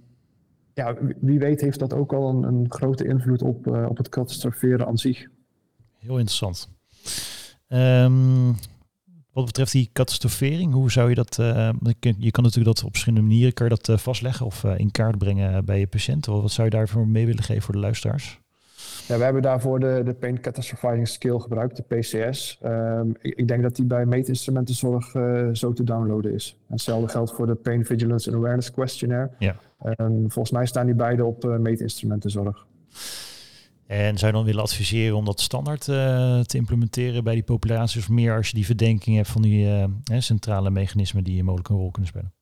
ja, 0.73 0.95
wie 1.19 1.39
weet 1.39 1.61
heeft 1.61 1.79
dat 1.79 1.93
ook 1.93 2.13
al 2.13 2.43
een, 2.43 2.65
grote 2.69 3.07
invloed 3.07 3.41
op, 3.41 3.67
uh, 3.67 3.85
op 3.89 3.97
het 3.97 4.09
catastroferen 4.09 4.87
aan 4.87 4.97
zich. 4.97 5.27
Heel 5.97 6.17
interessant. 6.17 6.69
Um, 7.67 8.55
wat 9.33 9.45
betreft 9.45 9.71
die 9.71 9.89
catastrofering, 9.93 10.73
hoe 10.73 10.91
zou 10.91 11.09
je 11.09 11.15
dat... 11.15 11.37
Uh, 11.39 11.69
je 12.17 12.31
kan 12.31 12.43
natuurlijk 12.43 12.75
dat 12.75 12.83
op 12.83 12.91
verschillende 12.91 13.27
manieren 13.27 13.53
kan 13.53 13.67
je 13.67 13.75
dat 13.75 13.87
uh, 13.87 13.97
vastleggen 13.97 14.45
of 14.45 14.63
uh, 14.63 14.77
in 14.77 14.91
kaart 14.91 15.17
brengen 15.17 15.65
bij 15.65 15.79
je 15.79 15.87
patiënt. 15.87 16.25
Wat 16.25 16.51
zou 16.51 16.67
je 16.69 16.75
daarvoor 16.75 17.07
mee 17.07 17.25
willen 17.25 17.43
geven 17.43 17.61
voor 17.61 17.73
de 17.73 17.79
luisteraars? 17.79 18.39
Ja, 19.07 19.17
we 19.17 19.23
hebben 19.23 19.41
daarvoor 19.41 19.79
de, 19.79 20.01
de 20.05 20.13
Pain 20.13 20.41
Catastrophizing 20.41 21.07
Skill 21.07 21.39
gebruikt, 21.39 21.75
de 21.75 21.83
PCS. 21.83 22.59
Um, 22.63 22.71
ehm, 22.71 23.09
ik, 23.21 23.35
ik, 23.35 23.47
denk 23.47 23.61
dat 23.61 23.75
die 23.75 23.85
bij 23.85 24.05
meetinstrumentenzorg 24.05 25.11
zo 25.53 25.73
te 25.73 25.83
downloaden 25.83 26.33
is. 26.33 26.55
En 26.67 26.73
hetzelfde 26.73 27.07
geldt 27.07 27.31
voor 27.31 27.47
de 27.47 27.55
Pain 27.55 27.85
Vigilance 27.85 28.29
and 28.29 28.37
Awareness 28.37 28.71
Questionnaire. 28.71 29.31
Ja. 29.39 29.55
Um, 29.97 30.31
volgens 30.31 30.51
mij 30.51 30.65
staan 30.65 30.85
die 30.85 30.95
beide 30.95 31.25
op 31.25 31.43
meetinstrumentenzorg. 31.59 32.65
En 33.89 34.17
zou 34.17 34.31
je 34.31 34.37
dan 34.37 34.45
willen 34.45 34.61
adviseren 34.61 35.15
om 35.17 35.25
dat 35.25 35.39
standaard 35.39 35.87
uh, 35.87 36.39
te 36.39 36.57
implementeren 36.57 37.23
bij 37.23 37.33
die 37.33 37.43
populaties 37.43 38.01
of 38.01 38.09
meer 38.09 38.35
als 38.35 38.47
je 38.47 38.55
die 38.55 38.65
verdenking 38.65 39.15
hebt 39.15 39.27
van 39.27 39.41
die 39.41 39.65
uh, 39.65 40.19
centrale 40.19 40.69
mechanismen 40.69 41.23
die 41.23 41.43
mogelijk 41.43 41.69
een 41.69 41.75
rol 41.75 41.91
kunnen 41.91 42.09
spelen? 42.09 42.33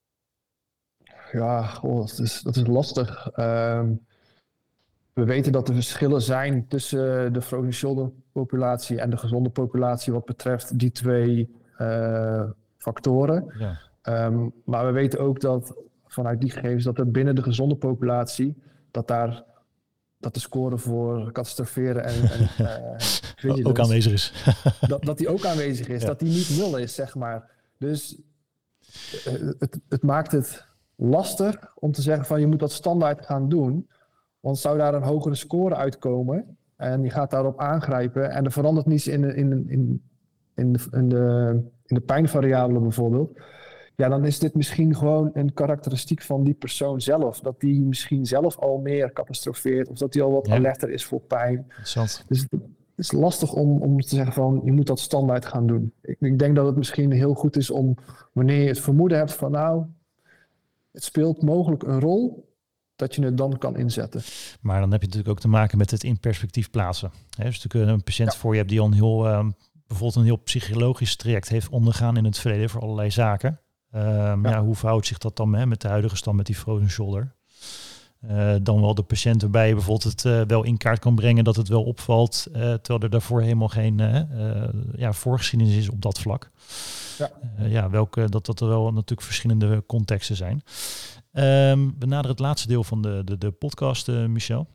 Ja, 1.32 1.64
goh, 1.64 2.00
dat, 2.00 2.20
is, 2.20 2.42
dat 2.42 2.56
is 2.56 2.68
lastig. 2.68 3.30
Uh, 3.36 3.82
we 5.14 5.24
weten 5.24 5.52
dat 5.52 5.68
er 5.68 5.74
verschillen 5.74 6.22
zijn 6.22 6.68
tussen 6.68 7.34
de 7.34 7.42
frozen 7.42 7.74
shoulder 7.74 8.12
populatie 8.32 9.00
en 9.00 9.10
de 9.10 9.18
gezonde 9.18 9.50
populatie 9.50 10.14
wat 10.14 10.26
betreft 10.26 10.80
die 10.80 10.92
twee 10.92 11.56
uh, 11.78 12.44
factoren. 12.78 13.54
Ja. 13.58 13.80
Um, 14.26 14.54
maar 14.66 14.86
we 14.86 14.92
weten 14.92 15.20
ook 15.20 15.42
dat 15.42 15.76
vanuit 16.08 16.42
die 16.42 16.52
gegevens 16.52 16.84
dat 16.84 16.98
er 16.98 17.12
binnen 17.12 17.36
de 17.36 17.44
gezonde 17.44 17.76
populatie 17.76 18.62
dat 18.92 19.08
daar 19.08 19.44
dat 20.20 20.34
de 20.34 20.40
score 20.40 20.78
voor 20.78 21.32
catastroferen 21.32 22.04
en, 22.04 22.30
en 22.30 22.50
uh, 23.44 23.68
ook 23.68 23.80
aanwezig 23.80 24.14
is. 24.14 24.34
dat, 24.88 25.04
dat 25.04 25.18
die 25.18 25.30
ook 25.30 25.46
aanwezig 25.46 25.88
is, 25.88 26.04
dat 26.04 26.20
die 26.20 26.30
niet 26.30 26.58
nul 26.58 26.78
is, 26.78 26.96
zeg 26.96 27.16
maar. 27.16 27.52
Dus 27.78 28.22
uh, 29.28 29.52
het, 29.60 29.80
het 29.90 30.04
maakt 30.04 30.32
het 30.32 30.66
lastig 30.96 31.74
om 31.76 31.92
te 31.92 32.02
zeggen 32.02 32.26
van 32.26 32.40
je 32.40 32.48
moet 32.48 32.60
dat 32.60 32.72
standaard 32.72 33.26
gaan 33.26 33.50
doen. 33.50 33.90
Want 34.40 34.58
zou 34.58 34.78
daar 34.78 34.94
een 34.94 35.04
hogere 35.04 35.36
score 35.36 35.76
uitkomen 35.76 36.58
en 36.76 37.04
je 37.04 37.10
gaat 37.10 37.32
daarop 37.32 37.60
aangrijpen 37.60 38.32
en 38.32 38.46
er 38.46 38.52
verandert 38.52 38.86
niets 38.86 39.08
in 39.08 39.22
de, 39.22 39.36
in, 39.36 39.70
in, 39.70 40.02
in 40.56 40.74
de, 40.74 40.80
in 40.92 41.10
de, 41.10 41.56
in 41.86 41.96
de 41.96 42.02
pijnvariabele 42.02 42.80
bijvoorbeeld 42.80 43.40
ja, 43.98 44.10
dan 44.10 44.26
is 44.26 44.40
dit 44.40 44.56
misschien 44.56 44.96
gewoon 44.96 45.30
een 45.34 45.54
karakteristiek 45.54 46.22
van 46.22 46.44
die 46.44 46.54
persoon 46.54 47.02
zelf. 47.02 47.40
Dat 47.40 47.60
die 47.60 47.82
misschien 47.82 48.26
zelf 48.26 48.58
al 48.58 48.78
meer 48.78 49.14
catastrofeert 49.14 49.88
of 49.88 49.98
dat 49.98 50.14
hij 50.14 50.24
al 50.24 50.32
wat 50.32 50.50
alerter 50.50 50.90
is 50.90 51.06
voor 51.06 51.20
pijn. 51.20 51.72
Dus 52.28 52.42
het 52.52 52.62
is 52.96 53.12
lastig 53.12 53.54
om, 53.54 53.82
om 53.82 54.02
te 54.02 54.16
zeggen 54.16 54.34
van 54.34 54.62
je 54.64 54.72
moet 54.72 54.88
dat 54.88 55.00
standaard 55.00 55.46
gaan 55.46 55.68
doen. 55.68 55.94
Ik, 56.02 56.18
ik 56.20 56.40
denk 56.40 56.56
dat 56.56 56.66
het 56.66 56.76
misschien 56.76 57.12
heel 57.12 57.34
goed 57.34 57.56
is 57.58 57.70
om 57.70 57.98
wanneer 58.34 58.62
je 58.62 58.68
het 58.68 58.80
vermoeden 58.80 59.18
hebt 59.18 59.34
van 59.34 59.52
nou, 59.52 59.86
het 60.92 61.04
speelt 61.04 61.42
mogelijk 61.42 61.84
een 61.84 62.00
rol, 62.00 62.56
dat 62.96 63.16
je 63.16 63.24
het 63.24 63.38
dan 63.38 63.58
kan 63.58 63.78
inzetten. 63.78 64.22
Maar 64.62 64.80
dan 64.80 64.92
heb 64.92 65.02
je 65.02 65.08
natuurlijk 65.08 65.36
ook 65.36 65.42
te 65.42 65.48
maken 65.48 65.78
met 65.78 65.92
het 65.92 66.04
in 66.04 66.20
perspectief 66.20 66.70
plaatsen. 66.70 67.12
He, 67.38 67.44
dus 67.44 67.64
natuurlijk 67.64 67.94
een 67.94 68.04
patiënt 68.04 68.36
voor 68.36 68.52
je 68.52 68.58
hebt 68.58 68.70
die 68.70 68.80
al 68.80 68.86
een 68.86 68.94
heel, 68.94 69.26
uh, 69.26 69.48
bijvoorbeeld 69.88 70.16
een 70.16 70.24
heel 70.24 70.42
psychologisch 70.44 71.16
traject 71.16 71.50
heeft 71.50 71.70
ondergaan 71.70 72.18
in 72.18 72.26
het 72.26 72.40
verleden 72.40 72.70
voor 72.70 72.82
allerlei 72.82 73.12
zaken. 73.12 73.62
Ehm, 73.98 74.48
ja. 74.48 74.64
hoe 74.64 74.76
verhoudt 74.76 75.08
zich 75.08 75.18
dat 75.18 75.36
dan 75.36 75.54
hè, 75.54 75.66
met 75.66 75.82
de 75.82 75.88
huidige 75.88 76.16
stand 76.16 76.38
met 76.38 76.46
die 76.46 76.56
frozen 76.56 76.90
shoulder? 76.90 77.36
Uh, 78.32 78.56
dan 78.62 78.82
wel 78.82 78.96
de 78.96 79.04
patiënt 79.04 79.42
waarbij 79.42 79.68
je 79.68 79.74
bijvoorbeeld 79.74 80.14
het 80.14 80.24
uh, 80.24 80.42
wel 80.48 80.64
in 80.64 80.78
kaart 80.78 81.00
kan 81.00 81.16
brengen 81.16 81.44
dat 81.44 81.56
het 81.56 81.68
wel 81.68 81.84
opvalt, 81.84 82.48
uh, 82.50 82.54
terwijl 82.54 83.00
er 83.00 83.10
daarvoor 83.10 83.42
helemaal 83.42 83.68
geen 83.68 84.02
ja, 84.96 85.14
voorgeschiedenis 85.14 85.76
is 85.76 85.90
op 85.90 86.02
dat 86.02 86.20
vlak. 86.20 86.52
Ja, 87.18 87.32
ja 87.68 87.90
welke, 87.90 88.30
dat 88.30 88.46
dat 88.46 88.60
er 88.60 88.68
wel 88.68 88.92
natuurlijk 88.92 89.22
verschillende 89.22 89.84
contexten 89.88 90.36
zijn. 90.36 90.64
Um, 91.72 91.96
we 92.00 92.06
naderen 92.06 92.32
het 92.32 92.40
laatste 92.40 92.68
deel 92.68 92.84
van 92.84 93.02
de, 93.02 93.22
de, 93.26 93.38
de 93.38 93.52
podcast, 93.52 94.08
Michel. 94.08 94.68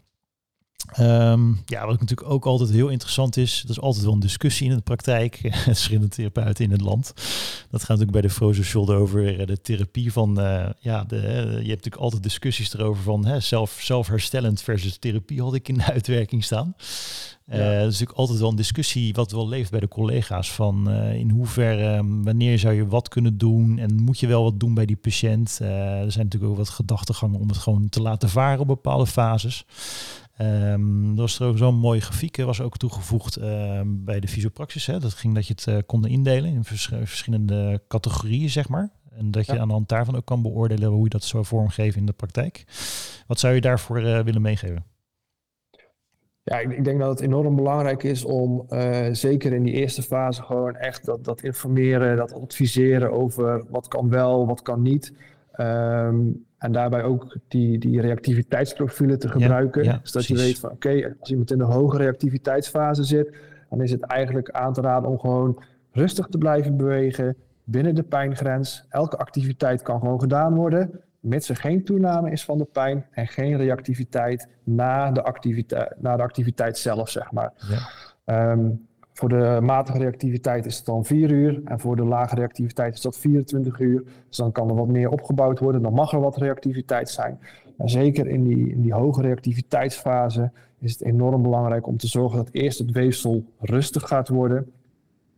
Um, 1.00 1.62
ja, 1.66 1.86
wat 1.86 2.00
natuurlijk 2.00 2.30
ook 2.30 2.44
altijd 2.44 2.70
heel 2.70 2.88
interessant 2.88 3.36
is, 3.36 3.60
dat 3.60 3.70
is 3.70 3.80
altijd 3.80 4.04
wel 4.04 4.14
een 4.14 4.20
discussie 4.20 4.70
in 4.70 4.76
de 4.76 4.82
praktijk. 4.82 5.40
Verschillende 5.52 6.08
therapeuten 6.08 6.64
in 6.64 6.70
het 6.70 6.80
land. 6.80 7.12
Dat 7.70 7.80
gaat 7.80 7.88
natuurlijk 7.88 8.10
bij 8.10 8.20
de 8.20 8.30
Frozen 8.30 8.64
Shoulder 8.64 8.96
over 8.96 9.40
eh, 9.40 9.46
de 9.46 9.60
therapie 9.60 10.12
van, 10.12 10.40
uh, 10.40 10.66
ja, 10.78 11.04
de, 11.04 11.16
je 11.16 11.52
hebt 11.52 11.66
natuurlijk 11.66 11.96
altijd 11.96 12.22
discussies 12.22 12.74
erover 12.74 13.02
van 13.02 13.26
hè, 13.26 13.40
zelf, 13.40 13.78
zelfherstellend 13.80 14.62
versus 14.62 14.98
therapie 14.98 15.42
had 15.42 15.54
ik 15.54 15.68
in 15.68 15.74
de 15.74 15.84
uitwerking 15.92 16.44
staan. 16.44 16.74
Ja. 17.46 17.58
Uh, 17.58 17.64
dat 17.64 17.76
is 17.76 17.92
natuurlijk 17.92 18.18
altijd 18.18 18.38
wel 18.38 18.48
een 18.50 18.56
discussie 18.56 19.14
wat 19.14 19.32
wel 19.32 19.48
leeft 19.48 19.70
bij 19.70 19.80
de 19.80 19.88
collega's 19.88 20.52
van 20.52 20.90
uh, 20.90 21.14
in 21.14 21.30
hoeverre, 21.30 21.96
um, 21.96 22.24
wanneer 22.24 22.58
zou 22.58 22.74
je 22.74 22.86
wat 22.86 23.08
kunnen 23.08 23.38
doen 23.38 23.78
en 23.78 24.02
moet 24.02 24.20
je 24.20 24.26
wel 24.26 24.42
wat 24.42 24.60
doen 24.60 24.74
bij 24.74 24.86
die 24.86 24.96
patiënt. 24.96 25.58
Er 25.60 26.12
zijn 26.12 26.24
natuurlijk 26.24 26.52
ook 26.52 26.56
wat 26.56 26.68
gedachtegangen 26.68 27.40
om 27.40 27.48
het 27.48 27.56
gewoon 27.56 27.88
te 27.88 28.02
laten 28.02 28.28
varen 28.28 28.60
op 28.60 28.66
bepaalde 28.66 29.06
fases. 29.06 29.64
Um, 30.42 31.08
dat 31.08 31.16
was 31.16 31.34
trouwens 31.34 31.62
zo'n 31.62 31.74
mooie 31.74 32.00
grafiek, 32.00 32.36
was 32.36 32.60
ook 32.60 32.76
toegevoegd 32.76 33.38
uh, 33.38 33.80
bij 33.86 34.20
de 34.20 34.28
fysiopraxis. 34.28 34.86
Hè. 34.86 34.98
Dat 34.98 35.14
ging 35.14 35.34
dat 35.34 35.46
je 35.46 35.52
het 35.52 35.66
uh, 35.66 35.76
kon 35.86 36.06
indelen 36.06 36.52
in 36.52 36.64
vers 36.64 36.86
verschillende 36.86 37.82
categorieën, 37.88 38.50
zeg 38.50 38.68
maar. 38.68 38.90
En 39.10 39.30
dat 39.30 39.46
je 39.46 39.52
ja. 39.52 39.60
aan 39.60 39.68
de 39.68 39.74
hand 39.74 39.88
daarvan 39.88 40.16
ook 40.16 40.24
kan 40.24 40.42
beoordelen 40.42 40.88
hoe 40.88 41.02
je 41.02 41.08
dat 41.08 41.24
zou 41.24 41.44
vormgeven 41.44 42.00
in 42.00 42.06
de 42.06 42.12
praktijk. 42.12 42.64
Wat 43.26 43.38
zou 43.38 43.54
je 43.54 43.60
daarvoor 43.60 44.00
uh, 44.00 44.20
willen 44.20 44.42
meegeven? 44.42 44.84
Ja, 46.42 46.58
ik, 46.58 46.70
ik, 46.70 46.84
denk 46.84 46.98
dat 46.98 47.10
het 47.10 47.20
enorm 47.20 47.56
belangrijk 47.56 48.02
is 48.02 48.24
om 48.24 48.66
zeker 49.12 49.52
in 49.52 49.62
die 49.62 49.74
eerste 49.74 50.02
fase 50.02 50.42
gewoon 50.42 50.76
echt 50.76 51.04
dat, 51.04 51.24
dat 51.24 51.42
informeren, 51.42 52.16
dat 52.16 52.32
adviseren 52.32 53.12
over 53.12 53.64
wat 53.70 53.88
kan 53.88 54.08
wel, 54.08 54.46
wat 54.46 54.62
kan 54.62 54.82
niet. 54.82 55.12
Um, 55.56 56.44
en 56.58 56.72
daarbij 56.72 57.02
ook 57.02 57.36
die, 57.48 57.78
die 57.78 58.00
reactiviteitsprofielen 58.00 59.18
te 59.18 59.28
gebruiken. 59.28 59.84
Ja, 59.84 59.90
ja, 59.90 60.00
zodat 60.02 60.26
je 60.26 60.36
weet 60.36 60.58
van 60.58 60.70
oké, 60.70 60.88
okay, 60.88 61.14
als 61.20 61.30
iemand 61.30 61.50
in 61.50 61.58
de 61.58 61.64
hoge 61.64 61.96
reactiviteitsfase 61.96 63.04
zit, 63.04 63.36
dan 63.70 63.82
is 63.82 63.90
het 63.90 64.02
eigenlijk 64.02 64.50
aan 64.50 64.72
te 64.72 64.80
raden 64.80 65.10
om 65.10 65.18
gewoon 65.18 65.62
rustig 65.92 66.26
te 66.26 66.38
blijven 66.38 66.76
bewegen 66.76 67.36
binnen 67.64 67.94
de 67.94 68.02
pijngrens. 68.02 68.84
Elke 68.88 69.16
activiteit 69.16 69.82
kan 69.82 70.00
gewoon 70.00 70.20
gedaan 70.20 70.54
worden, 70.54 71.00
mits 71.20 71.48
er 71.48 71.56
geen 71.56 71.84
toename 71.84 72.30
is 72.30 72.44
van 72.44 72.58
de 72.58 72.66
pijn 72.72 73.06
en 73.10 73.26
geen 73.26 73.56
reactiviteit 73.56 74.48
na 74.64 75.10
de 75.10 75.22
activiteit, 75.22 75.94
na 75.98 76.16
de 76.16 76.22
activiteit 76.22 76.78
zelf, 76.78 77.08
zeg 77.08 77.32
maar. 77.32 77.52
Ja. 78.24 78.50
Um, 78.52 78.86
voor 79.22 79.30
de 79.30 79.58
matige 79.62 79.98
reactiviteit 79.98 80.66
is 80.66 80.76
het 80.76 80.86
dan 80.86 81.04
4 81.04 81.30
uur 81.30 81.60
en 81.64 81.80
voor 81.80 81.96
de 81.96 82.04
lage 82.04 82.34
reactiviteit 82.34 82.94
is 82.94 83.00
dat 83.00 83.18
24 83.18 83.78
uur. 83.78 84.02
Dus 84.28 84.36
dan 84.36 84.52
kan 84.52 84.68
er 84.68 84.74
wat 84.74 84.88
meer 84.88 85.10
opgebouwd 85.10 85.58
worden, 85.58 85.82
dan 85.82 85.92
mag 85.92 86.12
er 86.12 86.20
wat 86.20 86.36
reactiviteit 86.36 87.10
zijn. 87.10 87.38
Maar 87.76 87.90
zeker 87.90 88.26
in 88.26 88.44
die, 88.44 88.70
in 88.70 88.82
die 88.82 88.92
hoge 88.92 89.22
reactiviteitsfase 89.22 90.50
is 90.78 90.92
het 90.92 91.02
enorm 91.02 91.42
belangrijk 91.42 91.86
om 91.86 91.96
te 91.96 92.06
zorgen 92.06 92.36
dat 92.36 92.48
eerst 92.52 92.78
het 92.78 92.90
weefsel 92.90 93.44
rustig 93.60 94.08
gaat 94.08 94.28
worden. 94.28 94.72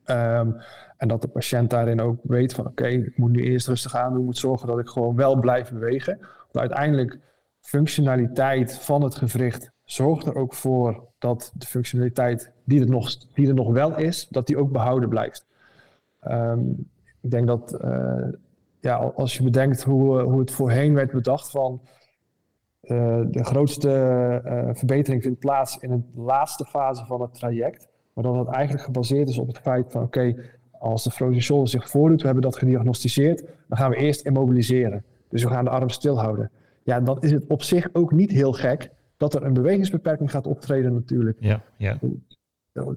Um, 0.07 0.57
en 0.97 1.09
dat 1.09 1.23
de 1.23 1.29
patiënt 1.29 1.71
daarin 1.71 2.01
ook 2.01 2.19
weet 2.23 2.55
van 2.55 2.67
oké, 2.67 2.87
ik 2.87 3.19
moet 3.19 3.31
nu 3.31 3.43
eerst 3.43 3.69
rustig 3.69 3.95
aan 3.97 4.11
doen, 4.11 4.21
ik 4.21 4.27
moet 4.27 4.39
zorgen 4.39 4.67
dat 4.67 4.79
ik 4.79 4.89
gewoon 4.89 5.17
wel 5.17 5.37
blijf 5.37 5.71
bewegen. 5.71 6.19
Want 6.19 6.59
uiteindelijk 6.59 7.19
functionaliteit 7.61 8.79
van 8.79 9.03
het 9.03 9.15
gewricht 9.15 9.71
zorgt 9.85 10.27
er 10.27 10.37
ook 10.37 10.55
voor 10.55 11.09
dat 11.25 11.53
de 11.55 11.67
functionaliteit 11.67 12.51
die 12.65 12.81
er 12.81 12.89
nog, 12.89 13.17
die 13.35 13.49
er 13.49 13.55
nog 13.55 13.73
wel 13.73 13.99
is, 13.99 14.27
dat 14.31 14.47
die 14.47 14.57
ook 14.57 14.73
behouden 14.73 15.09
blijft. 15.09 15.47
Um, 16.29 16.89
ik 17.21 17.31
denk 17.31 17.47
dat 17.47 17.79
uh, 17.85 18.29
ja, 18.81 18.97
als 18.97 19.37
je 19.37 19.43
bedenkt 19.43 19.83
hoe, 19.83 20.21
hoe 20.21 20.41
het 20.41 20.51
voorheen 20.51 20.95
werd 20.95 21.13
bedacht 21.13 21.51
van 21.51 21.81
uh, 22.83 23.21
de 23.31 23.45
grootste 23.45 23.91
verbetering 24.75 25.23
vindt 25.23 25.39
plaats 25.39 25.79
in 25.79 25.91
de 25.91 26.23
laatste 26.23 26.65
fase 26.65 27.05
van 27.05 27.21
het 27.21 27.35
traject, 27.35 27.89
maar 28.13 28.25
dat 28.25 28.35
het 28.35 28.49
eigenlijk 28.49 28.85
gebaseerd 28.85 29.29
is 29.29 29.39
op 29.39 29.47
het 29.47 29.59
feit 29.59 29.93
van 29.93 30.03
oké, 30.03 30.35
als 30.71 31.05
de 31.05 31.11
frozen 31.11 31.43
shoulder 31.43 31.69
zich 31.69 31.91
voordoet, 31.91 32.21
we 32.21 32.27
hebben 32.27 32.45
dat 32.45 32.57
gediagnosticeerd, 32.57 33.45
dan 33.69 33.79
gaan 33.79 33.91
we 33.91 33.97
eerst 33.97 34.27
immobiliseren. 34.27 35.05
Dus 35.29 35.43
we 35.43 35.49
gaan 35.49 35.65
de 35.65 35.71
arm 35.71 35.89
stilhouden. 35.89 36.51
Ja, 36.83 37.01
dan 37.01 37.21
is 37.21 37.33
het 37.33 37.47
op 37.47 37.63
zich 37.63 37.89
ook 37.93 38.13
niet 38.13 38.31
heel 38.31 38.53
gek 38.53 38.91
dat 39.17 39.35
er 39.35 39.43
een 39.43 39.53
bewegingsbeperking 39.53 40.31
gaat 40.31 40.47
optreden 40.47 40.93
natuurlijk. 40.93 41.37
Ja, 41.41 41.63
ja. 41.77 41.99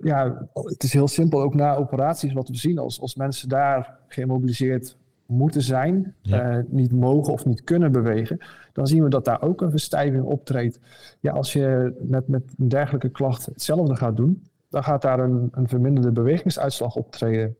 ja, 0.01 0.49
het 0.53 0.83
is 0.83 0.93
heel 0.93 1.07
simpel, 1.07 1.41
ook 1.41 1.55
na 1.55 1.75
operaties 1.75 2.33
wat 2.33 2.47
we 2.47 2.55
zien, 2.55 2.79
als, 2.79 3.01
als 3.01 3.15
mensen 3.15 3.49
daar 3.49 3.97
geïmmobiliseerd 4.07 4.97
moeten 5.25 5.61
zijn, 5.61 6.15
ja. 6.21 6.57
uh, 6.57 6.63
niet 6.67 6.91
mogen 6.91 7.33
of 7.33 7.45
niet 7.45 7.63
kunnen 7.63 7.91
bewegen, 7.91 8.37
dan 8.73 8.87
zien 8.87 9.03
we 9.03 9.09
dat 9.09 9.25
daar 9.25 9.41
ook 9.41 9.61
een 9.61 9.71
verstijving 9.71 10.23
optreedt. 10.23 10.79
Ja, 11.19 11.31
als 11.31 11.53
je 11.53 11.95
met, 12.01 12.27
met 12.27 12.43
een 12.57 12.67
dergelijke 12.67 13.09
klacht 13.09 13.45
hetzelfde 13.45 13.95
gaat 13.95 14.17
doen, 14.17 14.43
dan 14.69 14.83
gaat 14.83 15.01
daar 15.01 15.19
een, 15.19 15.49
een 15.51 15.67
verminderde 15.67 16.11
bewegingsuitslag 16.11 16.95
optreden. 16.95 17.57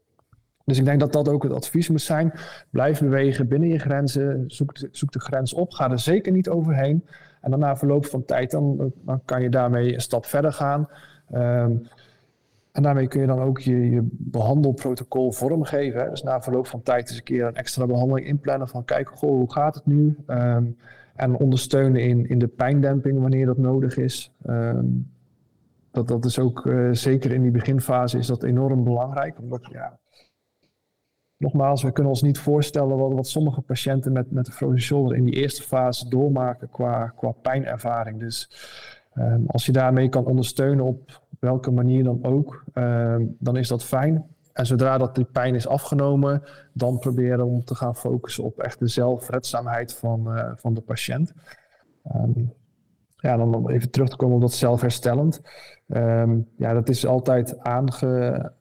Dus 0.66 0.78
ik 0.78 0.86
denk 0.86 1.00
dat 1.00 1.14
dat 1.14 1.30
ook 1.30 1.44
het 1.44 1.54
advies 1.54 1.90
moet 1.90 2.02
zijn. 2.02 2.34
Blijf 2.70 3.00
bewegen 3.00 3.48
binnen 3.48 3.70
je 3.70 3.80
grenzen, 3.80 4.44
zoek, 4.48 4.72
zoek 4.92 5.12
de 5.12 5.20
grens 5.20 5.54
op, 5.54 5.72
ga 5.72 5.92
er 5.92 6.00
zeker 6.00 6.32
niet 6.32 6.50
overheen. 6.50 7.06
En 7.42 7.52
dan 7.52 7.60
na 7.60 7.78
verloop 7.78 8.06
van 8.06 8.26
tijd, 8.26 8.52
dan, 8.52 8.94
dan 9.02 9.22
kan 9.26 9.42
je 9.42 9.50
daarmee 9.50 9.94
een 9.94 10.02
stap 10.02 10.26
verder 10.26 10.54
gaan. 10.54 10.90
Um, 11.34 11.88
en 12.72 12.84
daarmee 12.84 13.08
kun 13.08 13.22
je 13.22 13.28
dan 13.28 13.40
ook 13.40 13.60
je, 13.60 13.90
je 13.90 14.08
behandelprotocol 14.12 15.32
vormgeven. 15.32 16.10
Dus 16.10 16.24
na 16.24 16.42
verloop 16.42 16.68
van 16.68 16.84
tijd 16.84 17.10
eens 17.10 17.18
een 17.18 17.24
keer 17.24 17.46
een 17.46 17.56
extra 17.56 17.86
behandeling 17.86 18.28
inplannen 18.28 18.68
van 18.68 18.86
kijk, 18.86 19.10
goh, 19.10 19.30
hoe 19.30 19.52
gaat 19.52 19.76
het 19.76 19.86
nu? 19.86 20.18
Um, 20.28 20.78
en 21.16 21.36
ondersteunen 21.36 22.02
in, 22.02 22.30
in 22.30 22.40
de 22.40 22.48
pijndemping 22.48 23.20
wanneer 23.20 23.46
dat 23.46 23.58
nodig 23.58 23.98
is. 23.98 24.32
Um, 24.48 25.12
dat, 25.92 26.08
dat 26.08 26.26
is 26.26 26.40
ook 26.40 26.66
uh, 26.66 26.90
zeker 26.92 27.32
in 27.32 27.42
die 27.42 27.52
beginfase 27.52 28.18
is 28.18 28.28
dat 28.28 28.44
enorm 28.44 28.84
belangrijk. 28.84 29.40
Omdat 29.40 29.68
ja, 29.72 29.98
nogmaals, 31.38 31.84
we 31.84 31.92
kunnen 31.92 32.12
ons 32.12 32.22
niet 32.22 32.40
voorstellen 32.40 32.98
wat, 32.98 33.14
wat 33.14 33.28
sommige 33.28 33.62
patiënten 33.62 34.12
met, 34.12 34.32
met 34.32 34.46
de 34.46 34.52
frozen 34.52 34.82
shoulder 34.82 35.18
in 35.18 35.24
die 35.24 35.34
eerste 35.34 35.64
fase 35.64 36.10
doormaken 36.10 36.70
qua, 36.70 37.14
qua 37.16 37.32
pijnervaring. 37.32 38.20
Dus 38.20 38.52
um, 39.16 39.44
als 39.48 39.66
je 39.66 39.72
daarmee 39.72 40.10
kan 40.10 40.26
ondersteunen 40.26 40.86
op 40.86 41.22
welke 41.40 41.72
manier 41.72 42.04
dan 42.04 42.24
ook, 42.24 42.64
um, 42.74 43.36
dan 43.40 43.58
is 43.58 43.68
dat 43.68 43.84
fijn. 43.84 44.26
En 44.54 44.66
zodra 44.66 44.98
dat 44.98 45.16
die 45.16 45.26
pijn 45.26 45.56
is 45.56 45.68
afgenomen, 45.68 46.44
dan 46.74 47.00
proberen 47.00 47.46
om 47.46 47.64
te 47.64 47.76
gaan 47.76 47.96
focussen 47.96 48.44
op 48.44 48.60
echt 48.60 48.80
de 48.80 48.88
zelfredzaamheid 48.88 49.94
van, 49.94 50.38
uh, 50.38 50.52
van 50.56 50.74
de 50.74 50.82
patiënt. 50.82 51.34
Um, 52.16 52.54
ja, 53.16 53.38
dan 53.38 53.56
om 53.56 53.70
even 53.70 53.92
terug 53.92 54.10
te 54.10 54.16
komen 54.16 54.36
op 54.36 54.42
dat 54.42 54.54
zelfherstellend. 54.54 55.42
ja, 56.58 56.74
dat 56.74 56.90
is 56.90 57.06
altijd 57.06 57.60
aange, 57.60 58.52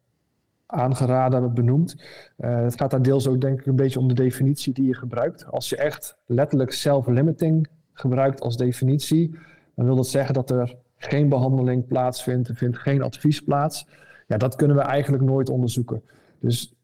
aangeraden, 0.66 1.54
benoemd. 1.54 1.96
Uh, 2.38 2.62
het 2.62 2.76
gaat 2.76 2.90
daar 2.90 3.02
deels 3.02 3.28
ook 3.28 3.40
denk 3.40 3.60
ik 3.60 3.66
een 3.66 3.76
beetje 3.76 3.98
om 3.98 4.08
de 4.08 4.14
definitie 4.14 4.72
die 4.72 4.86
je 4.86 4.94
gebruikt. 4.94 5.46
Als 5.46 5.68
je 5.68 5.76
echt 5.76 6.16
letterlijk 6.26 6.72
self-limiting 6.72 7.68
gebruikt 7.92 8.40
als 8.40 8.56
definitie, 8.56 9.38
dan 9.74 9.84
wil 9.84 9.96
dat 9.96 10.08
zeggen 10.08 10.34
dat 10.34 10.50
er 10.50 10.76
geen 10.96 11.28
behandeling 11.28 11.86
plaatsvindt, 11.86 12.48
er 12.48 12.56
vindt 12.56 12.78
geen 12.78 13.02
advies 13.02 13.40
plaats. 13.40 13.86
Ja, 14.26 14.36
dat 14.36 14.56
kunnen 14.56 14.76
we 14.76 14.82
eigenlijk 14.82 15.22
nooit 15.22 15.48
onderzoeken. 15.48 16.02
Dus 16.40 16.74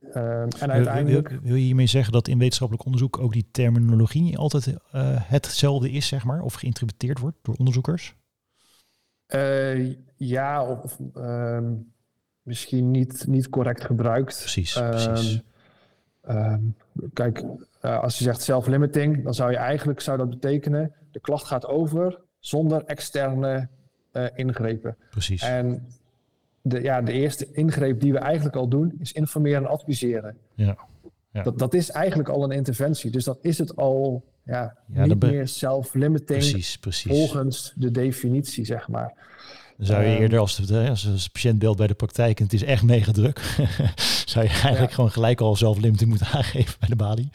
uh, 0.00 0.40
en 0.40 0.70
uiteindelijk... 0.70 1.28
Wil, 1.28 1.38
wil, 1.42 1.54
je 1.54 1.62
hiermee 1.62 1.86
zeggen 1.86 2.12
dat 2.12 2.28
in 2.28 2.38
wetenschappelijk 2.38 2.86
onderzoek 2.86 3.18
ook 3.18 3.32
die 3.32 3.48
terminologie 3.50 4.22
niet 4.22 4.36
altijd 4.36 4.66
uh, 4.66 4.76
hetzelfde 5.22 5.90
is, 5.90 6.06
zeg 6.06 6.24
maar, 6.24 6.42
of 6.42 6.54
geïnterpreteerd 6.54 7.18
wordt 7.18 7.36
door 7.42 7.54
onderzoekers? 7.54 8.14
Uh, 9.34 9.94
ja, 10.16 10.64
of 10.64 10.98
um, 11.14 11.92
misschien 12.50 12.90
niet, 12.90 13.26
niet 13.26 13.48
correct 13.48 13.84
gebruikt. 13.84 14.38
Precies, 14.38 14.76
um, 14.76 14.90
precies. 14.90 15.42
Um, 16.28 16.76
kijk, 17.12 17.44
uh, 17.82 18.00
als 18.02 18.18
je 18.18 18.24
zegt 18.24 18.42
self-limiting, 18.42 19.24
dan 19.24 19.34
zou 19.34 19.50
je 19.50 19.56
eigenlijk 19.56 20.00
zou 20.00 20.18
dat 20.18 20.30
betekenen 20.30 20.92
de 21.10 21.20
klacht 21.20 21.46
gaat 21.46 21.66
over 21.66 22.20
zonder 22.38 22.84
externe 22.84 23.68
uh, 24.12 24.26
ingrepen. 24.34 24.96
Precies. 25.10 25.42
En 25.42 25.86
de, 26.62 26.82
ja, 26.82 27.02
de 27.02 27.12
eerste 27.12 27.52
ingreep 27.52 28.00
die 28.00 28.12
we 28.12 28.18
eigenlijk 28.18 28.56
al 28.56 28.68
doen, 28.68 28.94
is 28.98 29.12
informeren 29.12 29.62
en 29.62 29.70
adviseren. 29.70 30.36
Ja. 30.54 30.78
ja. 31.32 31.42
Dat, 31.42 31.58
dat 31.58 31.74
is 31.74 31.90
eigenlijk 31.90 32.28
al 32.28 32.44
een 32.44 32.50
interventie. 32.50 33.10
Dus 33.10 33.24
dat 33.24 33.38
is 33.40 33.58
het 33.58 33.76
al 33.76 34.24
ja, 34.44 34.76
niet 34.86 35.22
meer 35.22 35.48
self-limiting 35.48 36.38
precies, 36.38 36.78
precies. 36.78 37.10
volgens 37.10 37.72
de 37.76 37.90
definitie, 37.90 38.64
zeg 38.64 38.88
maar. 38.88 39.14
Dan 39.80 39.88
zou 39.88 40.04
je 40.04 40.18
eerder 40.18 40.38
als, 40.38 40.56
de, 40.56 40.88
als 40.88 41.28
patiënt 41.28 41.58
beeld 41.58 41.76
bij 41.76 41.86
de 41.86 41.94
praktijk 41.94 42.38
en 42.38 42.44
het 42.44 42.52
is 42.52 42.64
echt 42.64 42.82
mega 42.82 43.12
druk, 43.12 43.38
zou 44.26 44.44
je 44.44 44.50
eigenlijk 44.50 44.92
gewoon 44.92 45.10
gelijk 45.10 45.40
al 45.40 45.56
zelf-limiting 45.56 46.08
moeten 46.08 46.26
aangeven 46.38 46.74
bij 46.80 46.88
de 46.88 46.96
balie. 46.96 47.30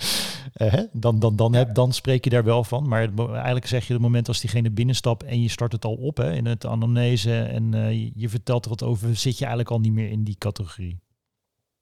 Uh, 0.58 0.74
dan, 0.92 1.20
dan, 1.20 1.36
dan, 1.36 1.54
heb, 1.54 1.74
dan 1.74 1.94
spreek 1.94 2.24
je 2.24 2.30
daar 2.30 2.44
wel 2.44 2.64
van. 2.64 2.88
Maar 2.88 3.10
eigenlijk 3.34 3.68
zeg 3.68 3.88
je 3.88 3.94
het 3.94 4.02
moment 4.02 4.28
als 4.28 4.42
diegene 4.42 4.72
binnenstapt 4.72 5.24
en 5.24 5.42
je 5.42 5.50
start 5.50 5.72
het 5.72 5.86
al 5.86 5.94
op 5.94 6.18
hè, 6.18 6.34
in 6.34 6.46
het 6.46 6.66
anamnese 6.66 7.42
en 7.42 7.76
uh, 7.76 8.12
je 8.16 8.30
vertelt 8.30 8.64
er 8.64 8.70
wat 8.70 8.84
over, 8.84 9.16
zit 9.16 9.38
je 9.38 9.46
eigenlijk 9.46 9.70
al 9.72 9.80
niet 9.80 9.94
meer 9.94 10.10
in 10.10 10.24
die 10.24 10.38
categorie. 10.38 11.00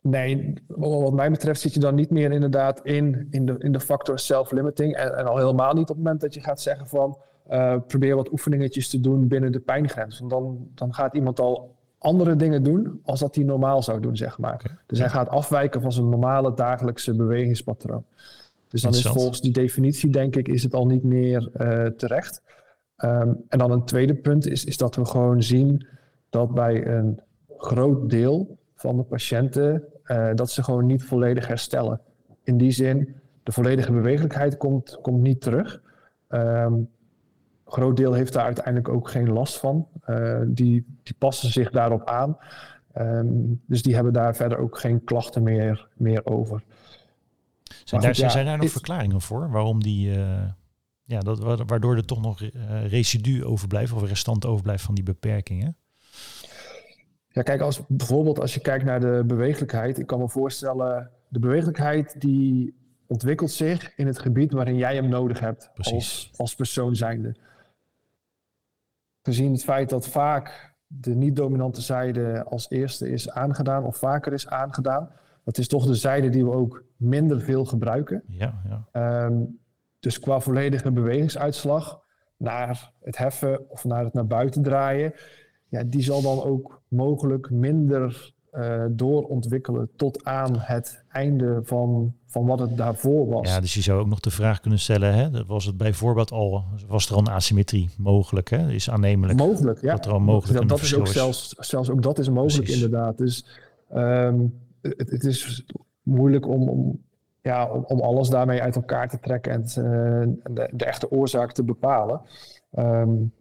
Nee, 0.01 0.53
wat 0.68 1.14
mij 1.14 1.32
betreft 1.32 1.61
zit 1.61 1.74
je 1.74 1.80
dan 1.80 1.95
niet 1.95 2.09
meer 2.09 2.32
inderdaad 2.32 2.80
in, 2.84 3.28
in, 3.30 3.45
de, 3.45 3.55
in 3.59 3.72
de 3.72 3.80
factor 3.80 4.20
self-limiting. 4.20 4.95
En, 4.95 5.18
en, 5.18 5.26
al 5.26 5.38
helemaal 5.38 5.74
niet 5.74 5.89
op 5.89 5.95
het 5.95 5.97
moment 5.97 6.22
dat 6.22 6.34
je 6.34 6.41
gaat 6.41 6.61
zeggen 6.61 6.88
van 6.88 7.18
uh, 7.52 7.76
probeer 7.88 8.16
wat 8.16 8.32
oefeningetjes 8.32 8.89
te 8.89 9.00
doen 9.00 9.28
binnen 9.28 9.52
de 9.52 9.60
pijngrens. 9.60 10.20
Want 10.20 10.32
dan, 10.32 10.68
dan 10.76 10.94
gaat 10.94 11.16
iemand 11.16 11.39
al 11.39 11.76
andere 11.98 12.36
dingen 12.36 12.64
doen 12.64 13.00
als 13.04 13.20
dat 13.20 13.36
hij 13.36 13.44
normaal 13.44 13.84
zou 13.84 14.00
doen, 14.00 14.18
zeg 14.18 14.38
maar. 14.38 14.84
Dus 14.86 15.00
hij 15.00 15.10
gaat 15.10 15.30
afwijken 15.30 15.82
van 15.82 15.91
zijn 15.91 16.10
normale 16.10 16.54
dagelijkse 16.54 17.16
bewegingspatroon. 17.16 18.04
Dus 18.68 18.82
dan 18.82 18.91
is 18.91 19.08
volgens 19.08 19.41
die 19.41 19.52
definitie, 19.52 20.12
denk 20.12 20.36
ik, 20.36 20.48
is 20.48 20.64
het 20.64 20.74
al 20.74 20.86
niet 20.86 21.04
meer 21.04 21.50
uh, 21.58 21.86
terecht. 21.86 22.41
Um, 22.98 23.44
en 23.50 23.58
dan 23.58 23.72
een 23.72 23.86
tweede 23.86 24.16
punt 24.16 24.48
is, 24.48 24.66
is 24.66 24.78
dat 24.78 24.96
we 24.96 25.06
gewoon 25.06 25.44
zien 25.44 25.88
dat 26.30 26.54
bij 26.54 26.88
een 26.88 27.20
groot 27.58 28.10
deel 28.10 28.58
van 28.76 28.98
de 28.98 29.04
patiënten 29.04 29.84
uh, 30.06 30.30
dat 30.36 30.52
ze 30.52 30.64
gewoon 30.64 30.86
niet 30.86 31.04
volledig 31.04 31.48
herstellen. 31.48 32.00
In 32.44 32.58
die 32.58 32.72
zin, 32.72 33.16
de 33.44 33.52
volledige 33.52 33.91
bewegelijkheid 33.91 34.58
komt, 34.58 35.00
komt 35.02 35.22
niet 35.22 35.41
terug. 35.41 35.82
Um, 36.30 36.89
groot 37.74 37.97
deel 37.97 38.13
heeft 38.13 38.34
daar 38.34 38.45
uiteindelijk 38.45 38.89
ook 38.89 39.09
geen 39.09 39.30
last 39.30 39.57
van. 39.57 39.88
Uh, 40.07 40.41
die, 40.47 40.86
die 41.03 41.15
passen 41.17 41.51
zich 41.51 41.69
daarop 41.69 42.07
aan. 42.09 42.38
Um, 42.97 43.61
dus 43.65 43.82
die 43.82 43.95
hebben 43.95 44.13
daar 44.13 44.36
verder 44.36 44.57
ook 44.57 44.80
geen 44.80 45.03
klachten 45.03 45.43
meer, 45.43 45.88
meer 45.93 46.26
over. 46.26 46.63
Zijn, 47.84 48.01
daar, 48.01 48.17
ja, 48.17 48.30
zijn 48.30 48.45
daar 48.45 48.57
nog 48.57 48.69
verklaringen 48.69 49.21
voor? 49.21 49.49
Waarom 49.51 49.84
die, 49.84 50.17
uh, 50.17 50.43
ja, 51.03 51.19
dat, 51.19 51.39
waardoor 51.65 51.95
er 51.95 52.05
toch 52.05 52.21
nog 52.21 52.41
uh, 52.41 52.51
residu 52.88 53.45
overblijft 53.45 53.93
of 53.93 54.07
restant 54.07 54.45
overblijft 54.45 54.84
van 54.84 54.95
die 54.95 55.03
beperkingen? 55.03 55.78
Ja, 57.30 57.41
kijk, 57.41 57.61
als, 57.61 57.82
bijvoorbeeld 57.88 58.39
als 58.39 58.53
je 58.53 58.59
kijkt 58.59 58.86
naar 58.86 58.99
de 58.99 59.24
bewegelijkheid. 59.28 59.99
Ik 59.99 60.07
kan 60.07 60.19
me 60.19 60.30
voorstellen, 60.30 61.11
de 61.28 61.39
bewegelijkheid 61.39 62.21
die 62.21 62.76
ontwikkelt 63.07 63.51
zich 63.51 63.95
in 63.95 64.07
het 64.07 64.19
gebied 64.19 64.51
waarin 64.51 64.78
jij 64.78 64.95
hem 64.95 65.09
nodig 65.09 65.39
hebt 65.39 65.69
als, 65.76 66.32
als 66.36 66.55
persoon 66.55 66.95
zijnde. 66.95 67.36
Gezien 69.24 69.51
het 69.51 69.63
feit 69.63 69.89
dat 69.89 70.07
vaak 70.07 70.74
de 70.88 71.15
niet-dominante 71.15 71.82
zijde 71.82 72.43
als 72.43 72.69
eerste 72.69 73.09
is 73.09 73.30
aangedaan 73.30 73.84
of 73.84 73.97
vaker 73.97 74.34
is 74.34 74.47
aangedaan. 74.47 75.09
Dat 75.43 75.57
is 75.57 75.67
toch 75.67 75.86
de 75.86 75.95
zijde 75.95 76.30
die 76.30 76.43
we 76.43 76.51
ook 76.51 76.84
minder 76.97 77.41
veel 77.41 77.65
gebruiken. 77.65 78.24
Ja, 78.28 78.61
ja. 78.91 79.26
Um, 79.26 79.59
dus 79.99 80.19
qua 80.19 80.39
volledige 80.39 80.91
bewegingsuitslag 80.91 82.01
naar 82.38 82.91
het 83.01 83.17
heffen 83.17 83.69
of 83.69 83.84
naar 83.84 84.03
het 84.03 84.13
naar 84.13 84.28
buiten 84.28 84.63
draaien, 84.63 85.13
ja, 85.69 85.84
die 85.84 86.01
zal 86.01 86.21
dan 86.21 86.43
ook 86.43 86.82
mogelijk 86.88 87.49
minder 87.49 88.34
uh, 88.54 88.84
doorontwikkelen 88.89 89.89
tot 89.95 90.26
aan 90.26 90.60
het 90.60 91.04
einde 91.12 91.60
van, 91.64 92.14
van 92.26 92.45
wat 92.45 92.60
het 92.60 92.78
daarvoor 92.78 93.28
was. 93.28 93.49
Ja, 93.49 93.60
dus 93.60 93.74
je 93.74 93.82
zou 93.82 93.99
ook 93.99 94.08
nog 94.08 94.20
de 94.20 94.32
vraag 94.32 94.60
kunnen 94.60 94.80
stellen, 94.80 95.14
hè, 95.14 95.45
was 95.45 95.66
het 95.66 95.78
bijvoorbeeld 95.78 96.32
al, 96.32 96.64
was 96.88 97.10
er 97.10 97.16
al 97.16 97.20
een 97.20 97.30
asymmetrie 97.30 97.89
mogelijk, 97.97 98.49
hè? 98.49 98.72
is 98.72 98.89
aannemelijk. 98.89 99.39
Mogelijk, 99.39 99.82
ja. 99.82 99.95
Dat 99.95 100.06
er 100.06 100.12
al 100.12 100.20
mogelijk 100.20 100.68
dat 100.68 100.82
is 100.82 100.95
ook 100.95 101.08
zelfs, 101.08 101.49
zelfs 101.49 101.89
ook 101.89 102.01
dat 102.01 102.20
is 102.20 102.30
mogelijk 102.30 102.64
Precies. 102.64 102.84
inderdaad. 102.84 103.18
Dus 103.18 103.45
um, 103.93 104.62
het, 104.82 105.10
het, 105.10 105.24
is 105.24 105.66
moeilijk 106.04 106.47
om, 106.47 106.70
om, 106.70 107.01
ja, 107.41 107.70
om, 107.70 107.84
om, 107.88 107.99
alles 107.99 108.30
daarmee 108.30 108.62
uit 108.62 108.76
elkaar 108.76 109.10
te 109.10 109.20
trekken 109.20 109.51
en, 109.51 109.62
uh, 109.62 110.54
de, 110.56 110.70
de, 110.72 110.86
echte 110.86 111.12
oorzaak 111.12 111.51
te 111.51 111.64
bepalen. 111.64 112.22
Um, 112.78 113.34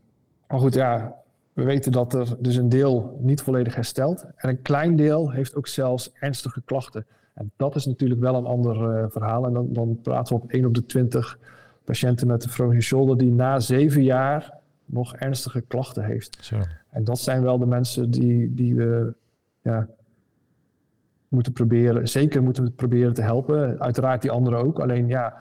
maar 0.49 0.61
goed, 0.61 0.75
ja, 0.75 1.22
we 1.53 1.63
weten 1.63 1.93
dat 1.93 2.15
er 2.15 2.37
dus 2.39 2.57
een 2.57 2.69
deel 2.69 3.19
niet 3.21 3.43
volledig 3.43 3.75
herstelt. 3.75 4.27
En 4.37 4.49
een 4.49 4.63
klein 4.63 4.97
deel 4.97 5.31
heeft 5.31 5.55
ook 5.55 5.67
zelfs 5.67 6.13
ernstige 6.13 6.63
klachten. 6.65 7.07
En 7.35 7.53
dat 7.57 7.75
is 7.75 7.87
natuurlijk 7.87 8.21
wel 8.21 8.35
een 8.35 8.45
ander 8.45 8.77
uh, 8.77 9.05
verhaal. 9.09 9.47
En 9.47 9.53
dan, 9.53 9.73
dan, 9.73 10.01
praten 10.03 10.37
we 10.37 10.43
op 10.43 10.51
1 10.51 10.65
op 10.65 10.75
de 10.75 10.87
20 10.87 11.39
patiënten 11.85 12.27
met 12.27 12.43
de 12.43 12.49
frozen 12.49 12.83
shoulder 12.83 13.19
die 13.19 13.33
na 13.33 13.61
zeven 13.61 14.03
jaar 14.03 14.59
nog 14.85 15.17
ernstige 15.17 15.61
klachten 15.61 16.05
heeft. 16.05 16.39
Zo. 16.41 16.57
En 16.91 17.05
dat 17.05 17.19
zijn 17.19 17.43
wel 17.43 17.59
de 17.59 17.67
mensen 17.67 18.11
die, 18.11 18.55
die 18.55 18.75
we 18.75 19.15
ja, 19.63 19.89
moeten 21.29 21.53
proberen, 21.53 22.09
zeker 22.09 22.43
moeten 22.43 22.65
we 22.65 22.71
proberen 22.71 23.15
te 23.15 23.23
helpen. 23.23 23.81
Uiteraard 23.81 24.23
die 24.23 24.31
anderen 24.31 24.59
ook. 24.59 24.81
Alleen 24.81 25.09
ja, 25.09 25.37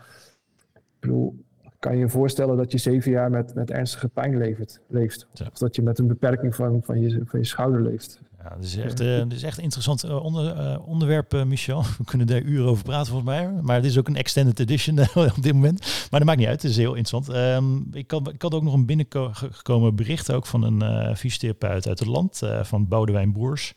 ik 0.73 0.81
bedoel, 0.99 1.43
kan 1.81 1.93
je 1.93 1.99
je 1.99 2.09
voorstellen 2.09 2.57
dat 2.57 2.71
je 2.71 2.77
zeven 2.77 3.11
jaar 3.11 3.29
met, 3.29 3.53
met 3.55 3.71
ernstige 3.71 4.07
pijn 4.07 4.37
leeft. 4.37 4.79
leeft. 4.87 5.27
Ja. 5.33 5.45
Of 5.51 5.57
dat 5.57 5.75
je 5.75 5.81
met 5.81 5.99
een 5.99 6.07
beperking 6.07 6.55
van, 6.55 6.81
van, 6.83 7.01
je, 7.01 7.21
van 7.25 7.39
je 7.39 7.45
schouder 7.45 7.81
leeft. 7.81 8.21
Ja, 8.43 8.49
dat 8.49 8.63
is 8.63 8.77
echt, 8.77 9.01
uh, 9.01 9.17
dat 9.17 9.31
is 9.31 9.43
echt 9.43 9.57
een 9.57 9.63
interessant 9.63 10.05
uh, 10.05 10.23
onder, 10.23 10.57
uh, 10.57 10.87
onderwerp, 10.87 11.43
Michel. 11.45 11.83
We 11.97 12.03
kunnen 12.05 12.27
daar 12.27 12.41
uren 12.41 12.69
over 12.69 12.83
praten 12.83 13.11
volgens 13.11 13.29
mij. 13.29 13.51
Maar 13.61 13.81
dit 13.81 13.91
is 13.91 13.97
ook 13.97 14.07
een 14.07 14.15
extended 14.15 14.59
edition 14.59 14.99
op 15.37 15.43
dit 15.43 15.53
moment. 15.53 15.79
Maar 15.79 16.19
dat 16.19 16.23
maakt 16.23 16.39
niet 16.39 16.47
uit, 16.47 16.61
het 16.61 16.71
is 16.71 16.77
heel 16.77 16.95
interessant. 16.95 17.37
Um, 17.37 17.87
ik, 17.91 18.11
had, 18.11 18.27
ik 18.33 18.41
had 18.41 18.53
ook 18.53 18.63
nog 18.63 18.73
een 18.73 18.85
binnengekomen 18.85 19.95
bericht 19.95 20.31
ook 20.31 20.45
van 20.45 20.63
een 20.63 21.15
fysiotherapeut 21.15 21.87
uit 21.87 21.99
het 21.99 22.07
land, 22.07 22.41
van 22.61 22.87
Boudewijn 22.87 23.33
Boers. 23.33 23.73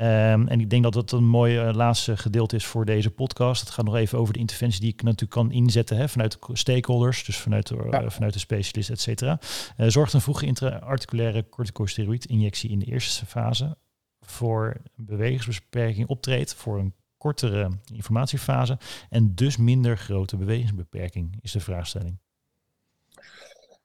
Um, 0.00 0.48
en 0.48 0.60
ik 0.60 0.70
denk 0.70 0.82
dat 0.82 0.92
dat 0.92 1.12
een 1.12 1.26
mooi 1.26 1.68
uh, 1.68 1.74
laatste 1.74 2.16
gedeelte 2.16 2.56
is 2.56 2.66
voor 2.66 2.84
deze 2.84 3.10
podcast. 3.10 3.60
Het 3.60 3.70
gaat 3.70 3.84
nog 3.84 3.96
even 3.96 4.18
over 4.18 4.32
de 4.32 4.38
interventie 4.38 4.80
die 4.80 4.92
ik 4.92 5.02
natuurlijk 5.02 5.30
kan 5.30 5.52
inzetten 5.52 5.96
hè, 5.96 6.08
vanuit 6.08 6.32
de 6.32 6.56
stakeholders, 6.56 7.24
dus 7.24 7.36
vanuit 7.36 7.66
de, 7.66 7.86
ja. 7.90 8.02
uh, 8.02 8.10
vanuit 8.10 8.32
de 8.32 8.38
specialist, 8.38 8.90
et 8.90 9.00
cetera. 9.00 9.38
Uh, 9.76 9.86
zorgt 9.88 10.12
een 10.12 10.20
vroege 10.20 10.46
intra-articulaire 10.46 11.48
corticosteroïd-injectie 11.48 12.70
in 12.70 12.78
de 12.78 12.84
eerste 12.86 13.26
fase 13.26 13.76
voor 14.20 14.76
bewegingsbeperking 14.94 16.08
optreedt 16.08 16.54
voor 16.54 16.78
een 16.78 16.94
kortere 17.18 17.70
informatiefase 17.92 18.78
en 19.10 19.34
dus 19.34 19.56
minder 19.56 19.98
grote 19.98 20.36
bewegingsbeperking, 20.36 21.38
is 21.40 21.52
de 21.52 21.60
vraagstelling. 21.60 22.18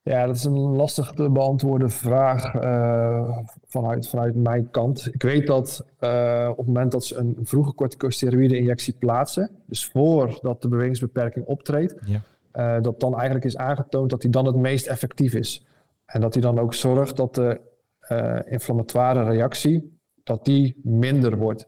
Ja, 0.03 0.25
dat 0.25 0.35
is 0.35 0.43
een 0.43 0.57
lastig 0.57 1.11
te 1.11 1.29
beantwoorden 1.29 1.89
vraag 1.89 2.53
uh, 2.53 3.37
vanuit, 3.67 4.09
vanuit 4.09 4.35
mijn 4.35 4.69
kant. 4.69 5.09
Ik 5.13 5.21
weet 5.21 5.47
dat 5.47 5.85
uh, 5.99 6.47
op 6.51 6.57
het 6.57 6.67
moment 6.67 6.91
dat 6.91 7.05
ze 7.05 7.15
een 7.15 7.37
vroege 7.43 7.73
corticosteroïde-injectie 7.73 8.95
plaatsen, 8.99 9.49
dus 9.65 9.85
voordat 9.85 10.61
de 10.61 10.67
bewegingsbeperking 10.67 11.45
optreedt, 11.45 11.95
ja. 12.05 12.23
uh, 12.53 12.81
dat 12.83 12.99
dan 12.99 13.13
eigenlijk 13.13 13.45
is 13.45 13.57
aangetoond 13.57 14.09
dat 14.09 14.21
die 14.21 14.29
dan 14.29 14.45
het 14.45 14.55
meest 14.55 14.87
effectief 14.87 15.33
is. 15.33 15.65
En 16.05 16.21
dat 16.21 16.33
die 16.33 16.41
dan 16.41 16.59
ook 16.59 16.73
zorgt 16.73 17.17
dat 17.17 17.35
de 17.35 17.59
inflammatoire 18.49 19.23
reactie 19.23 19.99
dat 20.23 20.45
die 20.45 20.79
minder 20.83 21.37
wordt. 21.37 21.67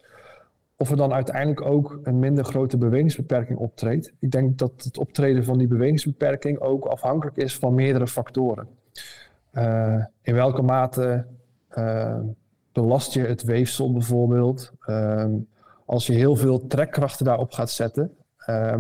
Of 0.77 0.91
er 0.91 0.97
dan 0.97 1.13
uiteindelijk 1.13 1.61
ook 1.61 1.99
een 2.03 2.19
minder 2.19 2.45
grote 2.45 2.77
bewegingsbeperking 2.77 3.59
optreedt. 3.59 4.13
Ik 4.19 4.31
denk 4.31 4.57
dat 4.57 4.71
het 4.77 4.97
optreden 4.97 5.43
van 5.43 5.57
die 5.57 5.67
bewegingsbeperking 5.67 6.59
ook 6.59 6.85
afhankelijk 6.85 7.37
is 7.37 7.57
van 7.57 7.73
meerdere 7.73 8.07
factoren. 8.07 8.67
Uh, 9.53 10.03
in 10.21 10.33
welke 10.33 10.61
mate 10.61 11.25
uh, 11.77 12.19
belast 12.71 13.13
je 13.13 13.21
het 13.21 13.43
weefsel 13.43 13.93
bijvoorbeeld? 13.93 14.73
Uh, 14.85 15.25
als 15.85 16.07
je 16.07 16.13
heel 16.13 16.35
veel 16.35 16.67
trekkrachten 16.67 17.25
daarop 17.25 17.51
gaat 17.51 17.71
zetten 17.71 18.11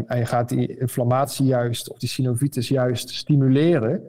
en 0.07 0.17
je 0.17 0.25
gaat 0.25 0.49
die 0.49 0.79
inflammatie 0.79 1.45
juist 1.45 1.89
of 1.89 1.97
die 1.97 2.09
synovitis 2.09 2.67
juist 2.67 3.09
stimuleren, 3.09 4.03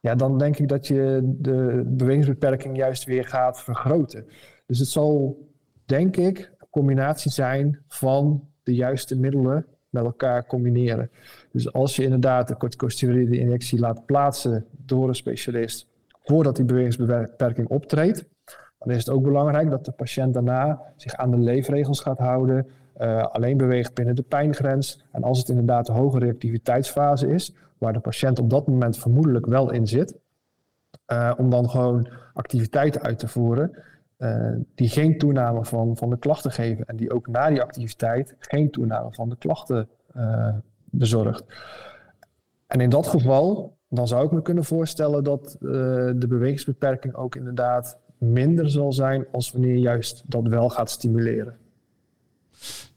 ja, 0.00 0.14
dan 0.14 0.38
denk 0.38 0.58
ik 0.58 0.68
dat 0.68 0.86
je 0.86 1.20
de 1.22 1.82
bewegingsbeperking 1.86 2.76
juist 2.76 3.04
weer 3.04 3.26
gaat 3.26 3.60
vergroten. 3.60 4.26
Dus 4.66 4.78
het 4.78 4.88
zal, 4.88 5.38
denk 5.84 6.16
ik, 6.16 6.50
combinatie 6.70 7.30
zijn 7.30 7.78
van 7.88 8.48
de 8.62 8.74
juiste 8.74 9.18
middelen 9.18 9.66
met 9.88 10.04
elkaar 10.04 10.46
combineren. 10.46 11.10
Dus 11.52 11.72
als 11.72 11.96
je 11.96 12.02
inderdaad 12.02 12.48
de 12.48 12.56
corticosteroïde 12.56 13.38
injectie 13.38 13.78
laat 13.78 14.06
plaatsen 14.06 14.66
door 14.70 15.08
een 15.08 15.14
specialist 15.14 15.86
voordat 16.22 16.56
die 16.56 16.64
bewegingsbeperking 16.64 17.68
optreedt, 17.68 18.24
dan 18.78 18.90
is 18.94 18.96
het 18.96 19.08
ook 19.08 19.22
belangrijk 19.22 19.70
dat 19.70 19.84
de 19.84 19.92
patiënt 19.92 20.34
daarna 20.34 20.82
zich 20.96 21.14
aan 21.14 21.30
de 21.30 21.38
leefregels 21.38 22.00
gaat 22.00 22.18
houden, 22.18 22.66
uh, 23.00 23.22
alleen 23.22 23.56
beweegt 23.56 23.94
binnen 23.94 24.14
de 24.14 24.22
pijngrens. 24.22 25.04
En 25.10 25.22
als 25.22 25.38
het 25.38 25.48
inderdaad 25.48 25.88
een 25.88 25.94
hoge 25.94 26.18
reactiviteitsfase 26.18 27.28
is, 27.28 27.54
waar 27.78 27.92
de 27.92 28.00
patiënt 28.00 28.38
op 28.38 28.50
dat 28.50 28.66
moment 28.66 28.98
vermoedelijk 28.98 29.46
wel 29.46 29.70
in 29.70 29.86
zit, 29.86 30.18
uh, 31.12 31.32
om 31.36 31.50
dan 31.50 31.70
gewoon 31.70 32.08
activiteiten 32.34 33.02
uit 33.02 33.18
te 33.18 33.28
voeren 33.28 33.82
uh, 34.20 34.52
die 34.74 34.88
geen 34.88 35.18
toename 35.18 35.64
van, 35.64 35.96
van 35.96 36.10
de 36.10 36.18
klachten 36.18 36.52
geven 36.52 36.86
en 36.86 36.96
die 36.96 37.12
ook 37.12 37.26
na 37.26 37.48
die 37.48 37.62
activiteit 37.62 38.34
geen 38.38 38.70
toename 38.70 39.12
van 39.12 39.28
de 39.28 39.36
klachten 39.36 39.88
uh, 40.16 40.54
bezorgt. 40.84 41.44
En 42.66 42.80
in 42.80 42.90
dat 42.90 43.06
geval, 43.06 43.76
dan 43.88 44.08
zou 44.08 44.24
ik 44.24 44.32
me 44.32 44.42
kunnen 44.42 44.64
voorstellen 44.64 45.24
dat 45.24 45.56
de 45.60 46.26
bewegingsbeperking 46.28 47.14
ook 47.14 47.36
inderdaad 47.36 47.98
minder 48.18 48.70
zal 48.70 48.92
zijn 48.92 49.26
als 49.32 49.52
wanneer 49.52 49.76
juist 49.76 50.22
dat 50.26 50.46
wel 50.46 50.70
gaat 50.70 50.90
stimuleren. 50.90 51.56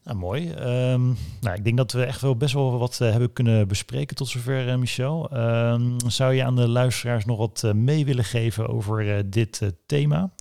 Nou, 0.04 0.18
mooi. 0.18 0.52
Ehm, 0.52 1.06
nou, 1.42 1.56
ik 1.56 1.64
denk 1.64 1.78
dat 1.78 1.92
we 1.92 2.04
echt 2.04 2.22
wel 2.22 2.38
best 2.38 2.54
wel 2.54 2.78
wat 2.80 3.00
uh, 3.02 3.12
hebben 3.12 3.34
kunnen 3.34 3.68
bespreken 3.68 4.16
tot 4.16 4.28
zover, 4.28 4.68
uh, 4.68 4.76
Michel. 4.76 5.30
Ehm, 5.30 6.00
zou 6.08 6.34
je 6.34 6.44
aan 6.44 6.56
de 6.56 6.68
luisteraars 6.68 7.26
nog 7.26 7.38
wat 7.38 7.62
uh, 7.66 7.72
mee 7.72 8.06
willen 8.06 8.24
geven 8.24 8.68
over 8.68 9.30
dit 9.30 9.74
thema? 9.86 10.32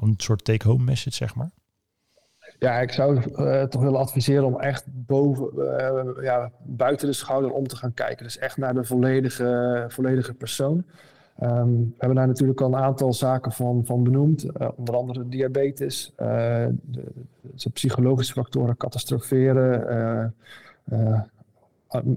een 0.00 0.14
soort 0.16 0.44
take-home 0.44 0.84
message, 0.84 1.16
zeg 1.16 1.34
maar. 1.34 1.50
Ja, 2.58 2.80
ik 2.80 2.92
zou 2.92 3.20
toch 3.68 3.82
willen 3.82 4.00
adviseren 4.00 4.44
om 4.44 4.60
echt 4.60 4.84
boven, 4.86 5.50
ja, 6.22 6.50
buiten 6.64 7.06
de 7.06 7.12
schouder 7.12 7.50
om 7.50 7.66
te 7.66 7.76
gaan 7.76 7.94
kijken. 7.94 8.24
Dus 8.24 8.38
echt 8.38 8.56
naar 8.56 8.74
de 8.74 8.84
volledige, 8.84 9.84
volledige 9.88 10.34
persoon. 10.34 10.84
Um, 11.42 11.78
we 11.78 11.94
hebben 11.98 12.16
daar 12.16 12.26
natuurlijk 12.26 12.60
al 12.60 12.66
een 12.66 12.76
aantal 12.76 13.12
zaken 13.12 13.52
van, 13.52 13.82
van 13.84 14.02
benoemd, 14.02 14.44
uh, 14.44 14.68
onder 14.76 14.96
andere 14.96 15.28
diabetes, 15.28 16.12
uh, 16.20 16.26
de, 16.82 17.70
psychologische 17.72 18.32
factoren, 18.32 18.76
catastroferen, 18.76 20.32
uh, 20.92 21.20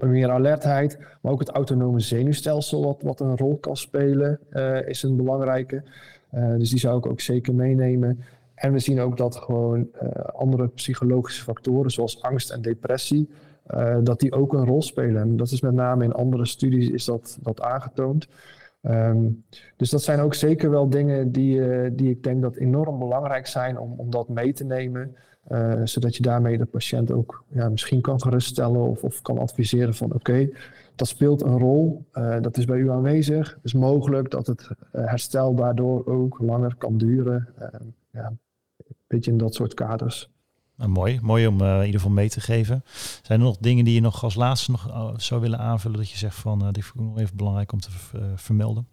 meer 0.00 0.30
alertheid, 0.30 0.98
maar 1.20 1.32
ook 1.32 1.40
het 1.40 1.48
autonome 1.48 2.00
zenuwstelsel, 2.00 2.84
wat, 2.84 3.02
wat 3.02 3.20
een 3.20 3.36
rol 3.36 3.56
kan 3.56 3.76
spelen, 3.76 4.38
is 4.86 5.02
een 5.02 5.16
belangrijke. 5.16 5.82
dus 6.30 6.70
die 6.70 6.78
zou 6.78 6.98
ik 6.98 7.06
ook 7.06 7.20
zeker 7.20 7.54
meenemen. 7.54 8.24
En 8.54 8.72
we 8.72 8.78
zien 8.78 9.00
ook 9.00 9.16
dat 9.16 9.36
gewoon 9.36 9.88
andere 10.34 10.68
psychologische 10.68 11.42
factoren, 11.42 11.90
zoals 11.90 12.22
angst 12.22 12.50
en 12.50 12.62
depressie, 12.62 13.28
dat 14.02 14.20
die 14.20 14.32
ook 14.32 14.52
een 14.52 14.66
rol 14.66 14.82
spelen. 14.82 15.22
En 15.22 15.36
dat 15.36 15.50
is 15.50 15.60
met 15.60 15.74
name 15.74 16.04
in 16.04 16.12
andere 16.12 16.46
studies 16.46 16.88
is 16.88 17.04
dat, 17.04 17.38
dat 17.40 17.60
aangetoond. 17.60 18.28
Um, 18.82 19.44
dus 19.76 19.90
dat 19.90 20.02
zijn 20.02 20.20
ook 20.20 20.34
zeker 20.34 20.70
wel 20.70 20.88
dingen 20.88 21.32
die, 21.32 21.56
uh, 21.56 21.90
die 21.92 22.10
ik 22.10 22.22
denk 22.22 22.42
dat 22.42 22.56
enorm 22.56 22.98
belangrijk 22.98 23.46
zijn 23.46 23.78
om, 23.78 23.94
om 23.96 24.10
dat 24.10 24.28
mee 24.28 24.52
te 24.52 24.64
nemen. 24.64 25.16
Uh, 25.48 25.80
zodat 25.84 26.16
je 26.16 26.22
daarmee 26.22 26.58
de 26.58 26.64
patiënt 26.64 27.12
ook 27.12 27.44
ja, 27.48 27.68
misschien 27.68 28.00
kan 28.00 28.20
geruststellen 28.20 28.80
of, 28.80 29.02
of 29.02 29.22
kan 29.22 29.38
adviseren 29.38 29.94
van 29.94 30.12
oké, 30.12 30.48
dat 30.94 31.08
speelt 31.08 31.42
een 31.42 31.58
rol, 31.58 32.06
uh, 32.12 32.40
dat 32.40 32.56
is 32.56 32.64
bij 32.64 32.78
u 32.78 32.90
aanwezig. 32.90 33.50
Het 33.50 33.64
is 33.64 33.74
mogelijk 33.74 34.30
dat 34.30 34.46
het 34.46 34.68
herstel 34.92 35.54
daardoor 35.54 36.06
ook 36.06 36.38
langer 36.40 36.74
kan 36.76 36.98
duren. 36.98 37.48
Ehm, 37.58 37.84
ja, 38.10 38.26
een 38.26 38.96
beetje 39.06 39.30
in 39.30 39.38
dat 39.38 39.54
soort 39.54 39.74
kaders. 39.74 40.30
Nou, 40.78 40.90
mooi, 40.90 41.18
mooi 41.22 41.46
om 41.46 41.60
in 41.62 41.76
ieder 41.76 42.00
geval 42.00 42.10
mee 42.10 42.28
te 42.28 42.40
geven. 42.40 42.82
Zijn 43.22 43.40
er 43.40 43.46
nog 43.46 43.56
dingen 43.60 43.84
die 43.84 43.94
je 43.94 44.00
nog 44.00 44.24
als 44.24 44.34
laatste 44.34 44.70
nog 44.70 45.14
zou 45.16 45.40
willen 45.40 45.58
aanvullen 45.58 45.98
dat 45.98 46.10
je 46.10 46.16
zegt 46.16 46.36
van 46.36 46.62
uh, 46.62 46.68
die 46.72 46.84
vind 46.84 46.94
ik 46.94 47.00
nog 47.00 47.18
even 47.18 47.36
belangrijk 47.36 47.72
om 47.72 47.80
te 47.80 47.90
vermelden? 48.34 48.86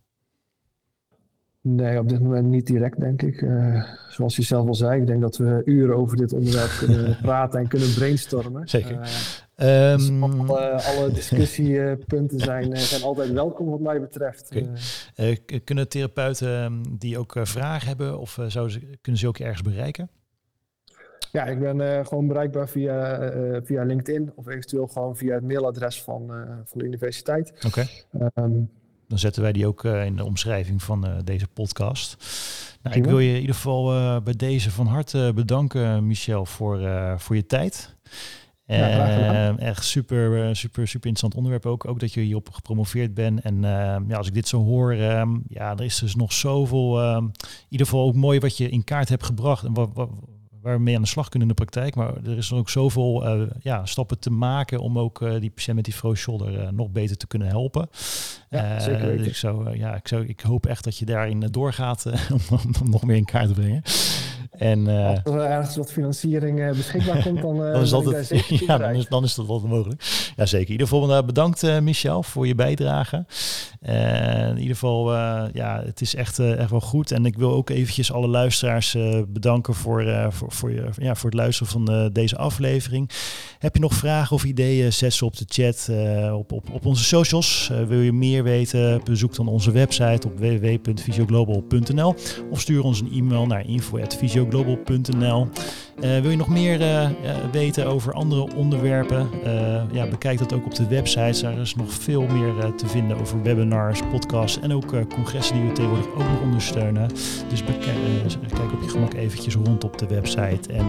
Nee, 1.61 1.99
op 1.99 2.09
dit 2.09 2.19
moment 2.19 2.47
niet 2.47 2.67
direct, 2.67 2.99
denk 2.99 3.21
ik. 3.21 3.45
Zoals 4.09 4.35
je 4.35 4.41
zelf 4.41 4.67
al 4.67 4.75
zei, 4.75 5.01
ik 5.01 5.07
denk 5.07 5.21
dat 5.21 5.37
we 5.37 5.61
uren 5.65 5.95
over 5.95 6.17
dit 6.17 6.33
onderwerp 6.33 6.71
kunnen 6.79 7.17
praten 7.21 7.59
en 7.59 7.67
kunnen 7.67 7.93
brainstormen. 7.93 8.67
Zeker. 8.67 8.99
Uh, 9.57 9.91
um, 9.91 10.23
alle, 10.23 10.81
alle, 10.81 11.11
discussiepunten 11.11 12.39
zijn, 12.39 12.77
zijn 12.77 13.03
altijd 13.03 13.31
welkom, 13.31 13.69
wat 13.69 13.79
mij 13.79 14.01
betreft. 14.01 14.51
Okay. 15.15 15.39
kunnen 15.63 15.89
therapeuten 15.89 16.63
ehm, 16.63 16.83
die 16.97 17.17
ook 17.17 17.35
vragen 17.41 17.87
hebben, 17.87 18.19
of 18.19 18.39
zou 18.47 18.69
ze, 18.69 18.97
kunnen 19.01 19.21
ze 19.21 19.27
ook 19.27 19.37
ergens 19.39 19.61
bereiken? 19.61 20.09
Ja, 21.35 21.45
ik 21.45 21.59
ben 21.59 22.05
gewoon 22.05 22.27
bereikbaar 22.27 22.69
via, 22.69 23.31
via 23.63 23.83
LinkedIn 23.83 24.31
of 24.35 24.47
eventueel 24.47 24.87
gewoon 24.87 25.15
via 25.15 25.33
het 25.33 25.43
mailadres 25.43 26.01
van, 26.01 26.27
van 26.65 26.79
de 26.79 26.85
universiteit. 26.85 27.53
Oké. 27.65 27.87
Okay. 28.13 28.29
Um, 28.35 28.69
dan 29.07 29.19
zetten 29.19 29.41
wij 29.41 29.51
die 29.51 29.67
ook 29.67 29.83
uh, 29.83 30.05
in 30.05 30.15
de 30.15 30.25
omschrijving 30.25 30.83
van 30.83 31.07
uh, 31.07 31.15
deze 31.23 31.47
podcast. 31.47 32.17
Nou, 32.81 32.95
ik 32.97 33.05
wil 33.05 33.19
je 33.19 33.33
in 33.33 33.39
ieder 33.39 33.55
geval 33.55 33.95
uh, 33.95 34.19
bij 34.23 34.35
deze 34.35 34.71
van 34.71 34.87
harte 34.87 35.31
bedanken, 35.35 36.07
Michel, 36.07 36.45
voor, 36.45 36.79
voor 37.17 37.35
je 37.35 37.45
tijd. 37.45 37.95
Ja, 38.65 39.57
echt 39.57 39.83
super, 39.83 40.55
super, 40.55 40.87
super 40.87 41.07
interessant 41.07 41.35
onderwerp 41.35 41.65
ook. 41.65 41.87
Ook 41.87 41.99
dat 41.99 42.13
je 42.13 42.21
hierop 42.21 42.49
gepromoveerd 42.49 43.13
bent. 43.13 43.41
En 43.41 43.61
ja, 44.07 44.17
als 44.17 44.27
ik 44.27 44.33
dit 44.33 44.47
zo 44.47 44.63
hoor, 44.63 44.95
ja, 45.47 45.77
er 45.77 45.83
is 45.83 45.99
dus 45.99 46.15
nog 46.15 46.33
zoveel. 46.33 47.03
Um, 47.03 47.31
in 47.41 47.65
ieder 47.69 47.87
geval 47.87 48.07
ook 48.07 48.15
mooi 48.15 48.39
wat 48.39 48.57
je 48.57 48.69
in 48.69 48.83
kaart 48.83 49.09
hebt 49.09 49.23
gebracht. 49.23 49.63
En 49.63 49.73
wat, 49.73 49.89
wat, 49.93 50.09
waar 50.65 50.75
we 50.75 50.83
mee 50.83 50.95
aan 50.95 51.01
de 51.01 51.07
slag 51.07 51.29
kunnen 51.29 51.49
in 51.49 51.55
de 51.55 51.65
praktijk. 51.65 51.95
Maar 51.95 52.13
er 52.25 52.37
is 52.37 52.53
ook 52.53 52.69
zoveel 52.69 53.37
uh, 53.37 53.47
ja, 53.61 53.85
stappen 53.85 54.19
te 54.19 54.29
maken 54.29 54.79
om 54.79 54.99
ook 54.99 55.21
uh, 55.21 55.39
die 55.39 55.49
patiënt 55.49 55.75
met 55.75 55.85
die 55.85 55.93
frozen 55.93 56.17
shoulder 56.17 56.53
uh, 56.53 56.69
nog 56.69 56.91
beter 56.91 57.17
te 57.17 57.27
kunnen 57.27 57.47
helpen. 57.47 57.89
Ja, 58.49 58.79
zeker 58.79 59.17
dus 59.17 59.27
ik, 59.27 59.35
zou, 59.35 59.77
ja, 59.77 59.95
ik, 59.95 60.07
zou, 60.07 60.25
ik 60.25 60.39
hoop 60.39 60.65
echt 60.65 60.83
dat 60.83 60.97
je 60.97 61.05
daarin 61.05 61.39
doorgaat 61.39 62.05
om, 62.49 62.59
om, 62.81 62.89
nog 62.89 63.03
meer 63.03 63.15
in 63.15 63.25
kaart 63.25 63.47
te 63.47 63.53
brengen. 63.53 63.81
En, 64.51 64.87
Als 64.87 65.19
er 65.23 65.39
ergens 65.39 65.75
wat 65.75 65.91
financiering 65.91 66.75
beschikbaar 66.75 67.23
komt, 67.23 67.41
dan, 67.41 67.57
dan 67.73 67.81
is 67.81 67.89
dat 67.89 68.29
ja, 68.67 68.77
dan 68.77 68.93
is, 68.93 69.07
dan 69.07 69.23
is 69.23 69.35
dat 69.35 69.47
wel 69.47 69.59
mogelijk. 69.59 70.31
Ja, 70.35 70.45
zeker. 70.45 70.65
In 70.65 70.71
ieder 70.71 70.87
geval 70.87 71.25
bedankt 71.25 71.81
Michel 71.81 72.23
voor 72.23 72.47
je 72.47 72.55
bijdrage. 72.55 73.25
In 74.49 74.57
ieder 74.57 74.73
geval, 74.73 75.13
ja, 75.53 75.81
het 75.85 76.01
is 76.01 76.15
echt, 76.15 76.39
echt 76.39 76.69
wel 76.69 76.81
goed. 76.81 77.11
En 77.11 77.25
ik 77.25 77.37
wil 77.37 77.53
ook 77.53 77.69
eventjes 77.69 78.11
alle 78.11 78.27
luisteraars 78.27 78.97
bedanken 79.27 79.73
voor, 79.73 80.27
voor, 80.29 80.51
voor, 80.51 80.71
je, 80.71 80.89
ja, 80.97 81.15
voor 81.15 81.29
het 81.29 81.39
luisteren 81.39 81.71
van 81.71 82.09
deze 82.13 82.37
aflevering. 82.37 83.09
Heb 83.59 83.73
je 83.75 83.81
nog 83.81 83.93
vragen 83.93 84.35
of 84.35 84.43
ideeën? 84.43 84.93
Zet 84.93 85.13
ze 85.13 85.25
op 85.25 85.37
de 85.37 85.45
chat 85.47 85.89
op, 86.33 86.51
op, 86.51 86.69
op 86.71 86.85
onze 86.85 87.03
socials. 87.03 87.71
Wil 87.87 87.99
je 87.99 88.13
meer 88.13 88.43
weten? 88.43 89.01
Bezoek 89.03 89.35
dan 89.35 89.47
onze 89.47 89.71
website 89.71 90.27
op 90.27 90.39
www.visioglobal.nl 90.39 92.15
of 92.49 92.61
stuur 92.61 92.83
ons 92.83 93.01
een 93.01 93.11
e-mail 93.11 93.47
naar 93.47 93.67
info.visioglobal.nl. 93.67 95.47
wil 95.99 96.29
je 96.29 96.37
nog 96.37 96.49
meer 96.49 96.79
weten 97.51 97.87
over 97.87 98.13
andere 98.13 98.55
onderwerpen? 98.55 99.29
ja, 99.91 100.07
bekijk 100.07 100.39
dat 100.39 100.53
ook 100.53 100.65
op 100.65 100.75
de 100.75 100.87
website. 100.87 101.41
Daar 101.41 101.57
is 101.57 101.75
nog 101.75 101.93
veel 101.93 102.21
meer 102.21 102.75
te 102.75 102.87
vinden 102.87 103.17
over 103.19 103.43
webinars, 103.43 103.99
podcasts 104.11 104.59
en 104.59 104.73
ook 104.73 105.09
congressen 105.09 105.55
die 105.55 105.65
we 105.67 105.71
tegenwoordig 105.71 106.07
ook 106.07 106.17
nog 106.17 106.41
ondersteunen. 106.41 107.09
Dus 107.49 107.63
kijk 107.63 108.73
op 108.73 108.81
je 108.81 108.89
gemak 108.89 109.13
eventjes 109.13 109.55
rond 109.55 109.83
op 109.83 109.97
de 109.97 110.07
website. 110.07 110.73
En 110.73 110.85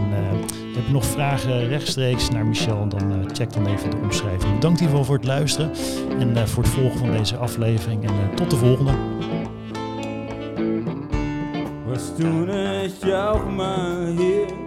heb 0.75 0.85
je 0.85 0.91
nog 0.91 1.05
vragen 1.05 1.67
rechtstreeks 1.67 2.29
naar 2.29 2.45
Michel, 2.45 2.87
dan 2.87 3.29
check 3.33 3.53
dan 3.53 3.67
even 3.67 3.89
de 3.89 3.97
omschrijving. 3.97 4.53
Bedankt 4.53 4.63
in 4.63 4.85
ieder 4.85 4.87
geval 4.87 5.03
voor 5.03 5.15
het 5.15 5.25
luisteren 5.25 5.71
en 6.19 6.47
voor 6.47 6.63
het 6.63 6.71
volgen 6.71 6.99
van 6.99 7.11
deze 7.11 7.37
aflevering. 7.37 8.03
En 8.03 8.35
tot 8.35 8.49
de 8.49 8.55
volgende. 8.55 8.91
Maar 13.55 14.05
hier? 14.05 14.66